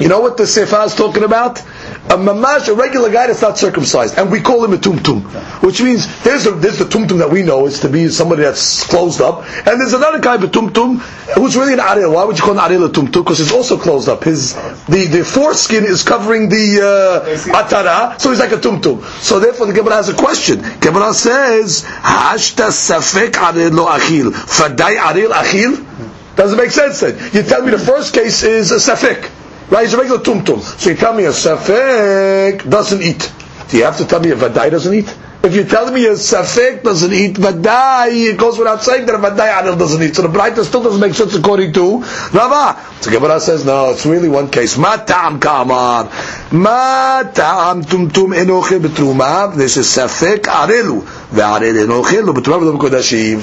You 0.02 0.08
know 0.08 0.20
what 0.20 0.36
the 0.38 0.44
sefa 0.44 0.88
is 0.88 0.96
talking 0.96 1.24
about? 1.24 1.60
A 1.60 2.18
mamash, 2.18 2.68
a 2.68 2.74
regular 2.74 3.12
guy 3.12 3.28
that's 3.28 3.42
not 3.44 3.60
circumcised, 3.60 4.18
and 4.18 4.32
we 4.32 4.42
call 4.42 4.66
him 4.66 4.74
a 4.74 4.78
tumtum, 4.78 5.22
which 5.62 5.80
means 5.80 6.08
there's 6.24 6.48
a, 6.48 6.52
there's 6.52 6.80
the 6.80 6.86
tumtum 6.86 7.20
that 7.20 7.30
we 7.30 7.44
know 7.44 7.68
is 7.68 7.82
to 7.82 7.90
be 7.90 8.10
somebody 8.10 8.42
that's 8.42 8.88
closed 8.88 9.22
up, 9.22 9.44
and 9.68 9.80
there's 9.80 9.94
another 9.94 10.18
guy, 10.18 10.36
a 10.36 10.40
tumtum, 10.40 10.98
who's 11.36 11.56
really 11.56 11.74
an 11.74 11.80
aril. 11.80 12.16
Why 12.16 12.24
would 12.24 12.36
you 12.40 12.44
call 12.44 12.58
an 12.58 12.60
aril 12.60 12.88
a 12.88 12.90
tumtum? 12.90 13.12
Because 13.24 13.38
he's 13.38 13.52
also 13.52 13.78
closed 13.78 14.10
up. 14.10 14.24
His 14.24 14.56
the 14.88 15.06
the 15.12 15.24
foreskin 15.24 15.84
is 15.84 16.04
covering 16.04 16.50
the 16.50 16.82
uh, 16.82 17.54
atara, 17.54 18.20
so 18.20 18.32
he's 18.32 18.40
like 18.40 18.54
a 18.54 18.58
tumtum. 18.58 19.04
So 19.22 19.40
therefore, 19.40 19.68
the 19.68 19.74
Gemara 19.74 19.98
has 19.98 20.10
a 20.10 20.16
question. 20.16 20.64
Gemara 20.80 21.14
says, 21.14 21.84
"Hashta 21.84 22.70
safek 22.70 23.34
aril 23.34 23.72
lo 23.74 23.86
achil, 23.86 24.32
fadai 24.32 24.98
aril 24.98 25.30
achil." 25.32 26.11
Doesn't 26.42 26.58
make 26.58 26.72
sense 26.72 27.02
then. 27.02 27.20
You 27.34 27.44
tell 27.44 27.62
me 27.62 27.70
the 27.70 27.78
first 27.78 28.16
case 28.16 28.42
is 28.42 28.72
a 28.72 28.78
safek. 28.78 29.30
Right, 29.70 29.84
he's 29.84 29.94
a 29.94 29.98
regular 29.98 30.20
tumtum. 30.20 30.60
So 30.62 30.90
you 30.90 30.96
tell 30.96 31.14
me 31.14 31.26
a 31.26 31.30
safek 31.30 32.68
doesn't 32.68 33.00
eat. 33.04 33.32
Do 33.70 33.78
you 33.78 33.84
have 33.84 33.98
to 33.98 34.06
tell 34.08 34.20
me 34.22 34.32
a 34.32 34.36
vadai 34.36 34.72
doesn't 34.72 34.92
eat? 34.92 35.16
If 35.44 35.56
you 35.56 35.66
tell 35.66 35.92
me 35.92 36.04
a 36.08 36.14
safek 36.14 36.82
doesn't 36.82 37.14
eat 37.14 37.36
vadai, 37.36 38.32
it 38.32 38.40
goes 38.40 38.58
without 38.58 38.82
saying 38.82 39.06
that 39.06 39.14
a 39.14 39.20
vadai 39.20 39.52
anil 39.54 39.78
doesn't 39.78 40.02
eat. 40.02 40.16
So 40.16 40.24
the 40.24 40.30
Braita 40.36 40.64
still 40.66 40.82
doesn't 40.82 41.00
make 41.00 41.14
sense 41.14 41.36
according 41.36 41.74
to 41.74 42.00
Rava. 42.34 42.80
So 43.02 43.12
Gemara 43.12 43.40
says, 43.40 43.64
no, 43.64 43.92
it's 43.92 44.08
really 44.08 44.28
one 44.28 44.50
case. 44.50 44.80
Ma 44.80 44.96
ta'am 44.98 45.40
kamar. 45.40 46.06
Ma 46.54 47.22
ta'am 47.22 47.84
tumtum 47.84 48.34
enoche 48.36 48.80
betruma. 48.82 49.56
This 49.56 49.78
is 49.78 49.86
safek 49.86 50.42
arelu. 50.46 51.06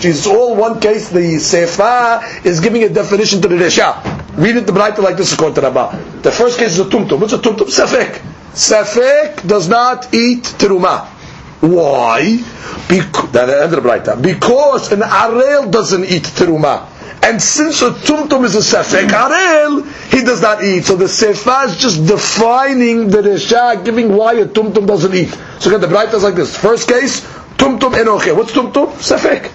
Is 0.04 0.26
all 0.26 0.54
one 0.56 0.78
case. 0.80 1.08
The 1.08 1.36
sefa 1.40 2.44
is 2.44 2.60
giving 2.60 2.82
a 2.84 2.88
definition 2.90 3.40
to 3.40 3.48
the 3.48 3.54
resha. 3.56 4.36
Read 4.36 4.56
it 4.56 4.66
the 4.66 4.72
Braita 4.72 4.98
like 4.98 5.16
this 5.16 5.32
according 5.32 5.54
to 5.56 5.60
Rava. 5.62 6.20
The 6.22 6.30
first 6.30 6.58
case 6.58 6.72
is 6.72 6.80
a 6.80 6.84
tumtum. 6.84 7.18
What's 7.18 7.32
a 7.32 7.38
tumtum? 7.38 7.66
Safek. 7.68 8.20
Safek 8.52 9.46
does 9.48 9.68
not 9.68 10.12
eat 10.14 10.42
teruma. 10.58 11.06
Why? 11.60 12.36
Because, 12.88 13.30
because 14.20 14.92
an 14.92 15.00
arel 15.00 15.70
doesn't 15.70 16.04
eat 16.04 16.22
teruma. 16.24 16.86
And 17.22 17.42
since 17.42 17.82
a 17.82 17.90
tumtum 17.90 18.44
is 18.44 18.54
a 18.54 18.58
safek 18.60 19.08
arel, 19.08 19.84
he 20.12 20.22
does 20.22 20.40
not 20.40 20.62
eat. 20.62 20.84
So 20.84 20.94
the 20.94 21.06
sefa 21.06 21.66
is 21.66 21.76
just 21.78 22.06
defining 22.06 23.08
the 23.08 23.18
resha, 23.22 23.84
giving 23.84 24.14
why 24.14 24.34
a 24.34 24.46
tumtum 24.46 24.86
doesn't 24.86 25.14
eat. 25.14 25.30
So 25.58 25.68
again, 25.74 25.80
the 25.80 25.88
Braita 25.88 26.14
is 26.14 26.22
like 26.22 26.36
this. 26.36 26.56
First 26.56 26.88
case, 26.88 27.26
tumtum 27.58 27.94
enoche. 28.00 28.32
What's 28.34 28.52
tumtum? 28.52 28.86
Safek. 28.96 29.50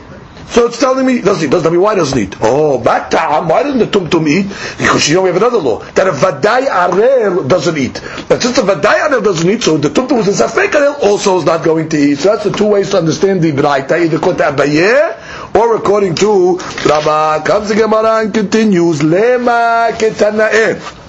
So 0.54 0.68
it's 0.68 0.80
telling 0.80 1.08
me, 1.08 1.20
doesn't 1.22 1.46
eat. 1.46 1.50
Doesn't 1.50 1.64
tell 1.64 1.72
me 1.72 1.80
why 1.80 1.96
doesn't 1.96 2.20
eat. 2.20 2.36
Oh, 2.40 2.78
batam, 2.80 3.32
um, 3.32 3.48
why 3.48 3.64
doesn't 3.64 3.80
the 3.80 3.88
tumtum 3.88 4.28
eat? 4.30 4.48
Because 4.78 5.10
you 5.10 5.16
know 5.16 5.24
we 5.24 5.30
have 5.30 5.38
another 5.38 5.58
law, 5.58 5.80
that 5.80 6.08
a 6.08 6.12
vadai 6.12 6.68
arel 6.68 7.48
doesn't 7.50 7.76
eat. 7.76 8.00
But 8.30 8.44
since 8.44 8.58
the 8.58 8.62
vadai 8.62 9.10
arel 9.10 9.24
doesn't 9.24 9.50
eat, 9.50 9.64
so 9.64 9.78
the 9.78 9.90
tumtum 9.90 10.24
who's 10.24 10.40
a 10.40 10.46
safek 10.46 10.70
arel 10.74 11.00
also 11.02 11.40
is 11.40 11.46
not 11.46 11.64
going 11.64 11.90
to 11.90 11.98
eat. 11.98 12.20
So 12.20 12.30
that's 12.30 12.44
the 12.44 12.52
two 12.52 12.68
ways 12.68 12.92
to 12.92 12.98
understand 13.00 13.42
the 13.42 13.52
braita, 13.52 14.00
either 14.00 14.18
according 14.18 14.38
to 14.38 14.44
Abaye, 14.64 15.56
or 15.56 15.76
according 15.76 16.16
to 16.16 16.58
Rava. 16.88 17.42
Comes 17.44 17.70
the 17.70 17.76
Gemara 17.76 18.22
and 18.22 18.32
continues, 18.32 19.00
lema 19.00 19.90
ketanaeh. 19.94 21.00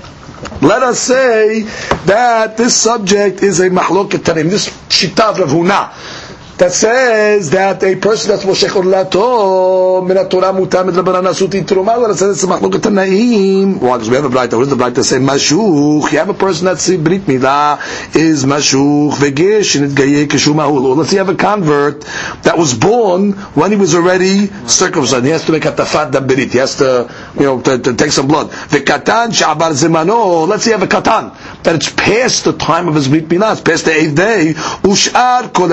Let 0.63 0.83
us 0.83 1.01
say 1.01 1.63
that 2.07 2.57
this 2.57 2.75
subject 2.75 3.43
is 3.43 3.61
a 3.61 3.69
mahloket 3.69 4.21
tanim, 4.21 4.49
this 4.49 4.69
shita 4.89 5.21
of 5.33 5.39
Rav 5.39 5.51
Huna 5.51 6.14
that 6.59 6.73
says 6.73 7.51
that 7.51 7.83
a 7.83 7.97
person 7.97 8.31
that's 8.31 8.45
moshech 8.45 8.71
orlato 8.71 10.07
min 10.07 10.17
Torah 10.29 10.53
mutar 10.53 10.85
midrabanan 10.89 11.27
asuti 11.27 11.65
truma. 11.65 11.99
Well, 12.01 12.13
it 12.13 12.17
says 12.17 12.43
it's 12.43 12.51
machloket 12.51 12.81
tanaim. 12.81 13.81
Why? 13.81 13.97
Because 13.97 14.09
we 14.11 14.17
have 14.17 14.25
a 14.25 14.29
brayta. 14.29 14.57
What 14.57 14.69
does 14.69 14.71
the 14.71 14.77
brayta 14.77 15.03
say? 15.03 15.17
Mashuch. 15.17 16.13
You 16.13 16.19
have 16.19 16.29
a 16.29 16.35
person 16.35 16.67
that's 16.67 16.89
brit 16.89 17.23
milah 17.23 17.79
is 18.15 18.45
mashuch 18.45 19.13
vegish 19.15 19.77
and 19.81 19.91
it 19.91 19.97
gaye 19.97 20.27
kishumahul. 20.27 20.97
Let's 20.97 21.11
say 21.11 21.17
you 21.17 21.25
have 21.25 21.29
a 21.29 21.35
convert 21.35 22.03
that 22.45 22.57
was 22.57 22.73
born 22.75 23.33
when 23.33 23.73
he 23.73 23.77
was 23.77 23.95
already 23.97 24.47
circumcised. 24.69 25.25
He 25.25 25.31
has 25.33 25.45
to 25.47 25.53
make 25.53 25.65
a 25.65 25.73
tafat 25.73 26.13
dabirit. 26.13 26.53
He 26.53 26.59
has 26.59 26.77
to, 26.77 27.13
you 27.35 27.43
know, 27.43 27.61
to, 27.63 27.79
to 27.81 27.95
take 27.95 28.13
some 28.13 28.29
blood. 28.29 28.51
Vekatan 28.51 29.31
shabar 29.33 29.73
zemano. 29.73 30.47
Let's 30.47 30.63
say 30.65 30.71
you 30.71 30.79
have 30.79 30.89
a 30.89 30.93
katan 30.93 31.37
that 31.65 31.75
it's 31.75 31.91
past 31.91 32.45
the 32.45 32.53
time 32.53 32.87
of 32.87 32.95
his 32.95 33.09
brit 33.09 33.29
milah. 33.29 33.53
It's 33.53 33.61
past 33.61 33.87
the 33.87 33.93
eighth 33.93 34.15
day. 34.15 34.53
Ushar 34.85 35.53
kol. 35.53 35.65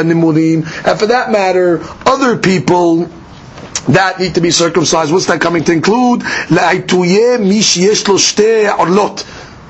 And 0.85 0.99
for 0.99 1.07
that 1.07 1.31
matter, 1.31 1.81
other 2.05 2.37
people 2.37 3.09
that 3.89 4.19
need 4.19 4.35
to 4.35 4.41
be 4.41 4.51
circumcised. 4.51 5.11
What's 5.11 5.25
that 5.27 5.41
coming 5.41 5.63
to 5.65 5.71
include? 5.71 6.23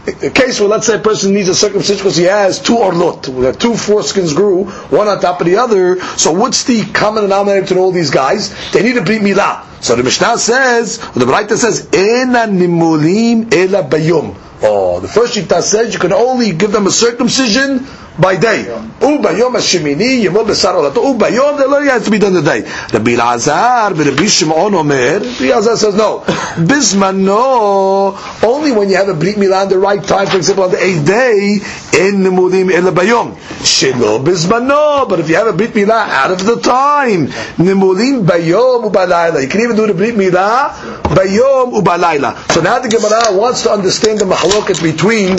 A 0.07 0.31
case 0.31 0.59
where 0.59 0.67
let's 0.67 0.87
say 0.87 0.95
a 0.95 0.99
person 0.99 1.33
needs 1.33 1.47
a 1.47 1.53
circumcision 1.53 1.97
because 1.97 2.17
he 2.17 2.23
has 2.23 2.59
two 2.59 2.73
orlot, 2.73 3.23
two 3.59 3.73
foreskins 3.73 4.35
grew, 4.35 4.65
one 4.65 5.07
on 5.07 5.21
top 5.21 5.39
of 5.41 5.45
the 5.45 5.57
other. 5.57 6.01
So 6.17 6.31
what's 6.31 6.63
the 6.63 6.83
common 6.91 7.23
denominator 7.23 7.67
to 7.67 7.77
all 7.77 7.91
these 7.91 8.09
guys? 8.09 8.51
They 8.71 8.81
need 8.81 8.97
a 8.97 9.03
brit 9.03 9.21
milah. 9.21 9.63
So 9.83 9.95
the 9.95 10.03
Mishnah 10.03 10.39
says, 10.39 10.97
the 10.97 11.25
Braita 11.25 11.55
says, 11.55 11.87
"Ena 11.93 12.47
nimulim 12.47 13.53
ela 13.53 13.83
bayom." 13.87 14.35
Oh, 14.63 14.99
the 14.99 15.07
first 15.07 15.35
shita 15.35 15.61
says 15.61 15.93
you 15.93 15.99
can 15.99 16.13
only 16.13 16.51
give 16.51 16.71
them 16.71 16.87
a 16.87 16.91
circumcision 16.91 17.85
by 18.20 18.36
day. 18.38 18.66
Ubayom 18.99 19.53
hashemini 19.53 20.24
yemol 20.24 20.45
besar 20.45 20.76
olato. 20.76 21.01
Ubayom 21.01 21.57
the 21.57 21.66
only 21.66 21.89
has 21.89 22.05
to 22.05 22.12
be 22.12 22.20
done 22.20 22.34
today. 22.34 22.62
Rabbi 22.93 23.16
Lazar, 23.16 23.93
Rabbi 23.93 24.26
Shimon 24.26 24.74
Omer. 24.74 25.20
Rabbi 25.20 25.49
Lazar 25.49 25.78
says 25.78 25.95
no. 25.95 26.20
Bismano 26.57 28.43
only 28.43 28.72
when 28.72 28.89
you 28.89 28.97
have 28.97 29.09
a 29.09 29.14
brit 29.14 29.36
milah 29.36 29.64
on 29.64 29.70
the 29.70 29.78
right 29.78 30.03
time. 30.03 30.28
For 30.28 30.38
example, 30.38 30.66
on 30.66 30.72
the 30.72 30.84
eighth 30.84 31.05
day 31.05 31.59
in 31.93 32.24
the 32.24 32.30
nimudim 32.30 32.72
ela 32.72 32.91
bayom. 32.91 33.36
Shelo 33.64 34.24
bismano. 34.24 35.07
But 35.07 35.22
if 35.22 35.30
you 35.30 35.36
have 35.36 35.47
a 35.47 35.53
brit 35.53 35.72
milah 35.72 36.07
out 36.09 36.32
of 36.32 36.45
the 36.45 36.59
time, 36.59 37.28
nimudim 37.57 38.26
bayom 38.26 38.91
ubalayla. 38.91 39.41
You 39.41 39.47
can 39.47 39.62
even 39.62 39.76
do 39.76 39.88
the 39.88 39.93
brit 39.93 40.16
milah 40.16 40.74
bayom 41.03 41.82
ubalayla. 41.82 42.51
So 42.51 42.62
now 42.62 42.80
the 42.80 42.89
Gemara 42.89 43.38
wants 43.38 43.64
to 43.64 43.72
understand 43.72 44.20
the 44.20 44.26
mahloket 44.26 44.82
between 44.84 45.38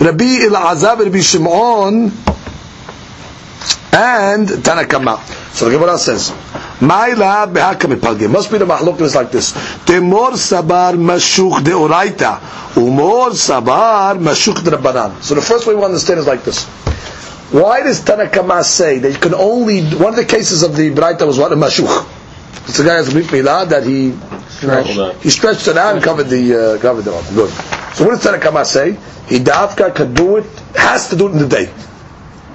Rabbi 0.00 0.46
Elazar, 0.46 0.98
Rabbi 0.98 1.20
Shimon, 1.20 2.12
and 3.92 4.48
Tanakama. 4.48 5.18
So 5.54 5.66
the 5.70 5.78
Gemara 5.78 5.96
says, 5.98 6.30
Ma'ila 6.80 7.50
behaka 7.50 7.88
mipalge. 7.90 8.30
Must 8.30 8.50
be 8.50 8.58
the 8.58 8.66
mahlok 8.66 9.00
is 9.00 9.14
like 9.14 9.30
this. 9.32 9.52
Temor 9.52 10.32
sabar 10.32 10.92
mashuk 10.94 11.60
deoraita. 11.64 12.38
Umor 12.74 13.30
sabar 13.30 14.18
mashuk 14.18 14.56
drabanan. 14.56 15.22
So 15.22 15.34
the 15.34 15.40
first 15.40 15.66
way 15.66 15.74
we 15.74 15.82
understand 15.82 16.20
is 16.20 16.26
like 16.26 16.44
this. 16.44 16.64
Why 17.50 17.82
does 17.82 18.02
Tanakama 18.02 18.62
say 18.62 18.98
that 18.98 19.10
you 19.10 19.18
can 19.18 19.32
only, 19.32 19.84
one 19.94 20.10
of 20.10 20.16
the 20.16 20.26
cases 20.26 20.62
of 20.62 20.76
the 20.76 20.90
Braita 20.90 21.26
was 21.26 21.38
what? 21.38 21.52
A 21.52 21.56
mashuk. 21.56 22.06
It's 22.68 22.76
the 22.76 22.84
guy 22.84 23.02
brit 23.10 23.26
milah 23.26 23.68
that 23.70 23.84
he, 23.84 24.10
he 25.22 25.30
stretched 25.30 25.68
it 25.68 25.78
out 25.78 25.94
and 25.94 26.04
covered 26.04 26.24
the, 26.24 26.74
uh, 26.74 26.78
covered 26.82 27.02
the. 27.04 27.12
Good. 27.34 27.85
So 27.96 28.04
what 28.04 28.20
does 28.20 28.30
Tanakama 28.30 28.66
say? 28.66 28.92
He 29.26 29.38
dafka 29.38 29.94
can 29.94 30.12
do 30.12 30.36
it, 30.36 30.44
has 30.74 31.08
to 31.08 31.16
do 31.16 31.28
it 31.28 31.32
in 31.32 31.38
the 31.38 31.48
day. 31.48 31.64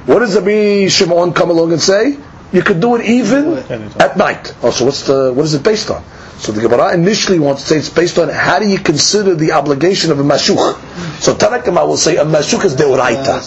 What 0.06 0.20
does 0.20 0.36
Rabbi 0.36 0.88
Shimon 0.88 1.34
come 1.34 1.50
along 1.50 1.72
and 1.72 1.82
say? 1.82 2.16
You 2.54 2.62
could 2.62 2.80
do 2.80 2.96
it 2.96 3.06
even 3.06 3.58
at 4.00 4.18
night. 4.18 4.54
Oh, 4.62 4.70
so 4.70 4.86
what's 4.86 5.08
the, 5.08 5.34
what 5.34 5.44
is 5.46 5.56
it 5.56 5.64
based 5.64 5.90
on? 5.90 6.04
So 6.38 6.52
the 6.52 6.62
Gemara 6.62 6.94
initially 6.94 7.40
wants 7.40 7.64
to 7.64 7.70
say 7.70 7.78
it's 7.78 7.90
based 7.90 8.20
on 8.20 8.30
how 8.30 8.60
do 8.60 8.68
you 8.68 8.78
consider 8.78 9.34
the 9.34 9.54
obligation 9.54 10.12
of 10.12 10.20
a 10.20 10.24
mashuch. 10.24 10.76
So 11.20 11.34
Tanakama 11.34 11.88
will 11.88 11.98
say 11.98 12.18
a 12.18 12.24
mashuch 12.24 12.64
is 12.64 12.76
deoraita. 12.76 13.42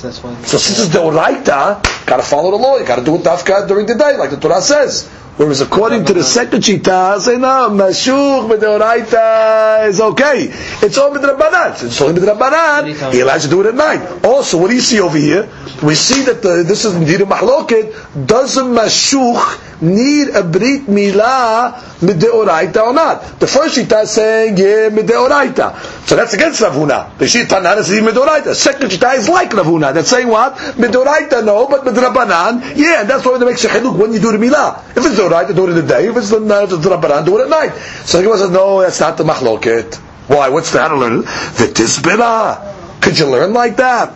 So 0.44 0.58
since 0.58 0.80
it's 0.80 0.88
deoraita, 0.96 2.06
gotta 2.06 2.24
follow 2.24 2.50
the 2.50 2.56
law. 2.56 2.76
You 2.76 2.84
gotta 2.84 3.04
do 3.04 3.14
it 3.14 3.22
dafka 3.22 3.68
during 3.68 3.86
the 3.86 3.94
day, 3.94 4.16
like 4.16 4.30
the 4.30 4.36
Torah 4.36 4.60
says. 4.60 5.08
Whereas 5.36 5.60
according 5.60 6.04
to 6.04 6.12
the 6.12 6.22
second 6.22 6.62
shita, 6.62 7.18
say 7.18 7.36
no, 7.38 7.68
mashuch 7.70 8.48
b'deoraita 8.48 9.88
is 9.88 10.00
okay. 10.00 10.46
It's 10.80 10.96
all 10.96 11.10
midrabanan. 11.12 11.82
It's 11.82 12.00
only 12.00 12.20
midrabanan. 12.20 13.12
He 13.12 13.18
allows 13.18 13.44
you 13.44 13.50
to 13.50 13.56
do 13.56 13.60
it 13.62 13.66
at 13.70 13.74
night. 13.74 14.24
Also, 14.24 14.58
what 14.58 14.68
do 14.70 14.76
you 14.76 14.80
see 14.80 15.00
over 15.00 15.18
here? 15.18 15.48
We 15.82 15.96
see 15.96 16.22
that 16.26 16.40
the, 16.40 16.62
this 16.62 16.84
is 16.84 16.94
Medina 16.96 17.26
Mahloket. 17.26 18.26
Doesn't 18.26 18.66
mashuch 18.66 19.82
need 19.82 20.28
a 20.28 20.44
brit 20.44 20.86
milah 20.86 21.74
mideoraita 21.98 22.76
or 22.86 22.92
not? 22.94 23.40
The 23.40 23.48
first 23.48 23.76
shita 23.76 24.04
is 24.04 24.10
saying 24.12 24.56
yeah 24.56 24.88
mideoraita. 24.90 25.93
So 26.06 26.16
that's 26.16 26.34
against 26.34 26.60
Rav 26.60 26.74
Huna. 26.74 27.16
The 27.16 27.24
shita 27.24 27.62
not 27.62 27.78
is 27.78 27.88
mideoraita. 27.88 28.54
Second 28.54 28.90
shita 28.90 29.16
is 29.16 29.28
like 29.28 29.52
Rav 29.54 29.64
Huna. 29.64 29.94
That's 29.94 30.10
saying 30.10 30.28
what 30.28 30.54
mideoraita 30.54 31.44
no, 31.44 31.66
but 31.66 31.82
midrabanan 31.82 32.76
yeah. 32.76 33.00
And 33.00 33.08
that's 33.08 33.24
why 33.24 33.38
they 33.38 33.46
make 33.46 33.56
shechiluk 33.56 33.96
when 33.98 34.12
you 34.12 34.20
do 34.20 34.32
the 34.32 34.38
milah. 34.38 34.80
If 34.90 34.98
it's 34.98 35.18
deoraita, 35.18 35.56
do 35.56 35.66
it 35.66 35.70
in 35.70 35.76
the 35.76 35.82
day. 35.82 36.06
If 36.08 36.16
it's 36.16 36.28
the 36.28 36.36
if 36.62 36.72
it's 36.72 36.82
do 36.82 37.38
it 37.38 37.42
at 37.42 37.48
night. 37.48 37.74
So 38.04 38.18
the 38.18 38.24
Gemara 38.24 38.38
says 38.38 38.50
no, 38.50 38.80
that's 38.82 39.00
not 39.00 39.16
the 39.16 39.24
Mahloket. 39.24 39.96
Why? 40.28 40.48
What's 40.50 40.72
the 40.72 40.80
how 40.80 40.88
to? 40.88 41.22
V'tisbira. 41.22 43.00
Could 43.00 43.18
you 43.18 43.26
learn 43.26 43.52
like 43.52 43.76
that? 43.76 44.14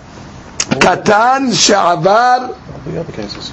Katan 0.59 1.53
she'avar 1.55 2.55
The 2.85 3.01
other 3.01 3.13
cases. 3.13 3.51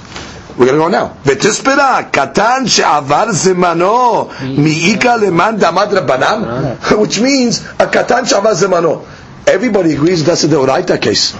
We're 0.58 0.66
going 0.66 0.78
to 0.78 0.84
go 0.84 0.88
now. 0.88 1.16
V'tispera 1.22 2.10
katan 2.10 2.66
she'avar 2.66 3.28
zemano 3.28 4.28
mi'ika 4.56 5.18
leman 5.20 5.58
damad 5.58 6.98
which 6.98 7.20
means 7.20 7.60
a 7.60 7.86
katan 7.86 8.26
she'avar 8.26 8.54
zemano. 8.54 9.06
Everybody 9.46 9.92
agrees 9.94 10.24
that's 10.24 10.42
the 10.42 10.48
Deoraita 10.48 11.00
case. 11.00 11.36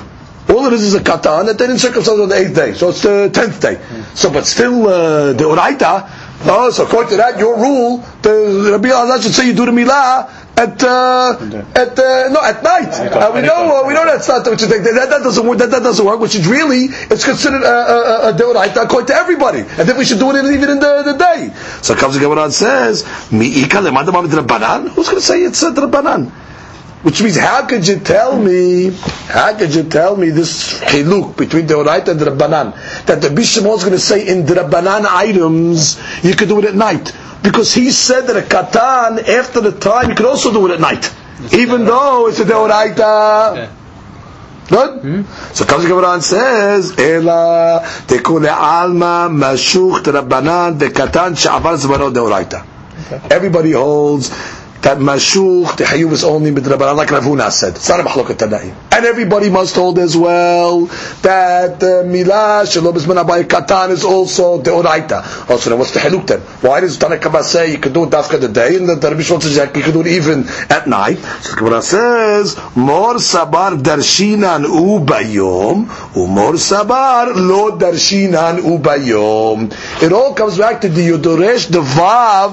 All 0.48 0.66
it 0.66 0.72
is 0.74 0.82
is 0.82 0.94
a 0.94 1.00
katan 1.00 1.46
that 1.46 1.58
they 1.58 1.66
didn't 1.66 1.80
circumcise 1.80 2.20
on 2.20 2.28
the 2.28 2.36
eighth 2.36 2.54
day, 2.54 2.74
so 2.74 2.90
it's 2.90 3.02
the 3.02 3.30
tenth 3.32 3.60
day. 3.60 3.80
So, 4.14 4.30
but 4.30 4.46
still 4.46 4.86
uh, 4.86 5.32
the 5.32 5.44
oraita. 5.44 6.10
Oh, 6.44 6.68
uh, 6.68 6.70
so 6.70 6.84
according 6.84 7.10
to 7.12 7.16
that, 7.16 7.38
your 7.38 7.56
rule, 7.58 7.98
the 8.22 8.68
Rabbi 8.72 8.90
Allah 8.90 9.20
should 9.20 9.32
say 9.32 9.46
you 9.46 9.54
do 9.54 9.64
the 9.64 9.72
milah 9.72 10.30
at 10.56 10.82
uh, 10.82 11.36
at 11.76 11.98
uh, 11.98 12.28
no 12.32 12.40
at 12.42 12.62
night. 12.62 12.88
Uh, 13.12 13.30
we 13.34 13.42
know 13.42 13.84
uh, 13.84 13.86
we 13.86 13.92
know 13.92 14.04
that's 14.06 14.26
not 14.28 14.48
which 14.48 14.62
is, 14.62 14.68
that, 14.68 14.82
that 14.82 15.22
doesn't 15.22 15.46
work. 15.46 15.58
That, 15.58 15.70
that 15.70 15.82
doesn't 15.82 16.04
work. 16.04 16.18
Which 16.18 16.34
is 16.34 16.46
really 16.46 16.86
it's 17.12 17.24
considered 17.24 17.62
a, 17.62 17.68
a, 17.68 18.30
a 18.30 18.32
deoraita 18.32 18.84
according 18.84 19.08
to 19.08 19.14
everybody, 19.14 19.60
and 19.60 19.88
then 19.88 19.98
we 19.98 20.04
should 20.04 20.18
do 20.18 20.30
it 20.30 20.44
even 20.44 20.70
in 20.70 20.80
the, 20.80 21.02
the 21.02 21.12
day. 21.18 21.52
So 21.82 21.94
comes 21.94 22.14
the 22.14 22.20
Gemara 22.20 22.44
and 22.44 22.54
says, 22.54 23.02
"Miika 23.30 23.84
lemadam 23.84 24.26
drabanan." 24.28 24.88
Who's 24.88 25.06
going 25.08 25.20
to 25.20 25.26
say 25.26 25.42
it's 25.42 25.62
a 25.62 25.72
drabanan? 25.72 26.30
Which 27.02 27.22
means, 27.22 27.36
how 27.36 27.66
could 27.66 27.86
you 27.86 28.00
tell 28.00 28.36
me? 28.36 28.90
How 29.28 29.56
could 29.56 29.72
you 29.74 29.84
tell 29.84 30.16
me 30.16 30.30
this 30.30 30.80
chiluk 30.80 31.36
between 31.36 31.66
the 31.68 31.74
Oraita 31.74 32.08
and 32.08 32.18
the 32.18 32.24
Rabbanan? 32.32 33.04
That 33.06 33.20
the 33.20 33.30
Bishop 33.30 33.64
is 33.66 33.84
going 33.84 33.92
to 33.92 33.98
say 34.00 34.26
in 34.26 34.44
the 34.44 34.54
Rabbanan 34.54 35.04
items 35.06 36.00
you 36.24 36.34
could 36.34 36.48
do 36.48 36.58
it 36.58 36.64
at 36.64 36.74
night 36.74 37.12
because 37.46 37.72
he 37.72 37.90
said 37.92 38.22
that 38.22 38.36
a 38.36 38.42
katan 38.42 39.22
after 39.28 39.60
the 39.60 39.70
time 39.70 40.10
you 40.10 40.16
could 40.16 40.26
also 40.26 40.52
do 40.52 40.66
it 40.66 40.72
at 40.72 40.80
night, 40.80 41.14
even 41.52 41.84
though 41.84 42.26
it's 42.26 42.40
a 42.40 42.44
deoraita. 42.44 42.98
Uh, 42.98 43.68
good. 44.68 45.00
Hmm? 45.00 45.54
So 45.54 45.64
comes 45.64 45.84
the 45.84 45.88
Gemara 45.90 46.14
and 46.14 46.24
says, 46.24 46.98
"Ela 46.98 47.82
tekule 48.08 48.50
alma 48.50 49.28
mashuch 49.30 50.02
rabbanan 50.02 50.76
dekatan 50.78 51.38
she'avar 51.38 51.76
zmano 51.76 52.12
deoraita." 52.12 52.66
Everybody 53.30 53.72
holds 53.72 54.30
that 54.86 54.98
mashuch 54.98 55.76
the 55.76 55.82
hayuv 55.82 56.12
is 56.12 56.22
only 56.22 56.52
midrabanan, 56.52 56.94
like 56.94 57.10
Rav 57.10 57.24
Huna 57.24 57.50
said. 57.50 57.74
It's 57.74 57.88
not 57.88 57.98
a 57.98 58.04
machloket. 58.04 58.40
And 58.92 59.04
everybody 59.04 59.50
must 59.50 59.74
hold 59.74 59.98
as 59.98 60.16
well 60.16 60.86
that 61.22 61.80
milah 61.80 62.62
shelo 62.62 62.92
b'zman 62.94 63.20
abai 63.24 63.42
katan 63.42 63.90
is 63.90 64.04
also 64.04 64.62
deoraita. 64.62 65.50
Also, 65.50 65.70
oh, 65.70 65.70
then 65.70 65.78
what's 65.80 65.90
the 65.90 65.98
haluk 65.98 66.28
then? 66.28 66.38
Why 66.62 66.78
does 66.80 66.98
Tanakama 66.98 67.42
say 67.42 67.72
you 67.72 67.78
can 67.78 67.92
do 67.92 68.04
it 68.04 68.10
dafka 68.10 68.40
the 68.40 68.46
day, 68.46 68.76
and 68.76 68.88
the 68.88 68.94
Rabbi 68.94 69.22
Shimon 69.22 69.40
says 69.40 69.56
you 69.56 69.82
can 69.82 69.92
do 69.92 70.02
it 70.02 70.06
even 70.06 70.44
at 70.70 70.86
night? 70.86 71.18
So 71.18 71.56
Gemara 71.56 71.82
says, 71.82 72.56
"Mor 72.76 73.14
sabar 73.14 73.76
darshinan 73.82 74.66
ubayom, 74.66 75.86
umor 76.14 76.54
sabar 76.54 77.34
lo 77.34 77.76
darshinan 77.76 78.60
ubayom." 78.60 79.72
It 80.00 80.12
all 80.12 80.32
comes 80.34 80.58
back 80.58 80.82
to 80.82 80.88
the 80.88 81.08
yodoresh, 81.08 81.68
the 81.72 81.80
vav 81.80 82.52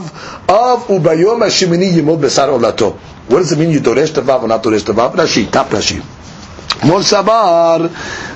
of 0.50 0.88
ubayom 0.88 1.46
hashemini 1.46 1.94
yimod 1.94 2.23
besar 2.23 2.49
olato. 2.49 2.97
What 3.29 3.39
does 3.39 3.53
it 3.53 3.59
mean? 3.59 3.71
You 3.71 3.81
doresh 3.81 4.15
the 4.15 4.23
vav 4.23 4.43
or 4.43 4.49
not 4.49 4.63
doresh 4.63 4.85
the 4.85 4.93
vav? 4.93 5.15
Rashi, 5.15 5.51
top 5.51 5.69
Rashi. 5.69 6.03
Mor 6.87 7.01
sabar 7.01 7.89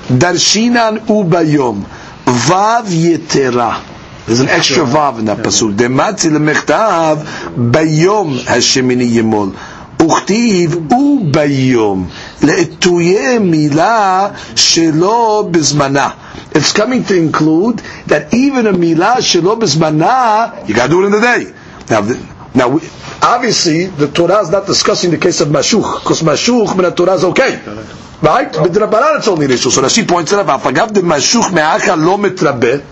darshinan 0.07 0.99
ubayom 1.05 1.83
vav 2.25 2.85
yetera. 2.85 3.81
There's 4.25 4.39
an 4.39 4.49
extra 4.49 4.83
vav 4.85 5.19
in 5.19 5.25
that 5.25 5.39
pasuk. 5.39 5.75
Dematzi 5.75 6.29
lemechtav 6.29 7.23
bayom 7.71 8.39
hashemini 8.39 9.09
yimol. 9.09 9.55
וכתיב 10.03 10.91
וביום 10.91 12.07
לעטויי 12.41 13.37
מילה 13.39 14.29
שלא 14.55 15.47
בזמנה 15.51 16.09
it's 16.53 16.71
coming 16.71 17.03
to 17.03 17.15
include 17.17 17.79
that 18.05 18.31
even 18.33 18.67
a 18.67 18.73
milah 18.73 19.17
shelo 19.17 19.59
bismana, 19.59 20.67
you 20.67 20.75
got 20.75 20.83
to 20.87 20.89
do 20.89 21.03
it 21.03 21.05
in 21.07 21.11
the 21.13 21.19
day. 21.19 21.53
Now, 21.89 22.01
the, 22.01 22.15
now 22.58 22.78
obviously 23.22 23.86
the 23.86 24.08
Torah 24.08 24.40
is 24.40 24.50
not 24.50 24.66
discussing 24.66 25.10
the 25.10 25.18
case 25.18 25.40
of 25.40 25.48
mashuch 25.48 26.00
because 26.02 26.22
mashuch 26.22 26.76
min 26.76 26.92
Torah 26.94 27.14
is 27.14 27.24
okay. 27.24 27.62
Right? 28.20 28.52
B'drabanan 28.52 29.18
it's 29.18 29.28
only 29.28 29.44
an 29.46 29.52
issue. 29.52 29.70
So 29.70 29.80
Rashi 29.80 30.06
points 30.06 30.32
it 30.32 30.38
out. 30.40 30.46
Afagav 30.60 30.92
de 30.92 31.00
mashuch 31.00 31.52
me'acha 31.52 31.96
lo 31.96 32.16
mitrabe 32.16 32.84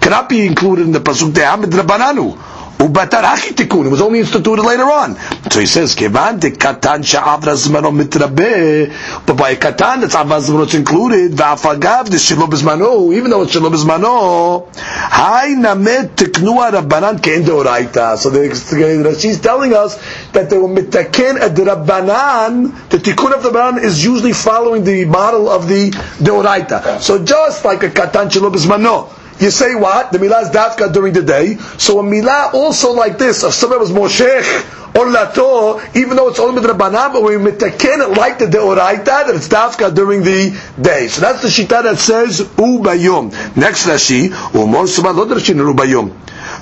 cannot 0.00 0.28
be 0.28 0.46
included 0.46 0.86
in 0.86 0.92
the 0.92 1.00
pasuk 1.00 1.32
de'am 1.32 1.64
b'drabananu. 1.64 2.38
Ubatar 2.78 3.24
hachi 3.24 3.54
tikun. 3.54 3.86
It 3.86 3.88
was 3.88 4.00
only 4.00 4.20
instituted 4.20 4.62
later 4.62 4.84
on. 4.84 5.16
So 5.50 5.58
he 5.58 5.66
says, 5.66 5.96
Kevan 5.96 6.38
de 6.38 6.50
katan 6.50 7.02
sha'avra 7.02 7.54
zmano 7.56 7.90
mitrabe. 7.90 9.26
But 9.26 9.36
by 9.36 9.56
katan, 9.56 10.00
that's 10.02 10.14
avra 10.14 10.38
zmano 10.38 10.62
it's 10.62 10.74
included. 10.74 11.32
Va'afagav 11.32 12.08
de 12.08 12.16
shilo 12.16 12.46
bezmano. 12.48 13.12
Even 13.12 13.32
though 13.32 13.42
it's 13.42 13.54
shilo 13.56 13.68
bezmano. 13.72 14.72
Hai 14.76 15.54
namet 15.54 16.14
tiknua 16.14 16.70
rabbanan 16.70 17.20
kein 17.20 17.42
deoraita. 17.42 18.16
So 18.16 18.30
the, 18.30 18.42
is 18.42 19.40
telling 19.40 19.74
us 19.74 19.96
that 20.30 20.48
they 20.48 20.56
were 20.56 20.68
mitaken 20.68 21.40
at 21.40 21.56
the 21.56 21.62
rabbanan. 21.62 22.90
The 22.90 22.98
tikkun 22.98 23.34
of 23.34 23.42
the 23.42 23.50
rabbanan 23.50 23.82
is 23.82 24.04
usually 24.04 24.32
following 24.32 24.84
the 24.84 25.04
model 25.04 25.48
of 25.48 25.66
the 25.66 25.90
deoraita. 25.90 27.00
So 27.00 27.24
just 27.24 27.64
like 27.64 27.82
a 27.82 27.88
katan 27.90 28.30
shilo 28.30 28.52
bezmano 28.54 29.18
you 29.40 29.50
say 29.50 29.74
what? 29.74 30.12
The 30.12 30.18
milah 30.18 30.42
is 30.42 30.50
dafka 30.50 30.92
during 30.92 31.12
the 31.12 31.22
day. 31.22 31.56
So 31.78 32.00
a 32.00 32.02
milah 32.02 32.52
also 32.54 32.92
like 32.92 33.18
this, 33.18 33.42
if 33.44 33.52
somebody 33.54 33.80
was 33.80 33.90
moshech 33.90 34.96
or 34.96 35.06
lato, 35.06 35.80
even 35.96 36.16
though 36.16 36.28
it's 36.28 36.38
only 36.40 36.60
midrabanan, 36.60 37.12
but 37.12 37.22
we 37.22 37.32
mitaken 37.36 38.00
it 38.10 38.16
like 38.16 38.38
the 38.38 38.46
deoraita, 38.46 39.04
that 39.04 39.34
it's 39.34 39.48
dafka 39.48 39.94
during 39.94 40.22
the 40.22 40.58
day. 40.80 41.08
So 41.08 41.20
that's 41.20 41.42
the 41.42 41.48
shita 41.48 41.82
that 41.84 41.98
says 41.98 42.40
ubayom. 42.40 43.56
Next 43.56 43.86
Rashi, 43.86 44.28
umor 44.28 44.86
subah 44.86 45.14
lo 45.14 45.26
drashin 45.26 45.56
ubayom. 45.60 46.12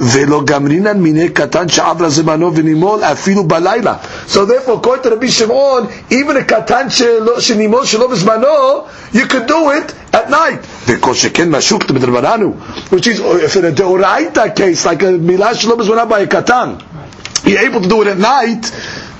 ולא 0.00 0.42
גמרינן 0.44 0.98
מיני 1.00 1.28
קטן 1.28 1.66
ונימול 2.54 3.04
אפילו 3.04 3.44
בלילה. 3.44 3.94
So 4.28 4.44
therefore, 4.44 4.80
according 4.80 5.02
to 5.02 5.10
Rabbi 5.10 5.26
Shimon, 5.26 5.86
even 6.10 6.36
a 6.36 6.42
קטן 6.42 6.86
שנימול 7.38 7.86
שלא 7.86 8.06
בזמנו, 8.06 8.46
you 9.14 9.26
could 9.28 9.46
do 9.46 9.70
it 9.70 10.14
at 10.14 10.30
night. 10.30 10.66
וכל 10.86 11.14
שכן 11.14 11.48
מהשוקת 11.48 11.90
בדרבנן 11.90 12.42
הוא, 12.42 12.54
which 12.90 13.06
is, 13.06 13.20
if 13.20 13.56
in 13.56 13.64
a 13.64 13.70
דאורייתא 13.70 14.44
case, 14.56 14.84
like 14.86 15.02
a 15.02 15.06
מילה 15.20 15.54
שלא 15.54 15.76
בזמנה 15.76 16.02
by 16.02 16.30
a 16.30 16.34
קטן, 16.34 16.74
you're 17.44 17.58
able 17.58 17.80
to 17.80 17.88
do 17.88 18.02
it 18.02 18.06
at 18.06 18.18
night, 18.18 18.66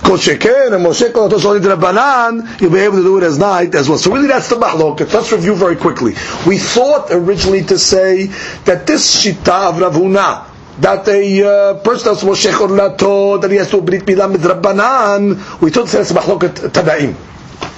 כל 0.02 0.18
שכן, 0.18 0.82
משה 0.88 1.12
כל 1.12 1.20
אותו 1.20 1.40
שעולה 1.40 1.58
דרבנן, 1.58 2.38
you'll 2.58 2.70
be 2.70 2.78
able 2.78 2.96
to 2.96 3.04
do 3.04 3.18
it 3.18 3.22
as 3.22 3.38
night 3.38 3.74
as 3.74 3.88
well. 3.88 3.98
So 3.98 4.12
really 4.12 4.28
that's 4.28 4.48
the 4.48 4.56
mahloket. 4.56 5.12
Let's 5.14 5.32
review 5.32 5.54
very 5.54 5.76
quickly. 5.76 6.14
We 6.46 6.58
thought 6.58 7.10
originally 7.10 7.62
to 7.64 7.78
say 7.78 8.26
that 8.66 8.86
this 8.86 9.24
shita 9.24 9.70
of 9.70 9.80
Rav 9.80 9.94
Huna, 9.94 10.55
that 10.80 11.08
a 11.08 11.42
uh, 11.42 11.74
person 11.80 12.12
that's 12.12 12.24
moshech 12.24 12.60
or 12.60 12.68
lato, 12.68 13.40
that 13.40 13.50
he 13.50 13.56
has 13.56 13.70
to 13.70 13.80
brit 13.80 14.02
milah 14.02 14.34
midrabanan, 14.34 15.60
we 15.60 15.70
thought 15.70 15.88
that's 15.88 16.12
mahloket 16.12 16.54
tadaim. 16.70 17.14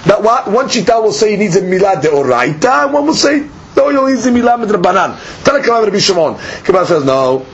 That 0.05 0.21
one 0.23 0.67
shita 0.67 1.01
will 1.01 1.13
say 1.13 1.31
he 1.31 1.37
needs 1.37 1.55
a 1.55 1.61
milah 1.61 2.01
deoraita, 2.01 2.85
and 2.85 2.93
one 2.93 3.05
will 3.07 3.13
say 3.13 3.47
no, 3.75 4.05
he 4.05 4.13
needs 4.13 4.25
a 4.25 4.31
milah 4.31 4.63
midrabanan. 4.63 5.15
Tanakam 5.43 5.85
Rabbi 5.85 5.99
Shimon. 5.99 6.35
Kabbalah 6.63 6.85
says 6.85 7.05
no. 7.05 7.45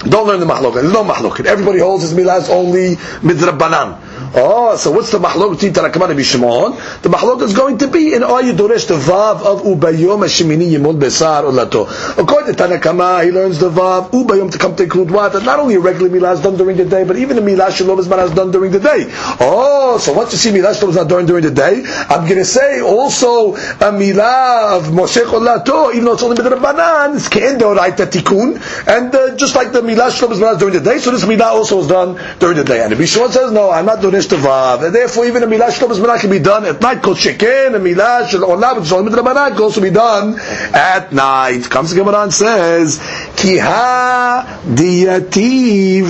Don't 0.00 0.26
learn 0.26 0.40
the 0.40 0.46
mahloket. 0.46 0.82
There's 0.82 0.92
no 0.92 1.04
mahloket. 1.04 1.46
Everybody 1.46 1.78
holds 1.78 2.02
his 2.02 2.12
milah 2.14 2.40
is 2.40 2.50
only 2.50 2.96
midrabanan. 3.22 4.00
Oh, 4.34 4.76
so 4.76 4.90
what's 4.92 5.12
the 5.12 5.18
mahlok 5.18 5.52
between 5.52 5.74
Tanakama 5.74 6.10
and 6.10 6.24
Shimon? 6.24 6.72
The 7.02 7.10
mahlok 7.10 7.42
is 7.42 7.52
going 7.52 7.76
to 7.78 7.88
be 7.88 8.14
in 8.14 8.22
Ayu 8.22 8.52
Doresh, 8.54 8.88
the 8.88 8.94
Vav 8.94 9.42
of 9.42 9.60
Ubayom 9.60 10.24
Hashemini 10.24 10.70
Yimon 10.70 10.98
Besar 10.98 11.42
Ulato. 11.42 11.86
According 12.18 12.54
to 12.54 12.62
Tanakama, 12.62 13.24
he 13.24 13.30
learns 13.30 13.58
the 13.58 13.68
Vav 13.68 14.10
Ubayom 14.10 14.50
to 14.50 14.56
come 14.56 14.74
to 14.76 14.84
include 14.84 15.10
what? 15.10 15.34
That 15.34 15.44
not 15.44 15.58
only 15.58 15.74
a 15.74 15.80
regular 15.80 16.08
milah 16.08 16.32
is 16.32 16.40
done 16.40 16.56
during 16.56 16.78
the 16.78 16.86
day, 16.86 17.04
but 17.04 17.16
even 17.18 17.36
a 17.36 17.42
milah 17.42 17.76
Shalom 17.76 17.98
is 17.98 18.06
done 18.08 18.50
during 18.50 18.72
the 18.72 18.80
day. 18.80 19.04
Oh, 19.38 19.98
so 20.00 20.14
once 20.14 20.32
you 20.32 20.38
see 20.38 20.50
milah 20.50 20.74
Shalom 20.74 20.90
is 20.90 20.96
not 20.96 21.10
done 21.10 21.26
during 21.26 21.42
the 21.42 21.50
day, 21.50 21.82
I'm 21.84 22.24
going 22.24 22.38
to 22.38 22.46
say 22.46 22.80
also 22.80 23.54
a 23.54 23.92
milah 23.92 24.78
of 24.78 24.84
Moshe 24.84 25.22
Ulato, 25.24 25.92
even 25.92 26.06
though 26.06 26.14
it's 26.14 26.22
only 26.22 26.36
Midrabanan, 26.36 27.16
it's 27.16 27.28
Ke'en 27.28 27.58
Deoraita 27.58 28.06
Tikkun, 28.06 28.56
and 28.88 29.14
uh, 29.14 29.36
just 29.36 29.54
like 29.56 29.72
the 29.72 29.82
milah 29.82 30.10
Shalom 30.10 30.32
is 30.32 30.58
during 30.58 30.72
the 30.72 30.80
day, 30.80 30.96
so 30.96 31.10
this 31.10 31.26
milah 31.26 31.52
also 31.52 31.80
is 31.80 31.86
done 31.86 32.18
during 32.38 32.56
the 32.56 32.64
day. 32.64 32.82
And 32.82 32.94
if 32.94 33.08
Shimon 33.10 33.30
says, 33.30 33.52
no, 33.52 33.70
I'm 33.70 33.84
not 33.84 34.00
doing 34.00 34.21
Vav. 34.30 34.84
And 34.84 34.94
therefore, 34.94 35.26
even 35.26 35.42
a 35.42 35.46
Milah 35.46 35.70
Shalom 35.70 35.96
Zmanah 35.96 36.20
can 36.20 36.30
be 36.30 36.38
done 36.38 36.64
at 36.64 36.80
night. 36.80 37.02
Kol 37.02 37.14
Sheken, 37.14 37.74
a 37.74 37.78
Milah 37.78 38.28
Shalom 38.28 38.84
Shalom 38.84 39.08
Midrabanan 39.08 39.52
can 39.52 39.62
also 39.62 39.80
be 39.80 39.90
done 39.90 40.38
at 40.38 41.12
night. 41.12 41.68
Comes 41.70 41.90
the 41.90 41.96
Gemara 41.96 42.22
and 42.24 42.32
says, 42.34 42.98
Kiha 42.98 44.44
diyativ 44.74 46.08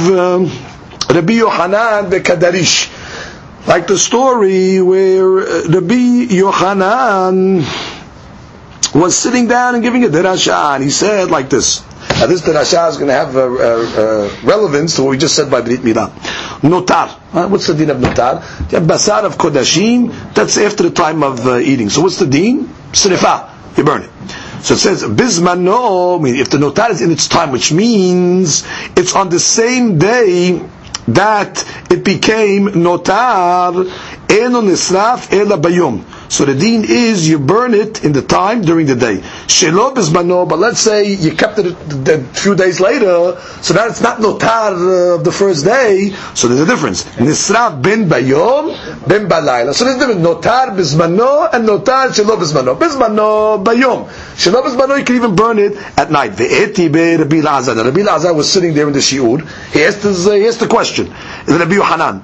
Rabbi 1.15 1.33
Yohanan 1.35 2.11
Kadarish. 2.11 2.89
Like 3.67 3.87
the 3.87 3.99
story 3.99 4.81
where 4.83 5.39
uh, 5.39 5.63
Rabbi 5.69 6.27
Yohanan 6.35 7.65
was 8.95 9.17
sitting 9.17 9.47
down 9.47 9.75
and 9.75 9.83
giving 9.83 10.05
a 10.05 10.09
derasha, 10.09 10.75
and 10.75 10.83
he 10.85 10.91
said 10.91 11.31
like 11.31 11.49
this. 11.49 11.83
Now 12.23 12.29
this 12.29 12.43
derasha 12.43 12.89
is 12.89 12.99
going 12.99 13.09
to 13.09 13.15
have 13.15 13.35
a, 13.35 13.49
a, 13.49 14.27
a 14.29 14.43
relevance 14.45 14.95
to 14.95 15.03
what 15.03 15.11
we 15.11 15.19
just 15.19 15.35
said 15.35 15.51
by 15.51 15.61
Brit 15.61 15.81
Milah. 15.81 16.09
Notar. 16.61 17.19
Uh, 17.35 17.49
what's 17.49 17.67
the 17.67 17.75
din 17.75 17.91
of 17.91 17.97
notar? 17.97 18.35
You 18.71 18.79
have 18.79 18.87
basar 18.87 19.25
of 19.25 19.37
kodashim. 19.39 20.33
That's 20.33 20.57
after 20.57 20.85
the 20.85 20.93
time 20.93 21.25
of 21.25 21.45
uh, 21.45 21.57
eating. 21.57 21.91
So 21.91 22.01
what's 22.03 22.21
the 22.21 22.27
din? 22.27 22.69
Srifa. 22.93 23.77
You 23.77 23.83
burn 23.83 24.03
it. 24.03 24.11
So 24.63 24.75
it 24.75 24.79
says 24.79 25.03
bismano. 25.03 26.21
I 26.21 26.23
mean, 26.23 26.37
if 26.37 26.49
the 26.49 26.59
notar 26.59 26.91
is 26.91 27.03
in 27.03 27.11
its 27.11 27.27
time, 27.27 27.51
which 27.51 27.73
means 27.73 28.63
it's 28.97 29.17
on 29.17 29.29
the 29.29 29.41
same 29.41 29.99
day 29.99 30.63
that 31.09 31.65
it 31.91 32.05
became 32.05 32.69
notar. 32.69 33.75
Eno 34.31 34.61
nisraf 34.61 35.33
ela 35.33 35.59
bayom. 35.59 36.05
So 36.33 36.47
the 36.47 36.55
deen 36.55 36.87
is 36.89 37.29
you 37.29 37.39
burn 37.39 37.75
it 37.75 38.05
in 38.07 38.13
the 38.13 38.23
time 38.23 38.63
during 38.63 38.87
the 38.87 38.95
day. 38.95 39.19
Shelo 39.53 39.95
bismano, 39.95 40.49
but 40.49 40.59
let's 40.59 40.81
say 40.81 41.13
you 41.13 41.33
kept 41.33 41.59
it 41.59 41.67
a 42.09 42.25
few 42.33 42.55
days 42.55 42.81
later, 42.81 43.39
so 43.61 43.75
that 43.75 43.91
it's 43.91 44.01
not 44.01 44.17
notar 44.17 44.73
uh, 44.73 45.17
of 45.17 45.25
the 45.25 45.31
first 45.31 45.67
day. 45.67 46.09
So 46.33 46.49
there's 46.49 46.63
a 46.63 46.65
difference. 46.65 47.05
Nisraf 47.21 47.83
ben 47.83 48.09
bayom, 48.09 48.73
ben 49.07 49.29
balayla. 49.29 49.75
So 49.75 49.85
there's 49.85 49.97
a 49.97 50.07
difference. 50.07 50.27
Notar 50.27 50.69
bismano 50.75 51.53
and 51.53 51.69
notar 51.69 52.09
shelo 52.09 52.39
bismano. 52.39 52.79
Bismano 52.79 53.63
bayom. 53.63 54.09
Shelo 54.35 54.63
bismano 54.65 54.99
you 54.99 55.05
can 55.05 55.17
even 55.17 55.37
burn 55.37 55.59
it 55.59 55.77
at 55.99 56.11
night. 56.11 56.33
Ve'eti 56.33 56.91
be 56.91 57.17
Rabbi 57.17 57.43
Lazar. 57.43 57.75
Rabbi 57.75 58.01
Lazar 58.01 58.33
was 58.33 58.51
sitting 58.51 58.73
there 58.73 58.87
in 58.87 58.95
the 58.95 59.01
shiur. 59.01 59.47
He 59.71 59.85
asked, 59.85 60.03
his, 60.03 60.27
uh, 60.27 60.33
he 60.33 60.47
asked 60.49 60.61
the 60.61 60.67
question. 60.69 61.13
Rabbi 61.47 61.75
Yohanan. 61.75 62.23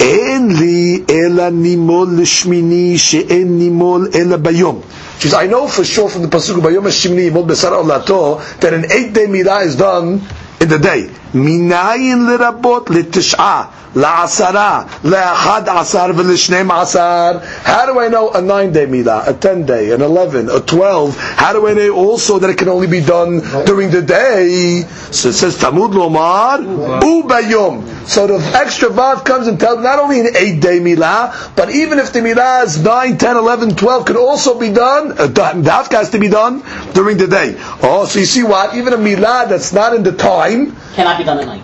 אין 0.00 0.48
לי 0.58 1.02
אלא 1.10 1.48
נימול 1.48 2.08
לשמיני 2.18 2.98
שאין 2.98 3.58
נימול 3.58 4.08
אלא 4.14 4.36
ביום. 4.36 4.80
She 5.20 5.28
says, 5.28 5.34
I 5.34 5.46
know 5.46 5.66
for 5.68 5.84
sure 5.84 6.08
from 6.10 6.22
the 6.22 6.28
Pasuk 6.28 6.60
Bayom 6.60 6.84
Hashimni 6.84 7.30
Yimol 7.30 7.46
Besar 7.46 7.72
Olato 7.72 8.40
that 8.60 8.74
an 8.74 8.84
eight 8.90 9.12
day 9.14 9.26
midah 9.26 9.64
is 9.64 9.76
done 9.76 10.20
in 10.60 10.68
the 10.68 10.78
day. 10.78 11.08
Minayin 11.32 12.26
lirabot 12.26 12.86
litish'ah. 12.86 13.68
לעשרה, 13.96 14.82
לאחד 15.04 15.62
עשר 15.66 16.06
ולשנים 16.16 16.70
עשר. 16.70 17.32
How 17.64 17.86
do 17.86 17.98
I 17.98 18.08
know 18.08 18.30
a 18.34 18.40
nine 18.40 18.72
day 18.72 18.86
milah, 18.86 19.26
a 19.28 19.34
ten 19.34 19.66
day, 19.66 19.92
an 19.92 20.02
eleven, 20.02 20.50
a 20.50 20.60
twelve? 20.60 21.16
How 21.16 21.52
do 21.52 21.66
I 21.68 21.74
know 21.74 21.90
also 21.94 22.38
that 22.40 22.50
it 22.50 22.58
can 22.58 22.68
only 22.68 22.86
be 22.86 23.00
done 23.00 23.40
during 23.66 23.90
the 23.90 24.02
day? 24.02 24.84
So 25.10 25.28
it 25.28 25.34
says 25.34 25.56
Tamud 25.56 25.92
Lomar 25.92 26.58
Ubayom. 27.00 28.06
So 28.06 28.26
the 28.26 28.38
extra 28.54 28.88
vav 28.88 29.24
comes 29.24 29.46
and 29.46 29.58
tells 29.58 29.80
not 29.82 29.98
only 29.98 30.20
an 30.20 30.28
eight 30.36 30.60
day 30.60 30.80
milah, 30.80 31.54
but 31.56 31.70
even 31.70 31.98
if 31.98 32.12
the 32.12 32.20
milah 32.20 32.64
is 32.64 32.82
9, 32.82 33.16
10, 33.16 33.36
11, 33.36 33.76
12, 33.76 34.06
could 34.06 34.16
also 34.16 34.58
be 34.58 34.70
done, 34.70 35.12
uh, 35.12 35.28
dafka 35.28 35.92
has 35.92 36.10
to 36.10 36.18
be 36.18 36.28
done 36.28 36.62
during 36.92 37.16
the 37.16 37.26
day. 37.26 37.54
Oh, 37.82 38.06
so 38.06 38.18
you 38.18 38.26
see 38.26 38.42
what? 38.42 38.74
Even 38.74 38.92
a 38.92 38.96
milah 38.98 39.48
that's 39.48 39.72
not 39.72 39.94
in 39.94 40.02
the 40.02 40.12
time 40.12 40.76
cannot 40.94 41.17
be 41.17 41.17
done 41.23 41.39
at 41.39 41.47
night 41.47 41.63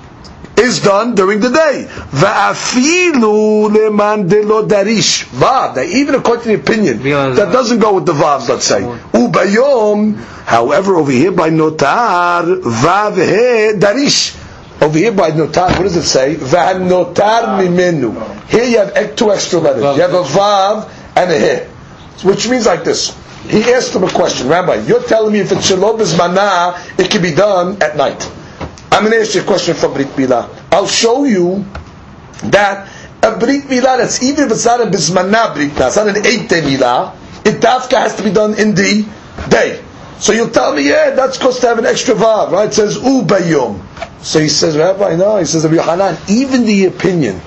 is 0.57 0.81
done 0.81 1.15
during 1.15 1.39
the 1.39 1.49
day. 1.49 1.85
Va'afilu 1.89 3.71
leman 3.71 4.27
delo 4.27 4.65
darish. 4.67 5.25
Vav. 5.25 5.77
Even 5.85 6.15
according 6.15 6.43
to 6.43 6.47
the 6.49 6.55
opinion 6.55 7.03
that 7.35 7.51
doesn't 7.51 7.79
go 7.79 7.95
with 7.95 8.05
the 8.05 8.13
vavs, 8.13 8.49
let's 8.49 8.65
say. 8.65 8.81
Ubayom. 8.81 10.15
However, 10.45 10.95
over 10.95 11.11
here 11.11 11.31
by 11.31 11.49
notar, 11.49 12.61
vav 12.61 13.15
he 13.15 13.79
darish. 13.79 14.41
Over 14.81 14.97
here 14.97 15.11
by 15.11 15.31
notar, 15.31 15.69
what 15.71 15.83
does 15.83 15.95
it 15.95 16.03
say? 16.03 16.35
Va'notar 16.35 17.59
mimenu. 17.59 18.47
Here 18.47 18.65
you 18.65 18.77
have 18.77 19.15
two 19.15 19.31
extra 19.31 19.59
letters. 19.59 19.83
You 19.95 20.01
have 20.01 20.13
a 20.13 20.23
vav 20.23 20.89
and 21.15 21.31
a 21.31 21.39
he. 21.39 22.27
Which 22.27 22.47
means 22.47 22.65
like 22.65 22.83
this. 22.83 23.15
He 23.47 23.61
asked 23.71 23.95
him 23.95 24.03
a 24.03 24.09
question, 24.09 24.47
Rabbi, 24.47 24.87
you're 24.87 25.03
telling 25.03 25.33
me 25.33 25.39
if 25.39 25.51
it's 25.51 25.67
shalom 25.67 25.99
mana, 26.17 26.81
it 26.97 27.11
can 27.11 27.21
be 27.21 27.31
done 27.35 27.81
at 27.81 27.95
night. 27.95 28.27
I'm 28.95 29.01
going 29.03 29.11
to 29.11 29.19
ask 29.19 29.35
you 29.35 29.41
a 29.41 29.43
question 29.43 29.75
from 29.75 29.91
Brit 29.93 30.07
Milah. 30.15 30.47
I'll 30.71 30.87
show 30.87 31.25
you 31.25 31.65
that 32.45 32.89
a 33.21 33.37
Brit 33.37 33.63
Milah, 33.63 33.97
that's 33.97 34.23
even 34.23 34.45
if 34.45 34.51
it's 34.51 34.63
not 34.63 34.79
a 34.79 34.85
Bismanah 34.85 35.53
Brit 35.53 35.71
Milah, 35.71 35.87
it's 35.87 35.97
not 35.97 36.07
an 36.07 36.23
day 36.23 36.61
Milah, 36.61 37.13
it 37.45 37.59
dafka 37.59 37.97
has 37.97 38.15
to 38.15 38.23
be 38.23 38.31
done 38.31 38.57
in 38.57 38.73
the 38.73 39.05
day. 39.49 39.83
So 40.19 40.31
you'll 40.31 40.49
tell 40.49 40.73
me, 40.73 40.87
yeah, 40.87 41.09
that's 41.09 41.37
supposed 41.37 41.59
to 41.59 41.67
have 41.67 41.77
an 41.77 41.85
extra 41.85 42.15
vav, 42.15 42.51
right? 42.51 42.69
It 42.69 42.73
says 42.73 42.95
u 42.95 43.23
bayom. 43.23 43.83
So 44.23 44.39
he 44.39 44.47
says, 44.47 44.77
Rabbi, 44.77 45.17
no. 45.17 45.35
He 45.39 45.45
says, 45.45 45.63
Hanan, 45.63 46.17
even 46.29 46.65
the 46.65 46.85
opinion 46.85 47.41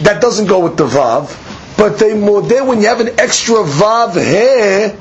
that 0.00 0.22
doesn't 0.22 0.46
go 0.46 0.60
with 0.60 0.78
the 0.78 0.86
vav, 0.86 1.76
but 1.76 1.98
they 1.98 2.14
more 2.14 2.40
there 2.40 2.64
when 2.64 2.80
you 2.80 2.86
have 2.88 3.00
an 3.00 3.20
extra 3.20 3.56
vav 3.56 4.14
here. 4.14 4.98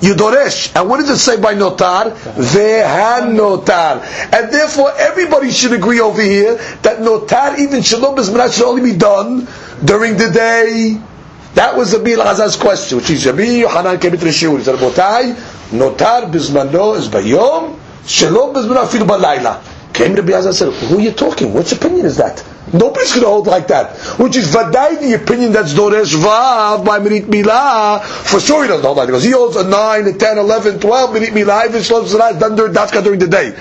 You 0.00 0.14
doresh. 0.14 0.74
And 0.74 0.88
what 0.88 0.98
does 1.00 1.10
it 1.10 1.18
say 1.18 1.40
by 1.40 1.54
notar? 1.54 2.12
Notar. 2.14 4.02
And 4.32 4.52
therefore 4.52 4.92
everybody 4.96 5.50
should 5.50 5.72
agree 5.72 6.00
over 6.00 6.22
here 6.22 6.54
that 6.82 6.98
notar, 7.00 7.58
even 7.58 7.82
shalom 7.82 8.16
bismanat, 8.16 8.54
should 8.56 8.64
only 8.66 8.92
be 8.92 8.96
done 8.96 9.46
during 9.84 10.16
the 10.16 10.30
day. 10.30 11.00
That 11.54 11.76
was 11.76 11.92
Rabbi 11.92 12.10
Elazar's 12.10 12.56
question, 12.56 12.98
which 12.98 13.10
is 13.10 13.26
Rabbi 13.26 13.42
Yohanan 13.42 13.98
came 13.98 14.12
into 14.14 14.24
the 14.24 14.30
shiur. 14.30 14.56
He 14.56 14.64
said, 14.64 14.76
Rabotai, 14.76 15.34
notar 15.70 16.30
bismano 16.30 16.96
is 16.96 17.08
bayom, 17.08 17.76
shalom 18.06 18.54
bismano 18.54 18.84
afilu 18.86 19.06
balayla. 19.06 19.60
Came 19.92 20.14
Rabbi 20.14 20.30
Elazar 20.30 20.54
said, 20.54 20.72
who 20.72 20.98
are 20.98 21.00
you 21.00 21.10
talking? 21.12 21.52
Which 21.52 21.72
opinion 21.72 22.06
is 22.06 22.16
that? 22.18 22.42
Nobody's 22.72 23.10
going 23.10 23.22
to 23.22 23.28
hold 23.28 23.46
like 23.46 23.68
that. 23.68 23.96
Which 24.18 24.36
is 24.36 24.54
Vadai, 24.54 25.00
the 25.00 25.14
opinion 25.14 25.52
that's 25.52 25.74
Doresh 25.74 26.14
Vav 26.14 26.84
by 26.84 26.98
Brit 27.00 27.24
Milah. 27.24 28.02
For 28.02 28.38
sure 28.38 28.62
he 28.62 28.68
doesn't 28.68 28.84
hold 28.84 28.96
like 28.96 29.06
that. 29.06 29.12
Because 29.12 29.24
he 29.24 29.32
holds 29.32 29.56
a 29.56 29.68
9, 29.68 30.06
a 30.06 30.12
10, 30.12 30.38
11, 30.38 30.80
12 30.80 31.10
Brit 31.10 31.32
Milah. 31.32 31.68
Even 31.68 31.82
Shalom 31.82 32.06
Salah 32.06 32.30
is 32.30 32.38
done 32.38 32.54
during 32.54 32.72
Dafka 32.72 33.02
during 33.02 33.18
the 33.18 33.28
day. 33.28 33.54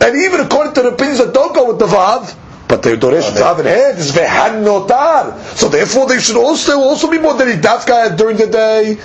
And 0.00 0.16
even 0.16 0.40
according 0.40 0.74
to 0.74 0.82
the 0.82 0.88
opinions 0.88 1.18
that 1.18 1.34
don't 1.34 1.54
go 1.54 1.68
with 1.68 1.78
the 1.78 1.86
Vav, 1.86 2.34
but 2.66 2.82
they 2.82 2.96
Doresh 2.96 3.30
Vav 3.32 3.58
and 3.58 3.68
head 3.68 3.98
is 3.98 4.12
Vehan 4.12 4.64
Notar. 4.64 5.38
So 5.56 5.68
therefore 5.68 6.06
they 6.06 6.18
should 6.18 6.36
also 6.36 6.78
also 6.78 7.10
be 7.10 7.18
more 7.18 7.34
than 7.34 7.48
Dafka 7.60 8.16
during 8.16 8.38
the 8.38 8.46
day. 8.46 8.98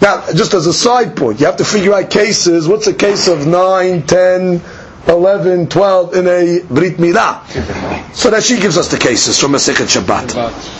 Now, 0.00 0.24
just 0.32 0.54
as 0.54 0.66
a 0.66 0.72
side 0.72 1.16
point, 1.16 1.40
you 1.40 1.46
have 1.46 1.56
to 1.56 1.64
figure 1.64 1.92
out 1.92 2.08
cases. 2.08 2.68
What's 2.68 2.86
a 2.86 2.94
case 2.94 3.26
of 3.26 3.46
9, 3.46 4.02
10, 4.04 4.62
11, 5.07 5.67
12 5.67 6.13
in 6.15 6.27
a 6.27 6.59
Brit 6.73 6.97
Milah. 6.97 7.43
So 8.15 8.29
that 8.29 8.43
she 8.43 8.57
gives 8.59 8.77
us 8.77 8.89
the 8.89 8.97
cases 8.97 9.39
from 9.39 9.51
Masechet 9.53 9.87
Shabbat. 9.89 10.79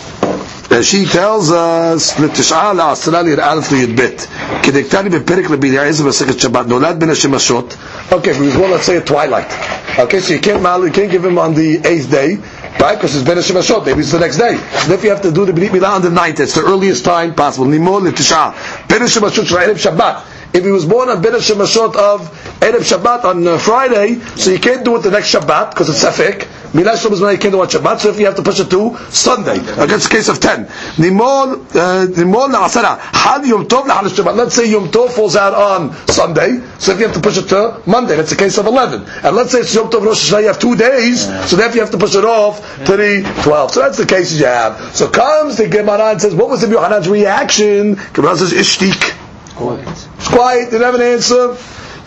And 0.70 0.84
she 0.84 1.04
tells 1.04 1.50
us, 1.52 2.14
לתשעה 2.20 2.72
לעשרה 2.72 3.22
ליראה 3.22 3.54
לי"ב, 3.72 4.08
כדקטני 4.62 5.08
בפרק 5.10 5.50
רבי 5.50 5.70
אליעזר 5.70 6.04
במסכת 6.04 6.40
שבת, 6.40 6.66
נולד 6.66 7.00
בין 7.00 7.10
השמשות. 7.10 7.74
Okay, 8.10 8.14
if 8.30 8.36
he 8.36 8.40
was 8.42 8.54
born, 8.56 8.70
let's 8.70 8.84
say 8.86 8.96
at 8.96 9.06
twilight. 9.06 9.50
Okay, 9.98 10.20
so 10.20 10.32
you 10.32 10.40
can't, 10.40 10.62
mal- 10.62 10.84
you 10.84 10.90
can't 10.92 11.10
give 11.10 11.24
him 11.24 11.38
on 11.38 11.54
the 11.54 11.80
eighth 11.86 12.10
day, 12.10 12.38
right? 12.80 12.96
Because 12.96 13.14
it's 13.14 13.24
ben 13.24 13.36
Shemashot, 13.36 13.84
maybe 13.86 14.00
it's 14.00 14.10
the 14.12 14.18
next 14.18 14.38
day. 14.38 14.56
So 14.86 14.92
if 14.94 15.04
you 15.04 15.10
have 15.10 15.22
to 15.22 15.30
do 15.30 15.44
the 15.44 15.52
Brit 15.52 15.70
Milah 15.70 15.96
on 15.96 16.02
the 16.02 16.10
ninth, 16.10 16.40
it's 16.40 16.54
the 16.54 16.62
earliest 16.72 17.04
time 17.04 17.34
possible. 17.34 17.66
Nimon 17.66 18.02
לתשעה. 18.08 18.50
Ben 18.88 19.02
Shemashot 19.02 19.44
של 19.44 19.56
ערב 19.58 19.76
שבת. 19.76 20.16
If 20.51 20.63
he 20.63 20.71
was 20.71 20.85
born 20.85 21.09
on 21.09 21.21
Ben 21.21 21.33
Shemashot 21.33 21.95
of 21.95 22.21
Erev 22.59 22.81
Shabbat 22.81 23.23
on 23.23 23.47
uh, 23.47 23.57
Friday, 23.59 24.19
so 24.35 24.49
you 24.51 24.59
can't 24.59 24.83
do 24.83 24.95
it 24.95 24.99
the 24.99 25.11
next 25.11 25.33
Shabbat 25.33 25.71
because 25.71 25.89
it's 25.89 26.03
Safek. 26.03 26.47
Is 26.71 27.19
when 27.21 27.31
you 27.33 27.39
can't 27.39 27.51
do 27.53 27.61
it 27.63 27.75
on 27.75 27.81
Shabbat, 27.81 27.99
so 27.99 28.09
if 28.09 28.19
you 28.19 28.25
have 28.25 28.35
to 28.35 28.43
push 28.43 28.59
it 28.59 28.69
to 28.71 28.95
Sunday. 29.09 29.57
Against 29.81 30.09
the 30.09 30.15
case 30.15 30.27
of 30.27 30.39
10. 30.39 30.65
Nimon, 30.97 31.65
uh, 31.75 32.05
la'asara. 32.07 32.99
Had 32.99 33.45
Yom 33.45 33.67
Tov 33.67 33.85
Shabbat. 33.85 34.35
Let's 34.35 34.55
say 34.55 34.69
Yom 34.69 34.89
Tov 34.89 35.11
falls 35.11 35.35
out 35.35 35.53
on 35.53 35.95
Sunday, 36.07 36.61
so 36.79 36.91
if 36.93 36.99
you 36.99 37.05
have 37.05 37.15
to 37.15 37.21
push 37.21 37.37
it 37.37 37.47
to 37.49 37.81
Monday, 37.85 38.15
that's 38.15 38.29
the 38.31 38.35
case 38.35 38.57
of 38.57 38.65
11. 38.65 39.03
And 39.23 39.35
let's 39.35 39.51
say 39.51 39.59
it's 39.59 39.73
Yom 39.73 39.89
Tov 39.89 40.03
Rosh 40.05 40.31
Hashanah, 40.31 40.41
you 40.41 40.47
have 40.47 40.59
two 40.59 40.75
days, 40.75 41.25
so 41.49 41.55
therefore 41.55 41.75
you 41.75 41.81
have 41.81 41.91
to 41.91 41.97
push 41.97 42.15
it 42.15 42.25
off 42.25 42.59
to 42.85 42.97
the 42.97 43.21
12. 43.43 43.71
So 43.71 43.81
that's 43.81 43.97
the 43.97 44.05
cases 44.05 44.39
you 44.39 44.45
have. 44.47 44.95
So 44.95 45.09
comes 45.09 45.57
the 45.57 45.67
Gemara 45.67 46.11
and 46.11 46.21
says, 46.21 46.33
what 46.35 46.49
was 46.49 46.61
the 46.61 46.67
Yohanan's 46.67 47.07
reaction? 47.07 47.95
Gemara 48.13 48.35
says, 48.37 48.53
Ishtik. 48.53 49.28
It's 49.61 50.27
quiet, 50.29 50.71
didn't 50.71 50.83
have 50.83 50.95
an 50.95 51.01
answer. 51.01 51.57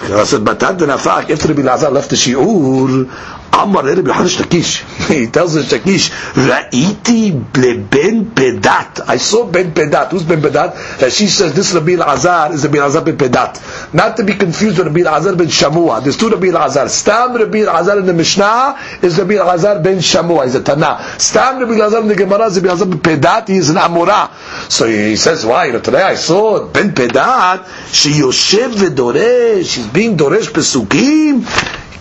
I 0.05 0.25
said, 0.25 0.45
that 0.45 0.59
nafak, 0.59 1.31
after 1.31 1.49
Rabbi 1.49 1.63
Lazar 1.63 1.91
left 1.91 2.11
the 2.11 2.17
shiur, 2.17 3.09
Amar 3.55 3.85
Rabbi 3.85 4.01
Yochanan 4.01 4.29
Shtakish. 4.29 5.09
He 5.09 5.27
tells 5.27 5.53
the 5.53 5.61
Shtakish, 5.61 6.09
Ra'iti 6.33 7.33
ben 7.53 8.31
Pedat. 8.31 9.07
I 9.07 9.19
saw 9.19 9.45
Ben 9.45 9.73
Pedat. 9.73 10.11
Who's 10.11 10.23
Ben 10.25 10.41
Pedat? 10.41 11.11
She 11.11 11.27
says 11.27 11.55
this 11.55 11.75
Rabbi 11.75 11.97
Lazar 11.97 12.49
is 12.55 12.65
Rabbi 12.65 12.79
Lazar 12.79 13.03
ben 13.03 13.19
Pedat. 13.19 13.93
Not 13.93 14.17
to 14.17 14.25
be 14.25 14.35
confused 14.35 14.79
with 14.79 14.87
Rabbi 14.87 15.03
Lazar 15.03 15.37
ben 15.37 15.49
Shamua. 15.49 16.03
There's 16.03 16.17
two 16.17 16.31
Rabbi 16.31 16.47
Lazar. 16.49 16.89
Stam 16.89 17.35
Rabbi 17.37 17.65
Lazar 17.65 17.99
in 17.99 18.07
the 18.07 18.15
Mishnah 18.15 18.79
is 19.03 19.19
Rabbi 19.19 19.35
Lazar 19.35 19.81
ben 19.81 19.99
Shamua. 19.99 20.45
He's 20.45 20.55
a 20.55 20.63
Tana. 20.63 20.99
Stam 21.19 21.61
Rabbi 21.61 21.75
Lazar 21.75 22.01
in 22.01 22.09
the 22.09 22.17
Gemara 22.17 22.47
is 22.47 22.57
Rabbi 22.57 22.69
Lazar 22.69 22.87
ben 22.87 23.01
Pedat. 23.01 23.49
He 23.49 23.57
is 23.57 23.69
an 23.69 23.77
Amora. 23.77 24.31
So 24.71 24.87
he 24.87 25.17
says, 25.17 25.45
why? 25.45 25.71
Today 25.71 26.03
I 26.03 26.15
saw 26.15 26.67
Ben 26.69 26.93
Pedat. 26.95 27.67
She 27.93 28.13
Yoshev 28.13 28.73
v'doresh. 28.73 29.75
She's 29.75 29.87
being 29.93 30.17
Doresh 30.17 30.49
Pesukim, 30.49 31.43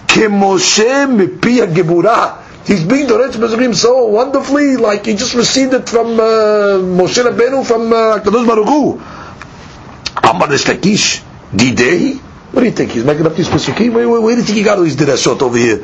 Kemoshe 0.08 1.08
Mepi 1.08 1.60
gebura. 1.74 2.42
He's 2.66 2.84
being 2.84 3.08
Doresh 3.08 3.32
Pesukim 3.32 3.76
so 3.76 4.06
wonderfully, 4.08 4.78
like 4.78 5.06
he 5.06 5.16
just 5.16 5.34
received 5.34 5.74
it 5.74 5.90
from 5.90 6.20
uh, 6.20 6.80
Moshe 6.80 7.24
Rabbeinu, 7.24 7.66
from 7.66 7.92
uh, 7.92 8.20
Kadosh 8.20 8.48
Baruch 8.48 8.68
Hu. 8.68 8.94
Amar 10.24 10.48
Lakish, 10.48 11.22
Didei. 11.52 12.18
What 12.52 12.62
do 12.62 12.66
you 12.66 12.72
think? 12.72 12.92
He's 12.92 13.04
making 13.04 13.26
up 13.26 13.36
these 13.36 13.48
Pesukim? 13.48 13.94
Where, 13.94 14.08
where, 14.10 14.22
where 14.22 14.36
do 14.36 14.42
you 14.42 14.46
think 14.46 14.58
he 14.58 14.64
got 14.64 14.78
all 14.78 14.84
these 14.84 14.96
Dereshot 14.98 15.42
over 15.42 15.58
here? 15.58 15.78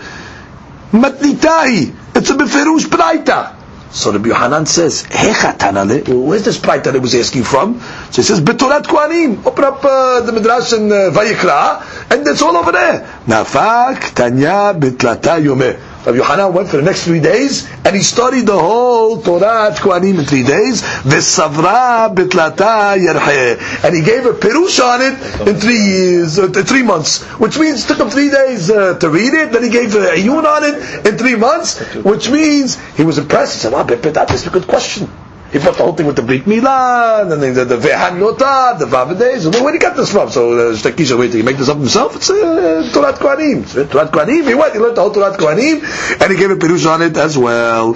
Matnitai. 0.92 1.96
It's 2.16 2.30
a 2.30 2.34
Beferush 2.34 2.86
Braita. 2.86 3.57
So 3.98 4.12
Rabbi 4.12 4.28
Yohanan 4.30 4.68
says, 4.68 5.08
where's 5.10 6.46
this 6.46 6.60
Braita 6.60 6.84
that 6.84 6.94
he 6.94 7.00
was 7.00 7.16
asking 7.16 7.44
from? 7.46 7.82
So 8.12 8.22
he 8.22 8.22
says, 8.22 8.40
Betorat 8.42 8.84
Kohanim. 8.84 9.44
Open 9.44 9.64
up 9.64 9.84
uh, 9.84 10.22
the 10.22 10.32
Midrash 10.34 10.72
in 10.74 10.92
uh, 10.92 11.10
Vayikra, 11.12 12.12
and 12.12 12.28
it's 12.28 12.44
all 12.44 12.56
over 12.56 12.72
there. 12.72 13.02
Nafak 13.26 14.14
Tanya 14.14 14.76
Betlata 14.78 15.42
Yomeh. 15.42 15.87
Rabbi 16.06 16.18
Yohanan 16.18 16.54
went 16.54 16.70
for 16.70 16.78
the 16.78 16.84
next 16.84 17.04
three 17.06 17.20
days, 17.20 17.68
and 17.84 17.96
he 17.96 18.02
studied 18.02 18.46
the 18.46 18.58
whole 18.58 19.22
Torah 19.22 19.72
at 19.72 19.78
Kohanim 19.78 20.20
in 20.20 20.26
three 20.26 20.44
days. 20.44 20.82
Vesavra 20.82 22.14
Betlata 22.14 22.98
Yerhe. 22.98 23.84
And 23.84 23.96
he 23.96 24.02
gave 24.04 24.26
a 24.26 24.34
Perush 24.34 24.80
on 24.80 25.02
it 25.02 25.48
in 25.48 25.56
three 25.60 25.80
years, 25.80 26.40
uh, 26.40 26.48
three 26.48 26.84
months, 26.84 27.24
which 27.40 27.60
means 27.60 27.84
it 27.84 27.88
took 27.88 28.00
him 28.00 28.10
three 28.10 28.30
days 28.30 28.70
uh, 28.70 28.98
to 29.00 29.10
read 29.10 29.34
it. 29.34 29.52
Then 29.52 29.64
he 29.64 29.70
gave 29.70 29.94
a 29.96 30.16
Ayun 30.16 30.46
on 30.46 30.64
it 30.64 31.06
in 31.06 31.18
three 31.18 31.36
months, 31.36 31.80
which 31.96 32.30
means 32.30 32.78
he 32.96 33.04
was 33.04 33.18
impressed. 33.18 33.54
He 33.54 33.60
said, 33.60 33.74
"Wow, 33.74 33.84
that 33.84 34.32
is 34.32 34.48
a 34.48 34.50
good 34.50 34.68
question." 34.68 35.10
He 35.52 35.60
brought 35.60 35.78
the 35.78 35.84
whole 35.84 35.94
thing 35.94 36.06
with 36.06 36.18
the 36.18 36.24
Brit 36.24 36.44
Milah, 36.44 37.22
and 37.22 37.32
then 37.32 37.54
the, 37.54 37.64
the 37.64 37.78
Vehan 37.78 38.20
Nota, 38.20 38.76
the 38.78 38.86
Vavadeh. 38.86 39.40
So 39.40 39.64
where 39.64 39.72
did 39.72 39.82
he 39.82 39.88
get 39.88 39.96
this 39.96 40.12
from? 40.12 40.30
So 40.30 40.72
uh, 40.72 40.74
Shtakisha, 40.76 41.18
wait, 41.18 41.32
did 41.32 41.38
he 41.38 41.44
make 41.44 41.58
this 41.58 41.70
up 41.70 41.78
himself? 41.78 42.18
It's 42.18 42.30
uh, 42.30 42.90
Torah 42.94 43.14
Kohanim. 43.14 43.64
It's, 43.64 43.78
uh, 43.78 43.88
Torah 43.88 44.10
Kohanim. 44.10 44.46
He 44.46 44.54
went, 44.54 44.74
he 44.74 44.80
learned 44.80 44.98
the 44.98 45.02
whole 45.02 45.14
Torah 45.14 45.38
Kohanim, 45.38 46.22
and 46.22 46.32
he 46.32 46.38
gave 46.38 46.52
a 46.52 46.56
Pirush 46.56 46.86
on 46.92 47.02
it 47.02 47.16
as 47.16 47.38
well. 47.38 47.94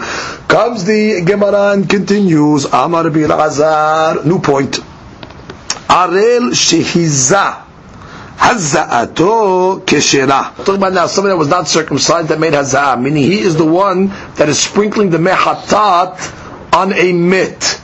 Comes 0.48 0.86
the 0.86 1.24
Gemara 1.26 1.74
and 1.74 1.90
continues, 1.90 2.64
Amar 2.66 3.08
Azar, 3.08 4.24
new 4.24 4.40
point. 4.40 4.80
Arel 5.90 6.52
Shehiza. 6.52 7.68
Hazza'ato 8.38 9.86
keshera. 9.86 10.56
Talking 10.56 10.76
about 10.76 10.94
now 10.94 11.06
somebody 11.06 11.34
that 11.34 11.38
was 11.38 11.48
not 11.48 11.68
circumcised 11.68 12.30
that 12.30 12.40
made 12.40 12.54
haza'ah, 12.54 13.00
meaning 13.00 13.24
he 13.24 13.40
is 13.40 13.56
the 13.56 13.66
one 13.66 14.08
that 14.36 14.50
is 14.50 14.60
sprinkling 14.60 15.12
the 15.12 15.20
mehatat 15.20 16.18
on 16.74 16.94
a 16.94 17.14
mit. 17.14 17.82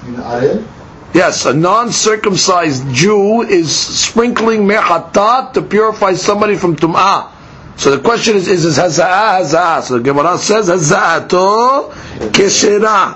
Yes, 1.14 1.46
a 1.46 1.54
non-circumcised 1.54 2.94
Jew 2.94 3.42
is 3.42 3.74
sprinkling 3.76 4.68
mehatat 4.68 5.54
to 5.54 5.62
purify 5.62 6.14
somebody 6.14 6.56
from 6.56 6.76
tum'ah. 6.76 7.32
So 7.78 7.92
the 7.96 8.02
question 8.02 8.36
is, 8.36 8.48
is 8.48 8.64
this 8.64 8.78
haza'ah, 8.78 9.42
haza'ah? 9.42 9.82
So 9.84 9.98
the 9.98 10.04
Gemara 10.04 10.38
says, 10.38 10.68
haza'ato 10.68 11.92
keshera, 12.32 13.16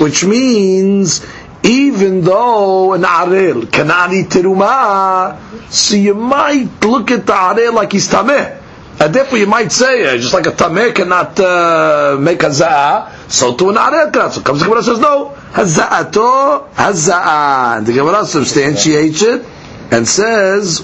which 0.00 0.24
means 0.24 1.24
even 1.62 2.22
though 2.22 2.92
an 2.94 3.02
cannot 3.02 4.12
eat 4.12 4.26
teruma, 4.28 5.38
so 5.70 5.96
you 5.96 6.14
might 6.14 6.68
look 6.84 7.10
at 7.10 7.26
the 7.26 7.32
arel 7.32 7.74
like 7.74 7.92
he's 7.92 8.08
tameh. 8.08 8.58
And 9.00 9.14
therefore 9.14 9.38
you 9.38 9.46
might 9.46 9.72
say, 9.72 10.04
uh, 10.12 10.16
just 10.18 10.34
like 10.34 10.46
a 10.46 10.50
tameh 10.52 10.94
cannot 10.94 11.38
uh, 11.38 12.16
make 12.20 12.40
haza'ah, 12.40 13.19
so 13.30 13.56
to 13.56 13.70
an 13.70 13.76
cannot. 13.76 14.32
So 14.32 14.42
comes 14.42 14.60
the 14.60 14.66
Gemara 14.66 14.82
says, 14.82 14.98
no, 14.98 15.36
haza'ato 15.52 16.72
haza'ah. 16.74 17.78
And 17.78 17.86
the 17.86 17.92
Gemara 17.92 18.26
substantiates 18.26 19.22
it 19.22 19.46
and 19.90 20.06
says, 20.06 20.80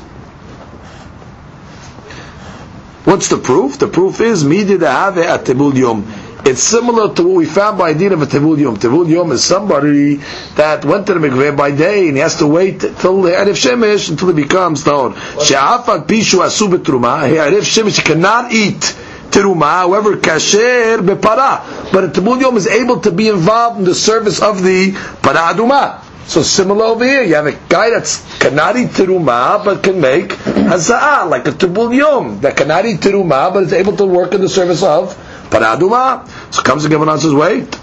what's 3.04 3.28
the 3.28 3.38
proof? 3.38 3.78
The 3.78 3.88
proof 3.88 4.20
is, 4.20 4.44
midi 4.44 4.76
dehave 4.76 5.18
at 5.24 5.44
tebul 5.44 5.76
yom. 5.76 6.06
It's 6.46 6.62
similar 6.62 7.12
to 7.12 7.24
what 7.24 7.34
we 7.34 7.44
found 7.44 7.76
by 7.76 7.92
Din 7.92 8.12
of 8.12 8.22
a 8.22 8.26
Tevul 8.26 8.56
Yom. 8.56 8.76
Tevul 8.76 9.08
Yom 9.08 9.32
is 9.32 9.42
somebody 9.42 10.20
that 10.54 10.84
went 10.84 11.08
to 11.08 11.14
the 11.14 11.18
mikveh 11.18 11.56
by 11.56 11.72
day 11.72 12.06
and 12.06 12.16
he 12.16 12.20
has 12.22 12.36
to 12.36 12.46
wait 12.46 12.78
till 12.78 13.22
the 13.22 13.30
Erev 13.30 13.56
Shemesh 13.56 14.10
until 14.10 14.28
he 14.28 14.44
becomes 14.44 14.84
Tahor. 14.84 15.16
She'afak 15.44 16.06
pishu 16.06 16.44
asu 16.46 16.68
betruma, 16.72 17.28
he 17.28 17.34
Erev 17.34 17.62
Shemesh 17.62 18.04
cannot 18.04 18.52
eat 18.52 18.96
teruma, 19.30 19.66
however, 19.84 20.16
kasher 20.16 20.98
bepara. 20.98 21.92
But 21.92 22.04
a 22.04 22.08
Tevul 22.08 22.40
Yom 22.40 22.56
is 22.56 22.66
able 22.66 23.00
to 23.00 23.10
be 23.12 23.28
involved 23.28 23.78
in 23.78 23.84
the 23.84 23.94
service 23.94 24.40
of 24.42 24.62
the 24.62 24.92
para 25.22 25.52
aduma. 25.54 26.02
So 26.26 26.42
similar 26.42 26.84
over 26.86 27.04
here, 27.04 27.22
you 27.22 27.36
have 27.36 27.46
a 27.46 27.52
guy 27.68 27.90
that's 27.90 28.18
kanari 28.40 28.86
teruma 28.88 29.64
but 29.64 29.82
can 29.84 30.00
make 30.00 30.30
hazaa 30.30 31.28
like 31.30 31.46
a 31.46 31.52
tibul 31.52 31.94
yom 31.96 32.40
that 32.40 32.56
kanari 32.56 32.96
teruma 32.98 33.52
but 33.54 33.62
is 33.62 33.72
able 33.72 33.96
to 33.96 34.04
work 34.06 34.34
in 34.34 34.40
the 34.40 34.48
service 34.48 34.82
of 34.82 35.14
paraduma. 35.50 36.26
So 36.52 36.62
comes 36.62 36.82
the 36.82 36.88
Gemara 36.88 37.12
and 37.12 37.22
says, 37.22 37.32
wait, 37.32 37.78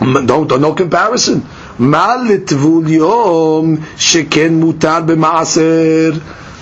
no, 0.00 0.44
no 0.44 0.74
comparison. 0.74 1.46
Mal 1.78 2.20
litvul 2.26 2.88
yom 2.88 3.76
sheken 3.96 4.62
mutar 4.62 5.06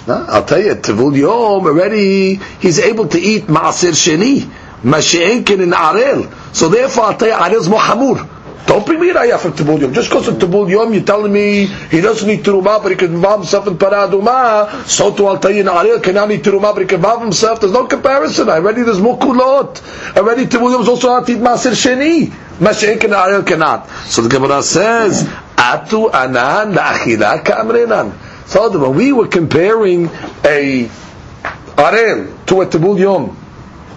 I'll 0.09 0.45
tell 0.45 0.63
you, 0.63 0.75
Tevul 0.75 1.17
Yom 1.17 1.67
already 1.67 2.37
he's 2.37 2.79
able 2.79 3.09
to 3.09 3.19
eat 3.19 3.45
Maaser 3.45 3.91
Sheni, 3.93 4.41
Masheenkin 4.83 5.61
in 5.61 5.71
Arel. 5.71 6.55
So 6.55 6.69
therefore, 6.69 7.05
I'll 7.05 7.17
tell 7.17 7.29
you, 7.29 7.35
Arel 7.35 7.61
is 7.61 7.69
more 7.69 7.81
hamur. 7.81 8.29
Don't 8.67 8.85
bring 8.85 9.01
me 9.01 9.11
raya 9.13 9.39
for 9.39 9.51
Tibul 9.51 9.81
Yom. 9.81 9.95
Just 9.95 10.11
because 10.11 10.27
of 10.27 10.37
Tibul 10.37 10.69
Yom, 10.69 10.93
you're 10.93 11.05
telling 11.05 11.33
me 11.33 11.67
he 11.67 12.01
doesn't 12.01 12.27
need 12.27 12.45
Terumah, 12.45 12.83
but 12.83 12.91
he 12.91 12.97
can 12.97 13.15
involve 13.15 13.41
himself 13.41 13.69
in 13.69 13.79
Paraduma. 13.79 14.85
So 14.87 15.15
too, 15.15 15.27
I'll 15.27 15.39
tell 15.39 15.53
you, 15.53 15.63
Na'aril 15.63 16.03
cannot 16.03 16.29
need 16.29 16.43
Terumah, 16.43 16.75
but 16.75 16.81
he 16.81 16.87
can 16.87 16.97
involve 16.97 17.23
himself. 17.23 17.61
There's 17.61 17.73
no 17.73 17.87
comparison. 17.87 18.49
Already 18.49 18.83
there's 18.83 18.99
Mukulot. 18.99 20.17
Already 20.17 20.43
Yom 20.45 20.83
is 20.83 20.89
also 20.89 21.09
not 21.09 21.31
eat 21.31 21.39
Maser 21.39 21.73
Sheni. 21.73 22.27
Mashiach 22.59 23.05
and 23.05 23.13
Na'aril 23.13 23.47
cannot. 23.47 23.89
So 24.07 24.23
the 24.23 24.29
Gemara 24.29 24.63
says, 24.65 25.23
Atu 25.23 26.13
anan 26.13 26.75
la'achila 26.75 27.45
ka'amrenan. 27.45 28.26
So 28.47 28.79
when 28.79 28.95
we 28.95 29.13
were 29.13 29.29
comparing 29.29 30.07
a 30.45 30.89
Arel 31.77 32.47
to 32.47 32.61
a 32.63 32.67
Tibul 32.67 32.99
Yom, 32.99 33.37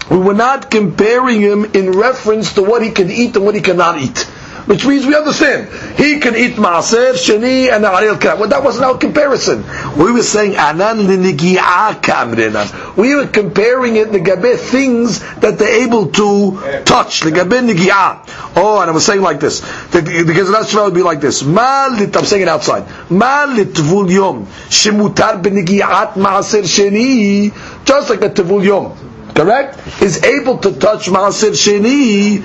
we 0.09 0.17
were 0.17 0.33
not 0.33 0.71
comparing 0.71 1.39
him 1.39 1.65
in 1.65 1.91
reference 1.91 2.53
to 2.53 2.63
what 2.63 2.81
he 2.81 2.91
can 2.91 3.11
eat 3.11 3.35
and 3.35 3.45
what 3.45 3.55
he 3.55 3.61
cannot 3.61 3.99
eat 4.01 4.27
which 4.70 4.86
means 4.86 5.03
we 5.03 5.15
understand 5.15 5.67
he 5.97 6.20
can 6.20 6.36
eat 6.36 6.53
maaser 6.53 7.13
sheni 7.13 7.74
and 7.74 7.84
aril 7.86 8.22
kan. 8.22 8.38
Well, 8.38 8.49
that 8.49 8.63
wasn't 8.63 8.86
our 8.86 8.99
comparison. 8.99 9.63
We 9.97 10.11
were 10.11 10.22
saying 10.22 10.57
anan 10.57 11.07
kamrenan. 11.07 12.95
We 12.95 13.15
were 13.15 13.26
comparing 13.26 13.95
it 13.95 14.11
the 14.11 14.20
gabe 14.20 14.59
things 14.59 15.22
that 15.38 15.57
they're 15.57 15.84
able 15.88 16.11
to 16.11 16.84
touch. 16.84 17.22
Legabe 17.22 17.65
nigia. 17.67 18.22
Oh, 18.55 18.80
and 18.80 18.91
I 18.91 18.93
was 18.93 19.07
saying 19.07 19.24
like 19.24 19.39
this. 19.39 19.61
Because 19.61 20.03
the, 20.03 20.24
the 20.24 20.34
Gezrat 20.34 20.86
would 20.86 20.93
be 20.93 21.01
like 21.01 21.20
this. 21.20 21.41
Malit. 21.41 22.15
I'm 22.15 22.26
saying 22.26 22.43
it 22.43 22.47
outside. 22.47 22.84
Malit 23.09 23.74
tvul 23.74 24.11
yom 24.11 24.45
shemutar 24.70 25.41
benigiat 25.41 26.13
maaser 26.13 26.61
sheni. 26.61 27.51
Just 27.86 28.11
like 28.11 28.22
a 28.22 28.30
tvul 28.30 28.63
yom 28.63 29.09
correct, 29.36 30.01
is 30.01 30.23
able 30.23 30.57
to 30.59 30.73
touch 30.73 31.07
Maaser 31.07 31.51
Sheni, 31.51 32.41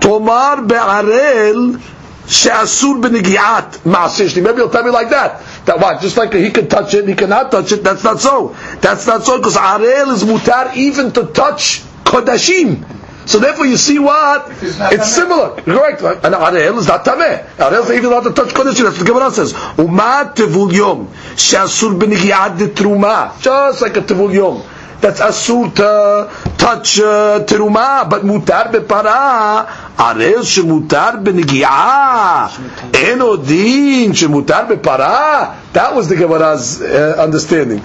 Tomar 0.00 0.62
Be'arel, 0.62 1.78
She'asur 2.26 3.00
B'negi'at 3.02 3.80
Maaser 3.80 4.28
Sheni. 4.28 4.42
Maybe 4.42 4.58
you'll 4.58 4.70
tell 4.70 4.84
me 4.84 4.90
like 4.90 5.10
that. 5.10 5.42
That 5.66 5.78
what? 5.78 6.00
Just 6.00 6.16
like 6.16 6.32
he 6.32 6.50
can 6.50 6.68
touch 6.68 6.94
it, 6.94 7.08
he 7.08 7.14
cannot 7.14 7.50
touch 7.50 7.72
it. 7.72 7.82
That's 7.82 8.04
not 8.04 8.20
so. 8.20 8.56
That's 8.80 9.06
not 9.06 9.24
so 9.24 9.38
because 9.38 9.56
Arel 9.56 10.12
is 10.14 10.24
mutar 10.24 10.74
even 10.76 11.12
to 11.12 11.26
touch 11.26 11.82
Kodashim. 12.04 12.98
So 13.26 13.38
therefore, 13.38 13.66
you 13.66 13.76
see 13.76 13.98
what? 13.98 14.50
It's, 14.62 14.80
it's 14.80 15.12
similar, 15.14 15.60
correct? 15.60 16.02
And 16.02 16.34
Arel 16.34 16.78
is 16.78 16.88
not 16.88 17.04
tameh. 17.04 17.46
Arel 17.56 17.84
is 17.84 17.90
even 17.90 18.06
allowed 18.06 18.24
to 18.24 18.32
touch 18.32 18.48
kodesh. 18.54 18.82
That's 18.82 18.82
what 18.82 18.98
the 18.98 19.04
Gemara 19.04 19.30
says. 19.30 19.52
Umat 19.52 20.34
tevul 20.34 20.72
yom 20.72 21.12
she'asur 21.36 21.98
b'negi'at 21.98 22.58
de 22.58 22.68
truma, 22.68 23.40
just 23.40 23.82
like 23.82 23.96
a 23.96 24.00
tevul 24.00 24.34
yom 24.34 24.62
that's 25.00 25.20
asur 25.20 25.74
to 25.74 26.54
touch 26.56 27.00
uh, 27.00 27.44
teruma, 27.46 28.08
but 28.08 28.22
mutar 28.22 28.70
bepara, 28.72 29.66
arel 29.96 30.42
shemutar 30.44 31.22
benigia, 31.24 32.48
eno 32.94 33.36
din 33.36 34.12
shemutar 34.12 34.68
bepara. 34.68 35.56
That 35.72 35.94
was 35.94 36.08
the 36.08 36.16
Gemara's 36.16 36.80
uh, 36.82 37.16
understanding. 37.18 37.82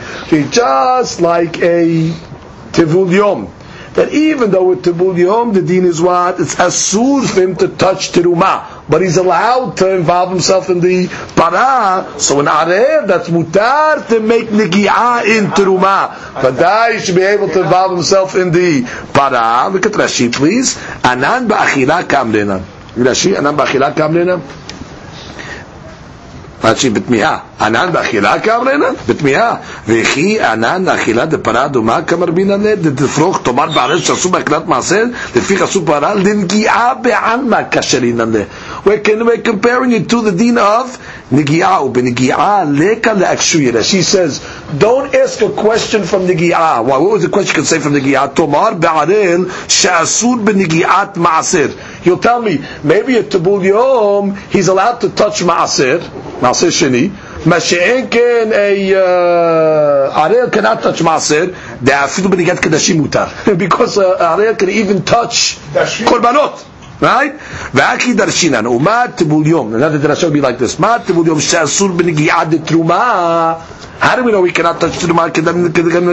Just 0.51 1.22
like 1.22 1.57
a 1.61 2.11
tivul 2.72 3.11
yom 3.11 3.49
that 3.95 4.13
even 4.13 4.51
though 4.51 4.66
with 4.70 4.84
Tibul 4.84 5.18
Yom, 5.18 5.53
the 5.53 5.61
din 5.61 5.86
is 5.86 6.01
what? 6.01 6.39
It's 6.39 6.55
asur 6.55 7.26
for 7.26 7.41
him 7.41 7.55
to 7.57 7.70
touch 7.70 8.11
Tiruma 8.11 8.75
but 8.88 9.02
he's 9.02 9.18
allowed 9.18 9.78
to 9.78 9.96
involve 9.96 10.30
himself 10.30 10.70
in 10.70 10.80
the 10.80 11.08
para. 11.36 12.20
So 12.20 12.40
in 12.40 12.46
Areh, 12.46 13.08
that's 13.08 13.30
mutar 13.30 14.08
to 14.10 14.20
make 14.20 14.48
nigi'ah 14.50 15.26
in 15.26 15.46
teruma. 15.52 16.94
he 16.94 17.00
should 17.00 17.16
be 17.16 17.24
able 17.24 17.48
to 17.50 17.64
involve 17.64 17.92
himself 17.92 18.36
in 18.36 18.52
the 18.52 18.84
para. 19.14 19.70
Look 19.70 19.86
at 19.86 19.94
Rashi, 19.94 20.32
please. 20.32 20.78
Anan 21.04 21.48
ba'achila 21.48 22.04
kamlena. 22.04 22.64
Rashi, 22.96 23.38
anan 23.38 23.58
ba'achila 23.58 23.94
kamlena. 23.96 24.40
Rashi 26.62 26.94
b'tmi'ah. 26.94 27.55
ענן 27.61 27.89
באכילה 27.93 28.41
כאמרנה? 28.41 28.87
בתמיהה. 29.09 29.55
וכי 29.89 30.41
ענן 30.41 30.85
לאכילה 30.85 31.27
דפרה 31.27 31.64
אדומה 31.64 32.03
כמרבינן 32.03 32.75
דתפרוך, 32.75 33.41
תאמר 33.43 33.66
בערל 33.71 33.99
שעשו 34.01 34.29
באכילת 34.29 34.66
מעשר, 34.66 35.05
לפי 35.37 35.62
עשו 35.62 35.87
פרה, 35.87 36.14
לנגיעה 36.14 36.95
בעלמא 36.95 37.59
כאשר 37.71 38.05
יננה. 38.05 38.39
We're 38.87 38.99
comparing 39.45 39.93
it 39.93 40.09
to 40.11 40.23
the 40.23 40.33
din 40.33 40.59
of 40.59 40.89
נגיעה, 41.33 41.85
ובנגיעה 41.85 42.64
לקה 42.73 43.12
לאקשויה. 43.12 43.73
She 43.83 44.03
says, 44.03 44.41
don't 44.79 45.14
ask 45.14 45.41
a 45.43 45.49
question 45.62 46.03
from 46.05 46.27
נגיעה. 46.27 46.83
Why, 46.85 46.99
what 46.99 47.11
was 47.11 47.23
the 47.23 47.29
question 47.29 47.57
you 47.57 47.62
could 47.62 47.66
say 47.66 47.79
from 47.79 47.93
נגיעה? 47.95 48.29
תאמר 48.29 48.75
בערל 48.79 49.45
שאסור 49.68 50.37
בנגיעת 50.37 51.16
מעשר. 51.16 51.66
You'll 52.05 52.18
tell 52.18 52.41
me, 52.41 52.59
maybe 52.83 53.16
at 53.18 53.29
Tabul 53.31 53.62
Yom, 53.62 54.35
he's 54.51 54.68
allowed 54.68 55.01
to 55.03 55.11
touch 55.11 55.43
Ma'asir, 55.43 55.99
Ma'asir 56.41 56.71
Sheni, 56.79 57.11
Masha'inkin 57.46 58.52
a 58.54 60.12
Arel 60.12 60.52
cannot 60.52 60.82
touch 60.82 61.00
Maser, 61.00 61.48
the 61.80 61.91
Afidu 61.91 62.28
Benigat 62.28 62.58
Kadashim 62.58 63.00
Mutar. 63.06 63.56
Because 63.58 64.00
uh, 64.00 64.18
Arel 64.36 64.58
can 64.58 64.70
even 64.70 65.04
touch 65.04 65.58
Korbanot. 65.74 66.66
Right? 67.02 67.34
V'aki 67.74 68.16
darshinan 68.16 68.64
umat 68.64 69.18
tibul 69.18 69.43
Another 69.76 70.00
drasha 70.00 70.26
would 70.26 70.34
be 70.34 70.39
like 70.39 70.58
this. 70.58 70.80
Ma 70.80 71.00
tibul 71.00 71.26
yom 71.26 71.39
she'asur 71.39 71.89
b'nigiyad 71.98 72.52
truma. 72.64 73.60
How 74.00 74.16
do 74.16 74.24
we 74.24 74.32
know 74.32 74.41
we 74.41 74.52
cannot 74.52 74.80
touch 74.80 74.93
truma? 74.93 75.30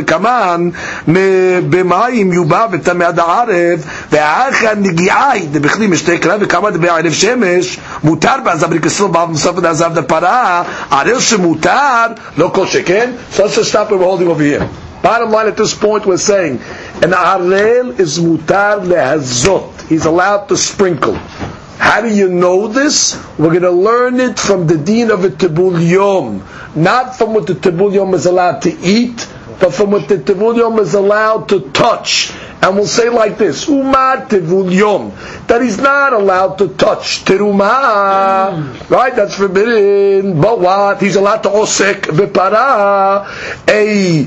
Kaman 0.06 0.72
b'mayim 0.72 2.32
yuba 2.32 2.68
v'tamei 2.68 3.08
ad 3.08 3.18
ha'arev 3.18 3.78
v'acha 4.10 4.74
nigiyai 4.74 5.46
debechli 5.52 5.86
mishtei 5.86 6.18
krav 6.18 6.40
v'kama 6.40 6.72
debe'arev 6.72 7.12
shemesh 7.12 7.78
mutar 8.02 8.42
ba'azav 8.42 8.72
rikesel 8.72 9.12
ba'av 9.12 9.30
musaf 9.30 9.54
v'azav 9.54 9.94
depara 9.94 10.64
arel 10.90 11.20
shemutar 11.20 12.38
lo 12.38 12.50
kol 12.50 12.66
sheken 12.66 13.16
So 13.30 13.44
let's 13.44 13.54
just 13.54 13.70
stop 13.70 13.90
where 13.90 14.00
we're 14.00 14.06
holding 14.06 14.26
over 14.26 14.42
here. 14.42 14.68
Bottom 15.00 15.30
line 15.30 15.46
at 15.46 15.56
this 15.56 15.74
point 15.74 16.06
we're 16.06 16.16
saying 16.16 16.60
an 17.02 17.12
arel 17.12 18.00
is 18.00 18.18
mutar 18.18 18.80
lehazot 18.80 19.71
He's 19.92 20.06
allowed 20.06 20.46
to 20.48 20.56
sprinkle. 20.56 21.16
How 21.76 22.00
do 22.00 22.08
you 22.08 22.26
know 22.30 22.66
this? 22.66 23.14
We're 23.36 23.50
going 23.50 23.60
to 23.60 23.70
learn 23.70 24.20
it 24.20 24.38
from 24.38 24.66
the 24.66 24.78
deen 24.78 25.10
of 25.10 25.26
a 25.26 25.28
tibul 25.28 25.76
yom, 25.86 26.42
not 26.74 27.14
from 27.16 27.34
what 27.34 27.46
the 27.46 27.52
tibul 27.52 27.92
yom 27.92 28.14
is 28.14 28.24
allowed 28.24 28.62
to 28.62 28.70
eat, 28.80 29.28
but 29.60 29.74
from 29.74 29.90
what 29.90 30.08
the 30.08 30.16
tibul 30.16 30.56
yom 30.56 30.78
is 30.78 30.94
allowed 30.94 31.50
to 31.50 31.68
touch. 31.72 32.32
And 32.62 32.74
we'll 32.74 32.86
say 32.86 33.10
like 33.10 33.36
this, 33.36 33.68
Umar 33.68 34.24
tevul 34.28 34.72
yom, 34.72 35.10
that 35.48 35.60
he's 35.60 35.76
not 35.76 36.14
allowed 36.14 36.56
to 36.56 36.68
touch 36.68 37.26
teruma, 37.26 38.88
right? 38.88 39.14
That's 39.14 39.36
forbidden. 39.36 40.40
But 40.40 40.58
what? 40.58 41.02
He's 41.02 41.16
allowed 41.16 41.42
to 41.42 41.50
osek 41.50 42.04
v'para, 42.06 43.28
a 43.68 44.24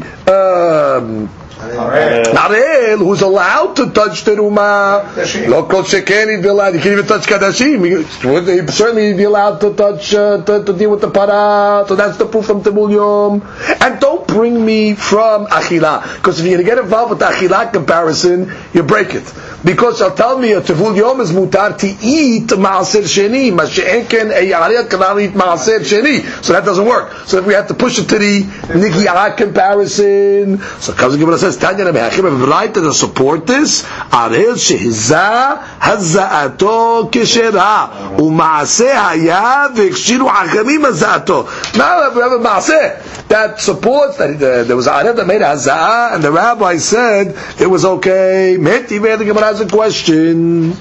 um, 0.99 1.27
Arel, 1.57 2.97
who's 2.97 3.21
allowed 3.21 3.75
to 3.77 3.91
touch 3.91 4.25
teruma, 4.25 5.47
lo 5.47 5.65
kol 5.67 5.83
sheken 5.83 6.35
he'd 6.35 6.41
be 6.41 6.49
allowed. 6.49 6.75
He 6.75 6.81
can't 6.81 6.93
even 6.93 7.07
touch 7.07 7.23
kadashim. 7.23 7.85
He, 7.85 8.61
he 8.61 8.67
certainly 8.71 9.13
be 9.13 9.23
allowed 9.23 9.61
to 9.61 9.73
touch 9.73 10.13
uh, 10.13 10.43
to, 10.43 10.63
to, 10.65 10.73
deal 10.73 10.91
with 10.91 11.01
the 11.01 11.09
para. 11.09 11.85
So 11.87 11.95
that's 11.95 12.17
the 12.17 12.25
proof 12.25 12.45
from 12.45 12.61
Tibul 12.61 12.91
Yom. 12.91 13.41
And 13.81 13.99
don't 13.99 14.27
bring 14.27 14.65
me 14.65 14.95
from 14.95 15.47
achila, 15.47 16.17
because 16.17 16.39
if 16.39 16.45
you're 16.45 16.57
going 16.57 16.65
to 16.65 16.69
get 16.69 16.77
involved 16.77 17.11
with 17.11 17.19
the 17.19 17.25
achila 17.25 17.71
comparison, 17.71 18.51
you 18.73 18.83
break 18.83 19.15
it. 19.15 19.23
Because 19.65 19.99
you'll 19.99 20.11
tell 20.11 20.37
me 20.37 20.51
a 20.53 20.61
Tibul 20.61 20.95
Yom 20.95 21.21
is 21.21 21.31
mutar 21.31 21.75
to 21.79 21.87
eat 21.87 22.47
maaser 22.49 23.01
sheni, 23.01 23.51
mashe'enken 23.51 24.29
a 24.29 24.51
yariyat 24.51 24.91
cannot 24.91 25.19
eat 25.19 25.31
maaser 25.31 25.79
sheni. 25.79 26.21
So 26.43 26.53
that 26.53 26.65
doesn't 26.65 26.85
work. 26.85 27.11
So 27.25 27.39
if 27.39 27.47
we 27.47 27.55
have 27.55 27.67
to 27.69 27.73
push 27.73 27.97
it 27.97 28.07
to 28.09 28.19
the 28.19 28.43
nigiyah 28.43 29.35
comparison, 29.35 30.59
so 30.79 30.93
comes 30.93 31.15
and 31.15 31.39
says 31.39 31.57
Tanya 31.57 31.85
Rabbi 31.85 32.45
right 32.45 32.71
to 32.75 32.93
support 32.93 33.47
this. 33.47 33.81
Arel 33.81 34.53
shehiza 34.53 35.57
hazaato 35.79 37.09
keshera 37.09 38.17
umaase 38.17 38.93
haya 38.93 39.69
v'ekshiru 39.73 40.29
hachamim 40.29 40.83
hazaato. 40.85 41.75
Now 41.75 42.13
we 42.13 42.21
have 42.21 42.31
a 42.33 42.37
maaseh 42.37 43.14
that 43.29 43.59
supports 43.59 44.17
that 44.17 44.35
uh, 44.35 44.63
there 44.63 44.75
was 44.75 44.87
arel 44.87 45.15
that 45.15 45.25
made 45.27 45.41
hazaa, 45.41 46.13
and 46.15 46.23
the 46.23 46.31
rabbi 46.31 46.77
said 46.77 47.35
it 47.59 47.67
was 47.67 47.83
okay. 47.85 48.55
Meti 48.59 48.99
the 49.17 49.25
Gemara 49.25 49.45
has 49.45 49.61
a 49.61 49.67
question. 49.67 50.73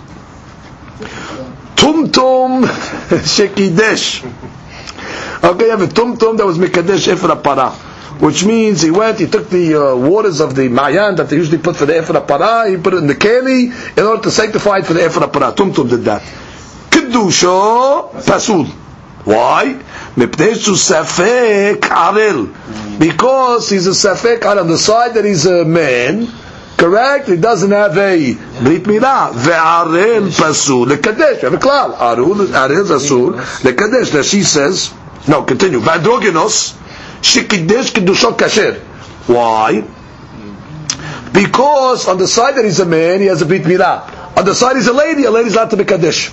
Tum 1.77 2.11
tum 2.11 2.63
shekidesh. 3.25 4.25
Okay, 5.45 5.65
you 5.67 5.71
have 5.73 5.83
a 5.83 5.87
tumtum 5.87 6.39
that 6.39 6.47
was 6.47 6.57
mekadesh 6.59 7.13
efra 7.13 7.43
para, 7.43 7.71
which 8.19 8.47
means 8.47 8.81
he 8.81 8.91
went, 8.91 9.19
he 9.19 9.27
took 9.27 9.51
the 9.51 9.75
uh, 9.75 9.95
waters 9.95 10.41
of 10.41 10.55
the 10.55 10.69
mayan 10.71 11.17
that 11.17 11.29
they 11.29 11.37
usually 11.37 11.59
put 11.59 11.77
for 11.77 11.85
the 11.85 11.93
efra 11.93 12.27
para, 12.27 12.71
he 12.71 12.79
put 12.79 12.95
it 12.95 12.99
in 12.99 13.07
the 13.07 13.15
keli 13.15 13.99
in 13.99 14.05
order 14.05 14.23
to 14.23 14.31
sanctify 14.31 14.79
it 14.79 14.87
for 14.87 14.95
the 14.95 15.01
efra 15.01 15.31
para. 15.31 15.53
Tumtum 15.53 15.91
did 15.91 16.01
that. 16.05 16.23
Kedusha 16.91 18.11
pasul. 18.25 18.65
Why? 19.25 19.83
Because 20.17 20.39
he's 23.69 23.87
a 23.89 23.91
safek 23.91 24.45
on 24.45 24.69
The 24.69 24.79
side 24.79 25.15
that 25.15 25.25
he's 25.25 25.45
a 25.45 25.65
man, 25.65 26.29
correct? 26.77 27.29
He 27.29 27.37
doesn't 27.37 27.73
have 27.73 27.99
a 27.99 28.35
brit 28.63 28.85
milah. 28.85 29.33
Ve'arel 29.33 30.31
pasul 30.31 30.87
lekadesh. 30.87 31.41
Have 31.41 31.55
a 31.55 31.57
klal. 31.57 31.97
Arel 31.97 32.85
pasul 32.87 33.33
lekadesh. 33.63 34.15
Now 34.15 34.23
she 34.23 34.43
says, 34.45 34.95
no, 35.27 35.43
continue. 35.43 35.81
Vadrogenos 35.81 36.77
shekidesh 37.21 37.91
kedusho 37.93 38.37
kasher. 38.39 38.79
Why? 39.27 39.83
Because 41.33 42.07
on 42.07 42.19
the 42.19 42.29
side 42.29 42.55
that 42.55 42.65
he's 42.65 42.79
a 42.79 42.87
man, 42.87 43.19
he 43.21 43.27
has 43.27 43.43
a 43.43 43.47
brit 43.47 43.63
milah. 43.65 44.39
On 44.39 44.45
the 44.45 44.55
side 44.55 44.77
he's 44.77 44.87
a 44.87 44.93
lady, 44.93 45.25
a 45.25 45.33
lady's 45.33 45.57
not 45.57 45.71
to 45.71 45.77
be 45.77 45.85
kadesh 45.85 46.31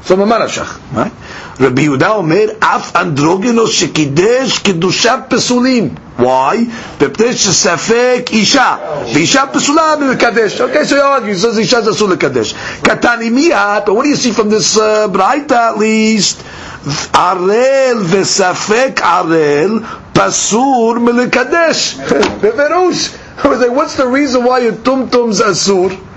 from 0.00 0.20
a 0.20 0.26
Marashach. 0.26 0.92
Right? 0.94 1.12
Rabbi 1.60 1.82
Yehuda 1.82 2.18
Omer, 2.18 2.56
Af 2.62 2.92
Androgynos 2.94 3.72
Shekidesh 3.74 4.62
Kedusha 4.62 5.28
Pesulim. 5.28 5.98
Why? 6.18 6.64
Bepnei 6.98 7.32
Shesafek 7.32 8.32
Isha. 8.32 9.04
Isha 9.16 9.48
Pesula 9.52 9.96
Mekadesh. 9.98 10.60
Okay, 10.60 10.84
so 10.84 10.96
you 10.96 11.02
argue, 11.02 11.34
says 11.34 11.58
Isha 11.58 11.76
Zasul 11.82 12.18
Kadesh. 12.18 12.52
Katani 12.82 13.30
Miyat, 13.30 13.86
but 13.86 13.94
what 13.94 14.04
do 14.04 14.08
you 14.08 14.16
see 14.16 14.32
from 14.32 14.48
this 14.50 14.76
uh, 14.76 15.08
Braita 15.08 15.72
at 15.72 15.78
least? 15.78 16.38
Arel 16.38 18.04
Vesafek 18.04 18.94
Arel 18.96 19.80
Pasur 20.12 20.98
Melekadesh. 20.98 21.96
Beverush. 22.40 23.44
I 23.44 23.48
was 23.48 23.60
like, 23.60 23.70
what's 23.70 23.96
the 23.96 24.06
reason 24.06 24.44
why 24.44 24.60
your 24.60 24.74
tumtum's 24.74 25.40
asur? 25.40 26.07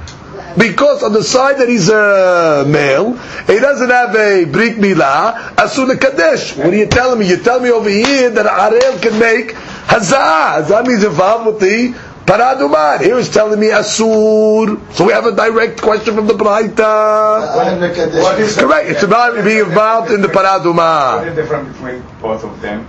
Because 0.57 1.03
on 1.03 1.13
the 1.13 1.23
side 1.23 1.57
that 1.59 1.69
he's 1.69 1.89
a 1.89 2.65
male, 2.67 3.13
he 3.47 3.59
doesn't 3.59 3.89
have 3.89 4.15
a 4.15 4.45
brit 4.45 4.77
milah, 4.77 5.55
asul 5.55 5.97
kadesh. 5.99 6.55
What 6.57 6.73
are 6.73 6.75
you 6.75 6.87
telling 6.87 7.19
me? 7.19 7.27
You're 7.27 7.39
telling 7.39 7.63
me 7.63 7.71
over 7.71 7.89
here 7.89 8.29
that 8.29 8.45
Arel 8.45 9.01
can 9.01 9.19
make 9.19 9.53
hazah. 9.87 10.63
Hazah 10.63 10.85
means 10.87 11.03
involved 11.03 11.45
with 11.47 11.59
the 11.59 11.93
paraduman. 12.25 13.01
Here 13.01 13.17
he's 13.17 13.29
telling 13.29 13.59
me 13.59 13.67
asur. 13.67 14.93
So 14.93 15.05
we 15.05 15.13
have 15.13 15.25
a 15.25 15.35
direct 15.35 15.81
question 15.81 16.15
from 16.15 16.27
the 16.27 16.33
Braita. 16.33 17.55
What 18.21 18.39
is 18.39 18.57
Correct. 18.57 18.89
It's 18.89 19.03
about 19.03 19.43
being 19.43 19.65
involved 19.65 20.11
in 20.11 20.21
the 20.21 20.27
paraduman. 20.27 21.17
What 21.17 21.27
is 21.27 21.35
the 21.35 21.41
difference 21.41 21.77
between 21.77 22.03
both 22.21 22.43
of 22.43 22.61
them? 22.61 22.87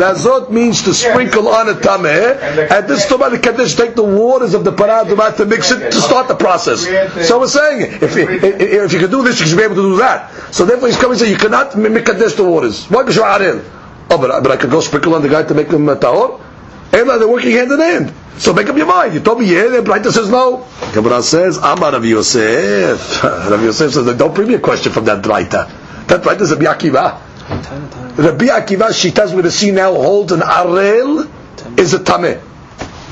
Lazot 0.00 0.50
means 0.50 0.82
to 0.84 0.94
sprinkle 0.94 1.48
on 1.48 1.68
a 1.68 1.74
tameh, 1.74 2.70
and 2.70 2.88
this 2.88 3.06
Tumah 3.06 3.30
the 3.30 3.38
Kaddish 3.38 3.74
take 3.74 3.94
the 3.94 4.02
waters 4.02 4.54
of 4.54 4.64
the 4.64 4.72
paraduma 4.72 5.36
to 5.36 5.44
mix 5.44 5.70
it 5.70 5.90
to 5.92 6.00
start 6.00 6.28
the 6.28 6.34
process. 6.34 6.86
So 7.28 7.40
we're 7.40 7.48
saying 7.48 7.98
if 8.02 8.16
you, 8.16 8.26
if 8.28 8.92
you 8.92 8.98
can 8.98 9.10
do 9.10 9.22
this, 9.22 9.40
you 9.40 9.46
should 9.46 9.58
be 9.58 9.64
able 9.64 9.76
to 9.76 9.82
do 9.82 9.96
that. 9.98 10.30
So 10.54 10.64
therefore, 10.64 10.88
he's 10.88 10.96
coming 10.96 11.12
and 11.12 11.20
saying 11.20 11.32
you 11.32 11.38
cannot 11.38 11.76
make 11.76 12.04
Kaddish 12.06 12.34
the 12.34 12.44
waters. 12.44 12.86
Why? 12.86 13.02
Because 13.02 13.16
you're 13.16 13.26
Arel. 13.26 13.64
Oh, 14.10 14.18
but, 14.18 14.30
I- 14.30 14.40
but 14.40 14.52
I 14.52 14.56
could 14.56 14.70
go 14.70 14.80
sprinkle 14.80 15.14
on 15.14 15.22
the 15.22 15.28
guy 15.28 15.42
to 15.42 15.54
make 15.54 15.68
him 15.68 15.88
uh, 15.88 15.96
tahor. 15.96 16.40
And 16.92 17.08
they're 17.10 17.28
working 17.28 17.50
hand 17.52 17.70
in 17.72 17.80
hand. 17.80 18.14
So 18.38 18.52
make 18.54 18.68
up 18.68 18.76
your 18.76 18.86
mind. 18.86 19.12
You 19.14 19.20
told 19.20 19.40
me 19.40 19.46
yeah, 19.52 19.64
the 19.68 19.82
Braita 19.82 20.10
says 20.12 20.30
no. 20.30 20.66
Gemara 20.94 21.22
says, 21.22 21.58
I'm 21.58 21.82
out 21.82 21.92
Rav 21.94 22.04
Yosef. 22.04 23.22
Rav 23.24 23.62
Yosef 23.62 23.92
says, 23.92 24.16
don't 24.16 24.34
bring 24.34 24.48
me 24.48 24.54
a 24.54 24.60
question 24.60 24.92
from 24.92 25.04
that 25.06 25.22
Braita. 25.22 26.06
That 26.06 26.22
Braita 26.22 26.42
is 26.42 26.52
a 26.52 26.56
Biakiva. 26.56 27.20
Rabbi 27.48 28.46
Akiva 28.46 28.88
Shitas 28.90 29.30
going 29.30 29.44
to 29.44 29.50
see 29.50 29.70
now 29.70 29.92
holds 29.94 30.32
an 30.32 30.40
arel 30.40 31.30
is 31.78 31.94
a 31.94 31.98
tameh. 31.98 32.40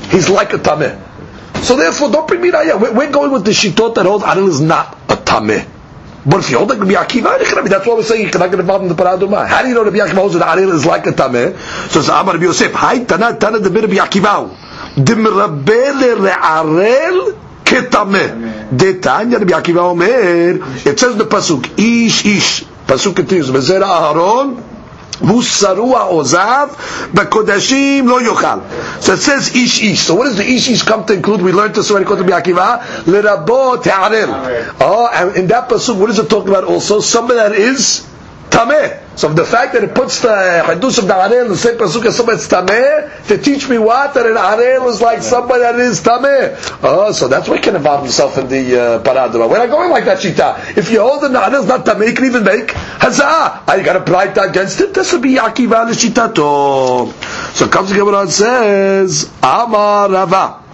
He's 0.09 0.29
like 0.29 0.53
a 0.53 0.57
tameh. 0.57 1.01
So 1.63 1.75
therefore, 1.77 2.11
don't 2.11 2.27
bring 2.27 2.41
me 2.41 2.51
raya. 2.51 2.79
We're, 2.79 3.11
going 3.11 3.31
with 3.31 3.45
the 3.45 3.51
shitot 3.51 3.95
that 3.95 4.05
holds 4.05 4.23
arel 4.23 4.47
is 4.49 4.61
not 4.61 4.93
a 5.09 5.15
tameh. 5.15 5.67
But 6.25 6.39
if 6.39 6.49
you 6.51 6.57
hold 6.57 6.69
like 6.69 6.79
Rabbi 6.79 6.93
Akiva, 6.93 7.39
that's 7.69 7.85
why 7.87 7.93
we're 7.93 8.03
saying 8.03 8.25
you 8.25 8.31
cannot 8.31 8.49
get 8.51 8.59
involved 8.59 8.83
in 8.83 8.89
the 8.89 8.95
paraduma. 8.95 9.47
How 9.47 9.61
do 9.61 9.69
you 9.69 9.75
know 9.75 9.83
Rabbi 9.83 9.97
Akiva 9.97 10.15
holds 10.15 10.33
that 10.37 10.57
arel 10.57 10.73
is 10.73 10.85
like 10.85 11.05
a 11.07 11.11
tameh? 11.11 11.57
So 11.89 11.99
it's 11.99 12.09
Amar 12.09 12.33
Rabbi 12.33 12.43
Yosef. 12.45 12.73
Hai 12.73 13.03
tana 13.05 13.37
tana 13.37 13.59
de 13.59 13.69
Rabbi 13.69 13.95
Akiva. 13.95 14.49
Dimrabele 14.95 16.15
re'arel 16.27 17.37
ketameh. 17.63 18.69
Detanya 18.75 19.39
Rabbi 19.39 19.53
Akiva 19.53 19.91
Omer. 19.91 20.87
It 20.87 20.99
says 20.99 21.15
the 21.17 21.25
pasuk, 21.25 21.79
ish 21.79 22.25
ish. 22.25 22.65
Pasuk 22.87 23.15
continues, 23.15 23.49
Bezera 23.49 23.83
Aharon, 23.83 24.61
Musarua 25.19 26.11
Ozav, 26.11 26.69
BeKodeshim 27.11 28.05
Lo 28.05 28.19
Yochal. 28.19 29.01
So 29.01 29.13
it 29.13 29.17
says 29.17 29.55
Ish 29.55 29.81
Ish. 29.81 29.99
So 29.99 30.15
what 30.15 30.25
does 30.25 30.37
the 30.37 30.43
Ish 30.43 30.69
Ish 30.69 30.83
come 30.83 31.05
to 31.05 31.13
include? 31.13 31.41
We 31.41 31.51
learned 31.51 31.75
this 31.75 31.89
already, 31.89 32.05
Kotab 32.05 32.29
Akiva, 32.29 32.81
Lerabot 33.03 33.83
Ha'arel. 33.83 34.75
Oh, 34.79 35.09
and 35.13 35.35
in 35.37 35.47
that 35.47 35.69
Pasuk, 35.69 35.99
what 35.99 36.09
is 36.09 36.19
it 36.19 36.29
talking 36.29 36.49
about 36.49 36.65
also? 36.65 36.99
Somebody 36.99 37.39
that 37.39 37.53
is 37.53 38.07
Tameh. 38.49 39.04
So 39.15 39.31
the 39.33 39.45
fact 39.45 39.73
that 39.73 39.83
it 39.83 39.95
puts 39.95 40.21
the 40.21 40.27
hadush 40.27 40.97
of 40.99 41.07
the 41.07 41.13
arel 41.13 41.43
in 41.45 41.49
the 41.49 41.57
same 41.57 41.77
pasuk 41.77 42.05
as 42.05 42.17
somebody 42.17 42.37
that's 42.37 42.47
tameh, 42.49 43.27
to 43.27 43.37
teach 43.37 43.69
me 43.69 43.77
what? 43.77 44.13
That 44.13 44.25
an 44.25 44.35
arel 44.35 44.89
is 44.89 45.01
like 45.01 45.21
somebody 45.21 45.61
that 45.61 45.79
is 45.79 46.01
tameh. 46.01 46.79
Oh, 46.83 47.11
so 47.13 47.27
that's 47.27 47.47
why 47.47 47.55
he 47.57 47.61
can 47.61 47.75
involve 47.75 48.01
himself 48.03 48.37
in 48.37 48.47
the 48.49 48.75
uh, 48.75 49.03
paradura. 49.03 49.49
We're 49.49 49.59
not 49.59 49.69
going 49.69 49.89
like 49.89 50.05
that 50.05 50.19
shita. 50.19 50.77
If 50.77 50.91
you 50.91 51.01
hold 51.01 51.23
that 51.23 51.31
the 51.31 51.39
arel 51.39 51.61
is 51.61 51.67
not 51.67 51.85
tameh, 51.85 52.09
you 52.09 52.13
can 52.13 52.25
even 52.25 52.43
make 52.43 52.67
hazah. 52.67 53.63
I 53.67 53.81
got 53.83 53.95
a 53.95 54.01
bright 54.01 54.37
against 54.37 54.81
it. 54.81 54.93
This 54.93 55.13
would 55.13 55.21
be 55.21 55.35
akiva 55.35 55.85
l'shitato. 55.89 57.13
So 57.53 57.67
comes 57.69 57.89
the 57.89 57.95
Gemara 57.95 58.21
and 58.21 58.29
says, 58.29 59.31
Amar 59.41 60.09
Rava. 60.09 60.64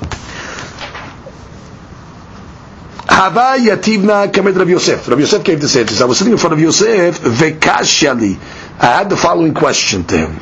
Hava 3.08 3.58
yativna 3.60 4.32
kamed 4.32 4.56
Rabbi 4.56 4.72
Yosef. 4.72 5.08
Rabbi 5.08 5.22
Yosef 5.22 5.44
gave 5.44 5.60
this. 5.62 6.02
I 6.02 6.06
was 6.06 6.18
sitting 6.18 6.34
in 6.34 6.38
front 6.40 6.54
of 6.54 6.60
Yosef, 6.60 7.20
vekashyali. 7.20 8.38
I 8.80 8.86
had 8.86 9.10
the 9.10 9.18
following 9.18 9.54
question 9.54 10.04
to 10.06 10.18
him. 10.18 10.40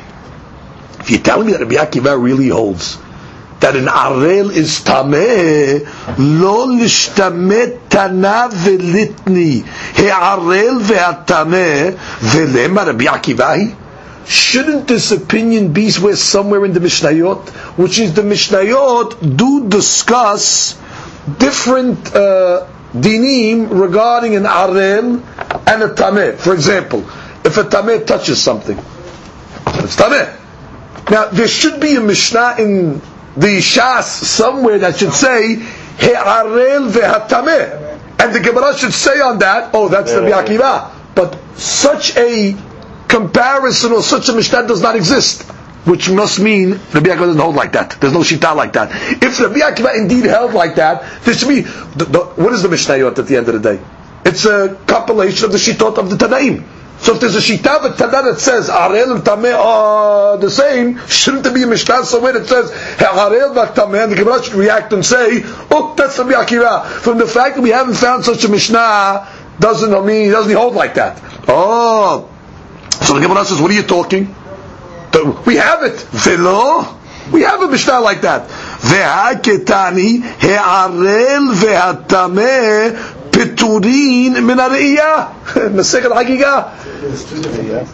If 1.00 1.10
you're 1.10 1.20
telling 1.20 1.46
me 1.46 1.52
that 1.52 1.60
Rabbi 1.60 1.74
Akiva 1.76 2.22
really 2.22 2.48
holds 2.48 2.98
that 3.60 3.76
an 3.76 3.86
arel 3.86 4.50
is 4.50 4.80
tameh, 4.80 5.84
lo 6.18 6.66
lishtamet 6.66 7.88
tana 7.90 8.48
velitni, 8.50 9.64
he'arel 9.96 10.80
ve'atameh, 10.80 11.92
velema 12.20 12.86
Rabbi 12.86 13.04
Akiva 13.04 13.76
Shouldn't 14.26 14.86
this 14.86 15.10
opinion 15.10 15.72
be 15.72 15.90
where 15.94 16.14
somewhere 16.14 16.64
in 16.64 16.72
the 16.72 16.80
Mishnayot, 16.80 17.48
which 17.76 17.98
is 17.98 18.14
the 18.14 18.22
Mishnayot 18.22 19.36
do 19.36 19.68
discuss 19.68 20.74
different 21.38 22.14
uh, 22.14 22.66
dinim 22.92 23.68
regarding 23.70 24.36
an 24.36 24.44
arel 24.44 25.22
and 25.66 25.82
a 25.82 25.88
tameh. 25.94 26.36
For 26.36 26.54
example, 26.54 27.00
if 27.44 27.56
a 27.56 27.64
tameh 27.64 28.06
touches 28.06 28.42
something, 28.42 28.76
it's 28.76 29.96
tameh. 29.96 30.36
Now 31.10 31.26
there 31.28 31.48
should 31.48 31.80
be 31.80 31.96
a 31.96 32.00
mishnah 32.00 32.56
in 32.58 33.00
the 33.36 33.58
shas 33.58 34.04
somewhere 34.04 34.78
that 34.78 34.96
should 34.96 35.12
say 35.12 35.56
he'arel 35.56 36.88
ve'hatameh, 36.90 38.20
and 38.20 38.34
the 38.34 38.40
Gemara 38.40 38.76
should 38.76 38.92
say 38.92 39.20
on 39.20 39.38
that, 39.38 39.70
oh, 39.74 39.88
that's 39.88 40.12
the 40.12 40.20
Akiva. 40.20 40.90
But 41.14 41.38
such 41.58 42.16
a 42.16 42.56
comparison 43.08 43.92
or 43.92 44.02
such 44.02 44.28
a 44.28 44.32
mishnah 44.32 44.66
does 44.66 44.82
not 44.82 44.94
exist 44.96 45.50
which 45.84 46.10
must 46.10 46.38
mean 46.38 46.72
Rabbi 46.92 47.08
Akiva 47.08 47.26
doesn't 47.26 47.40
hold 47.40 47.54
like 47.54 47.72
that. 47.72 47.96
There's 48.00 48.12
no 48.12 48.20
shita 48.20 48.54
like 48.54 48.74
that. 48.74 48.90
If 49.22 49.40
Rabbi 49.40 49.60
Akiva 49.60 49.96
indeed 49.96 50.24
held 50.24 50.52
like 50.52 50.76
that, 50.76 51.24
there 51.24 51.34
should 51.34 51.48
be. 51.48 51.62
The, 51.62 52.04
the, 52.04 52.18
what 52.36 52.52
is 52.52 52.62
the 52.62 52.68
Mishnayot 52.68 53.18
at 53.18 53.26
the 53.26 53.36
end 53.36 53.48
of 53.48 53.62
the 53.62 53.76
day? 53.76 53.82
It's 54.24 54.44
a 54.44 54.78
compilation 54.86 55.46
of 55.46 55.52
the 55.52 55.58
shitot 55.58 55.96
of 55.96 56.10
the 56.10 56.16
Tanaim. 56.16 56.64
So 57.00 57.14
if 57.14 57.20
there's 57.20 57.34
a 57.34 57.38
shita 57.38 57.82
of 57.82 57.96
Tana 57.96 58.30
that 58.30 58.40
says 58.40 58.68
Arel 58.68 59.16
and 59.16 59.24
Tameh 59.24 59.58
are 59.58 60.36
the 60.36 60.50
same, 60.50 60.98
shouldn't 61.06 61.44
there 61.44 61.54
be 61.54 61.62
a 61.62 61.66
Mishnah 61.66 62.04
somewhere 62.04 62.34
that 62.34 62.46
says 62.46 62.70
Arel 62.98 63.56
and 63.56 63.74
Tameh? 63.74 64.02
And 64.04 64.12
the 64.12 64.16
Gemara 64.16 64.42
should 64.42 64.54
react 64.54 64.92
and 64.92 65.04
say, 65.04 65.40
"Oh, 65.70 65.94
that's 65.96 66.18
Rabbi 66.18 66.32
Akiva." 66.32 66.84
From 66.84 67.16
the 67.16 67.26
fact 67.26 67.56
that 67.56 67.62
we 67.62 67.70
haven't 67.70 67.94
found 67.94 68.26
such 68.26 68.44
a 68.44 68.48
Mishnah 68.48 69.26
doesn't 69.58 70.06
mean 70.06 70.26
he 70.26 70.30
doesn't 70.30 70.54
hold 70.54 70.74
like 70.74 70.94
that. 70.94 71.22
Oh, 71.48 72.28
so 73.00 73.14
the 73.14 73.20
Gemara 73.20 73.46
says, 73.46 73.58
"What 73.62 73.70
are 73.70 73.74
you 73.74 73.82
talking?" 73.82 74.34
We 75.46 75.56
have 75.56 75.82
it. 75.82 76.00
Velo. 76.12 76.96
We 77.32 77.42
have 77.42 77.62
a 77.62 77.68
Mishnah 77.68 78.00
like 78.00 78.22
that. 78.22 78.48
Ve'aketani 78.80 80.22
he'arel 80.40 81.54
ve'atameh 81.54 83.30
peturin 83.30 84.44
min 84.44 84.58
ha're'iyah. 84.58 85.34
Masechet 85.70 86.10
Hagiga. 86.10 86.74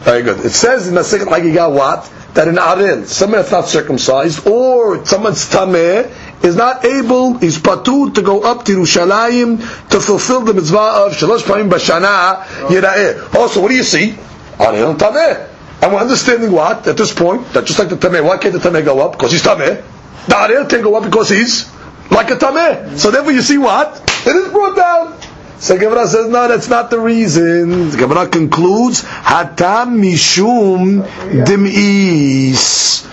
Very 0.05 0.23
good. 0.23 0.45
It 0.45 0.51
says 0.51 0.89
in 0.89 0.95
Masechet 0.95 1.27
Hagiga 1.27 1.73
what? 1.73 2.11
That 2.35 2.49
an 2.49 2.57
arel, 2.57 3.07
someone 3.07 3.41
that's 3.41 3.51
not 3.51 3.67
circumcised, 3.67 4.47
or 4.47 5.05
someone's 5.07 5.49
tameh, 5.49 6.45
is 6.45 6.55
not 6.55 6.85
able, 6.85 7.43
is 7.43 7.59
patur 7.59 8.15
to 8.15 8.21
go 8.21 8.43
up 8.43 8.67
to 8.67 8.77
Yerushalayim 8.77 9.89
to 9.91 10.01
fulfill 10.01 10.43
the 10.43 10.53
mitzvah 10.53 11.07
of 11.07 11.13
shalosh 11.13 11.43
pa'im 11.45 11.71
b'shana 11.71 12.43
yira'eh. 12.69 13.35
Also, 13.35 13.63
what 13.63 13.69
do 13.69 13.75
you 13.75 13.83
see? 13.83 14.13
Arel 14.59 14.97
tameh. 14.97 15.56
And 15.83 15.93
we're 15.93 16.01
understanding 16.01 16.53
what, 16.53 16.87
at 16.87 16.97
this 16.97 17.13
point, 17.13 17.53
that 17.53 17.67
just 17.67 17.79
like 17.79 17.91
the 17.91 17.97
Tameh, 17.97 18.25
why 18.25 18.39
can't 18.39 18.55
the 18.55 18.61
Tameh 18.61 18.85
go 18.85 19.01
up? 19.01 19.13
Because 19.13 19.33
he's 19.33 19.43
Tameh. 19.43 19.83
The 20.27 20.35
Arel 20.35 20.69
can 20.69 20.83
go 20.83 20.97
up 20.97 21.05
because 21.05 21.29
he's 21.29 21.71
like 22.11 22.31
a 22.31 22.37
Tameh. 22.37 22.99
So 22.99 23.11
therefore 23.11 23.33
you 23.33 23.43
see 23.43 23.59
what? 23.59 24.01
It 24.27 24.35
is 24.35 24.49
brought 24.51 24.77
down. 24.77 25.19
So 25.59 25.79
Gemara 25.79 26.07
says, 26.07 26.29
no, 26.29 26.49
that's 26.49 26.69
not 26.69 26.91
the 26.91 26.99
reason. 26.99 27.91
The 27.91 27.97
Gemara 27.97 28.29
concludes, 28.29 29.03
Hatam 29.03 30.01
Mishum 30.01 31.07
Dim'is. 31.45 33.05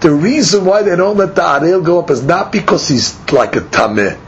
The 0.00 0.10
reason 0.10 0.64
why 0.64 0.82
they 0.82 0.96
don't 0.96 1.16
let 1.16 1.34
the 1.34 1.42
Arel 1.42 1.84
go 1.84 1.98
up 1.98 2.10
is 2.10 2.22
not 2.22 2.52
because 2.52 2.88
he's 2.88 3.18
like 3.30 3.56
a 3.56 3.60
Tameh. 3.60 4.18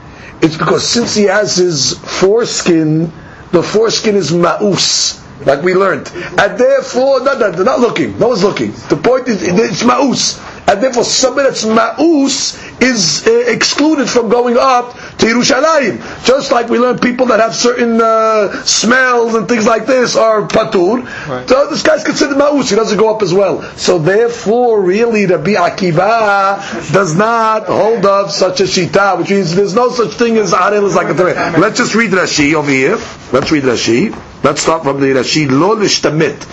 It's 0.42 0.56
because 0.56 0.86
since 0.86 1.14
he 1.14 1.24
has 1.24 1.56
his 1.56 1.94
foreskin, 1.98 3.12
the 3.52 3.62
foreskin 3.62 4.16
is 4.16 4.32
Ma'us 4.32 5.22
like 5.46 5.62
we 5.62 5.74
learned. 5.74 6.10
And 6.14 6.58
therefore, 6.58 7.20
no, 7.22 7.38
no, 7.38 7.50
they're 7.52 7.64
not 7.64 7.80
looking. 7.80 8.18
No 8.18 8.28
one's 8.28 8.42
looking. 8.42 8.72
The 8.90 9.00
point 9.02 9.28
is, 9.28 9.42
it's 9.42 9.82
ma'us. 9.84 10.38
And 10.68 10.82
therefore, 10.82 11.04
somebody 11.04 11.48
that's 11.48 11.64
ma'us 11.64 12.82
is 12.82 13.26
uh, 13.26 13.30
excluded 13.46 14.10
from 14.10 14.28
going 14.28 14.56
up 14.58 14.96
to 15.19 15.25
Yerushalayim. 15.25 16.25
Just 16.25 16.51
like 16.51 16.69
we 16.69 16.79
learn 16.79 16.99
people 16.99 17.27
that 17.27 17.39
have 17.39 17.55
certain 17.55 17.99
uh, 18.01 18.63
smells 18.63 19.35
and 19.35 19.47
things 19.47 19.65
like 19.65 19.85
this 19.85 20.15
are 20.15 20.47
patur. 20.47 21.03
Right. 21.27 21.47
So 21.47 21.69
this 21.69 21.83
guy's 21.83 22.03
considered 22.03 22.37
ma'us. 22.37 22.69
He 22.69 22.75
doesn't 22.75 22.97
go 22.97 23.13
up 23.13 23.21
as 23.21 23.33
well. 23.33 23.61
So 23.77 23.99
therefore, 23.99 24.81
really, 24.81 25.25
Rabbi 25.25 25.53
Akiva 25.53 26.91
does 26.91 27.15
not 27.15 27.65
hold 27.67 28.05
up 28.05 28.31
such 28.31 28.61
a 28.61 28.63
shita, 28.63 29.17
which 29.17 29.29
means 29.29 29.55
there's 29.55 29.75
no 29.75 29.89
such 29.91 30.13
thing 30.13 30.37
as 30.37 30.53
arel 30.53 30.85
as 30.85 30.95
like 30.95 31.07
a 31.09 31.59
Let's 31.59 31.77
just 31.77 31.95
read 31.95 32.11
Rashi 32.11 32.53
over 32.53 32.71
here. 32.71 32.97
Let's 33.31 33.51
read 33.51 33.63
Rashi. 33.63 34.15
Let's 34.43 34.61
start 34.61 34.83
from 34.83 34.99
the 34.99 35.07
Rashi. 35.07 35.47
לא 35.49 35.77
להשתמט. 35.77 36.45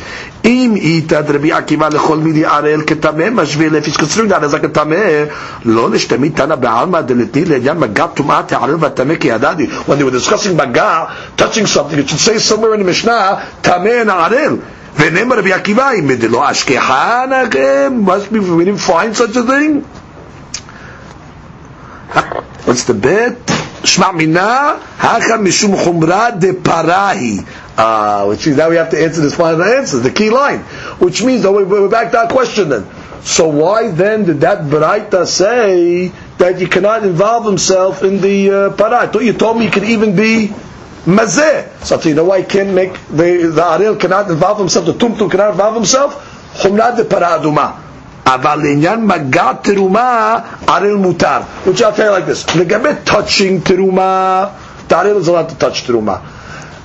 אם 0.44 0.74
איתא 0.76 1.20
דרבי 1.20 1.52
עקיבא 1.52 1.88
לכל 1.88 2.16
מיני 2.18 2.44
ערל 2.44 2.82
כטמא, 2.86 3.30
משווה 3.30 3.68
לפי 3.68 3.90
considering 3.90 4.28
that 4.28 4.44
as 4.44 4.52
like 4.52 4.64
a 4.64 4.68
טמא, 4.68 5.24
לא 5.64 5.90
להשתמט 5.90 6.36
תנא 6.36 6.54
בעלמא 6.54 7.00
דלתני 7.00 7.44
לעניין 7.44 7.78
מגע 7.78 8.06
טומאת 8.06 8.51
הערל 8.52 8.76
והטמא 8.80 9.14
כי 9.14 9.28
ידעתי. 9.28 9.66
When 9.86 9.98
they 9.98 10.04
were 10.04 10.10
discussing 10.10 10.56
מגע, 10.56 11.04
touching 11.36 11.66
something, 11.66 11.98
it 11.98 12.08
should 12.08 12.20
say 12.20 12.38
somewhere 12.38 12.74
in 12.74 12.80
the 12.80 12.84
Mishnah, 12.84 13.42
טמא 13.62 14.02
and 14.02 14.10
ערל. 14.10 14.56
ונאמר 14.96 15.38
רבי 15.38 15.52
עקיבא, 15.52 15.90
אם 15.98 16.12
דלא 16.12 16.50
אשכחן 16.50 17.30
לכם, 17.30 18.02
must 18.06 18.32
be, 18.32 18.38
we 18.40 18.64
didn't 18.64 18.78
find 18.78 19.16
such 19.16 19.36
a 19.36 19.42
thing. 19.42 19.84
What's 22.66 22.84
the 22.84 22.94
bet? 22.94 23.52
שמע 23.84 24.10
מינה, 24.12 24.74
הכא 25.00 25.36
משום 25.40 25.76
חומרא 25.76 26.30
דפראי. 26.30 27.38
Uh, 27.78 28.26
which 28.26 28.44
means 28.44 28.56
now 28.56 28.68
we 28.68 28.74
have 28.74 28.90
to 28.90 29.00
answer 29.00 29.20
this 29.20 29.36
final 29.36 29.62
answer, 29.62 29.98
the 30.00 30.10
key 30.10 30.30
line. 30.30 30.58
Which 30.98 31.22
means, 31.22 31.44
oh, 31.44 31.64
we're 31.64 31.88
back 31.88 32.10
to 32.10 32.18
our 32.18 32.26
question 32.28 32.70
then. 32.70 32.84
So 33.22 33.46
why 33.48 33.90
then 33.92 34.24
did 34.24 34.40
that 34.40 34.64
Baraita 34.64 35.26
say 35.28 36.10
that 36.37 36.59
he 36.59 36.65
cannot 36.65 37.03
involve 37.05 37.45
himself 37.45 38.03
in 38.03 38.21
the 38.21 38.49
uh, 38.49 38.69
parat. 38.75 39.13
You 39.23 39.33
told 39.33 39.57
me 39.57 39.65
he 39.65 39.71
could 39.71 39.83
even 39.85 40.15
be 40.15 40.47
mazeh. 41.05 41.69
So 41.83 41.99
you 42.07 42.15
know 42.15 42.25
why 42.25 42.41
he 42.41 42.45
can't 42.47 42.73
make 42.73 42.93
the 43.09 43.51
the 43.53 43.61
aril 43.61 43.99
cannot 43.99 44.29
involve 44.29 44.57
himself. 44.59 44.85
The 44.85 44.93
tumtum 44.93 45.29
cannot 45.29 45.51
involve 45.51 45.75
himself. 45.75 46.15
Humra 46.61 46.95
de 46.95 47.03
paraduma. 47.03 47.79
אבל 48.25 48.59
לעניין 48.63 49.05
מגע 49.07 49.51
תרומה, 49.61 50.39
ערל 50.67 50.95
מותר. 50.95 51.39
Which 51.65 51.81
I'll 51.81 51.91
tell 51.93 52.05
you 52.05 52.11
like 52.11 52.25
this, 52.25 52.45
לגבי 52.55 52.89
touching 53.05 53.61
תרומה, 53.63 54.47
the 54.87 54.95
ערל 54.95 55.17
is 55.21 55.27
allowed 55.27 55.49
to 55.49 55.55
touch 55.59 55.83
תרומה. 55.85 56.17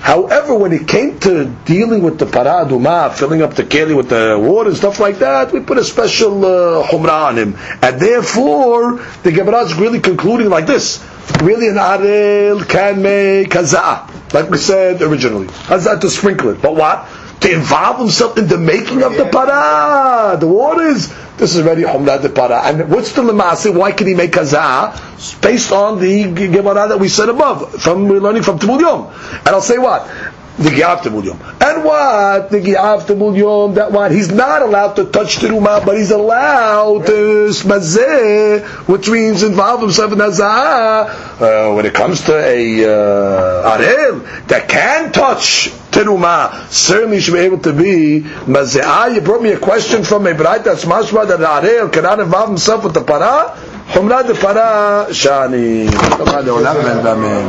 However, 0.01 0.55
when 0.55 0.72
it 0.72 0.86
came 0.86 1.18
to 1.20 1.44
dealing 1.64 2.03
with 2.03 2.18
the 2.18 2.24
paraduma, 2.24 3.12
filling 3.12 3.42
up 3.42 3.55
the 3.55 3.64
keli 3.64 3.96
with 3.96 4.09
the 4.09 4.38
water 4.40 4.70
and 4.70 4.78
stuff 4.78 5.01
like 5.01 5.18
that, 5.18 5.53
we 5.53 5.61
put 5.61 5.76
a 5.76 5.84
special 5.84 6.44
uh, 6.44 6.86
humrah 6.86 7.28
on 7.28 7.38
him. 7.38 7.57
And 7.82 8.01
therefore, 8.01 9.05
the 9.22 9.32
Gemara 9.32 9.64
is 9.64 9.74
really 9.74 10.01
concluding 10.01 10.49
like 10.49 10.66
this. 10.66 11.05
Really, 11.42 11.68
an 11.68 11.74
arel 11.74 12.66
can 12.68 13.03
make 13.03 13.51
hazah, 13.51 14.32
like 14.32 14.49
we 14.49 14.57
said 14.59 15.03
originally. 15.03 15.46
Hazah 15.46 16.01
to 16.01 16.09
sprinkle 16.11 16.51
it. 16.51 16.62
But 16.62 16.74
what? 16.74 17.07
To 17.40 17.53
involve 17.53 17.99
himself 17.99 18.38
in 18.38 18.46
the 18.49 18.59
making 18.59 19.03
of 19.03 19.16
the 19.16 19.26
para, 19.26 20.36
the 20.38 20.49
waters. 20.49 21.12
This 21.39 21.55
is 21.55 21.64
already 21.64 21.82
Humrah 21.82 22.20
de 22.20 22.28
Para. 22.28 22.62
And 22.64 22.91
what's 22.91 23.12
the 23.12 23.22
Lemase? 23.22 23.72
Why 23.72 23.93
can 23.93 24.09
he 24.09 24.14
make 24.14 24.32
Hazah? 24.32 25.41
Based 25.41 25.70
on 25.70 26.01
the 26.01 26.24
Gemara 26.32 26.89
that 26.89 26.99
we 26.99 27.09
said 27.09 27.28
above, 27.28 27.80
from 27.80 28.09
we're 28.09 28.18
learning 28.20 28.43
from 28.43 28.59
Tevul 28.59 28.80
Yom. 28.80 29.07
And 29.39 29.49
I'll 29.49 29.61
say 29.61 29.78
what? 29.78 30.11
And 30.59 31.85
what? 31.85 32.53
Yom, 32.53 33.75
that 33.75 33.93
what? 33.93 34.11
He's 34.11 34.31
not 34.31 34.63
allowed 34.63 34.95
to 34.95 35.05
touch 35.05 35.37
Terumah, 35.37 35.87
but 35.87 35.97
he's 35.97 36.11
allowed 36.11 37.07
to 37.07 37.49
smazeh, 37.51 38.65
which 38.89 39.09
means 39.09 39.43
involve 39.43 39.81
himself 39.81 40.13
in 40.13 40.19
Hazah. 40.19 41.41
Uh, 41.41 41.75
when 41.75 41.87
it 41.87 41.95
comes 41.95 42.23
to 42.25 42.35
a 42.35 42.85
uh, 42.85 43.79
Arel 43.79 44.47
that 44.49 44.69
can 44.69 45.13
touch 45.13 45.71
teruma 45.91 46.69
certainly 46.71 47.21
should 47.21 47.35
be 47.35 47.41
able 47.41 47.59
to 47.59 47.73
be 47.73 48.21
maze'ah. 48.47 49.15
You 49.15 49.21
brought 49.21 49.43
me 49.43 49.51
a 49.51 49.59
question 49.59 50.05
from 50.05 50.27
a 50.27 50.33
Braita 50.33 50.65
that's 50.65 50.85
mashma 50.85 51.27
that 51.29 51.41
arel 51.41 51.93
cannot 51.93 52.21
involve 52.21 52.49
himself 52.49 52.85
with 52.85 52.95
the 52.95 53.03
para. 53.03 53.57
Humra 53.89 54.27
de 54.27 54.35
para 54.35 55.07
shani. 55.11 55.89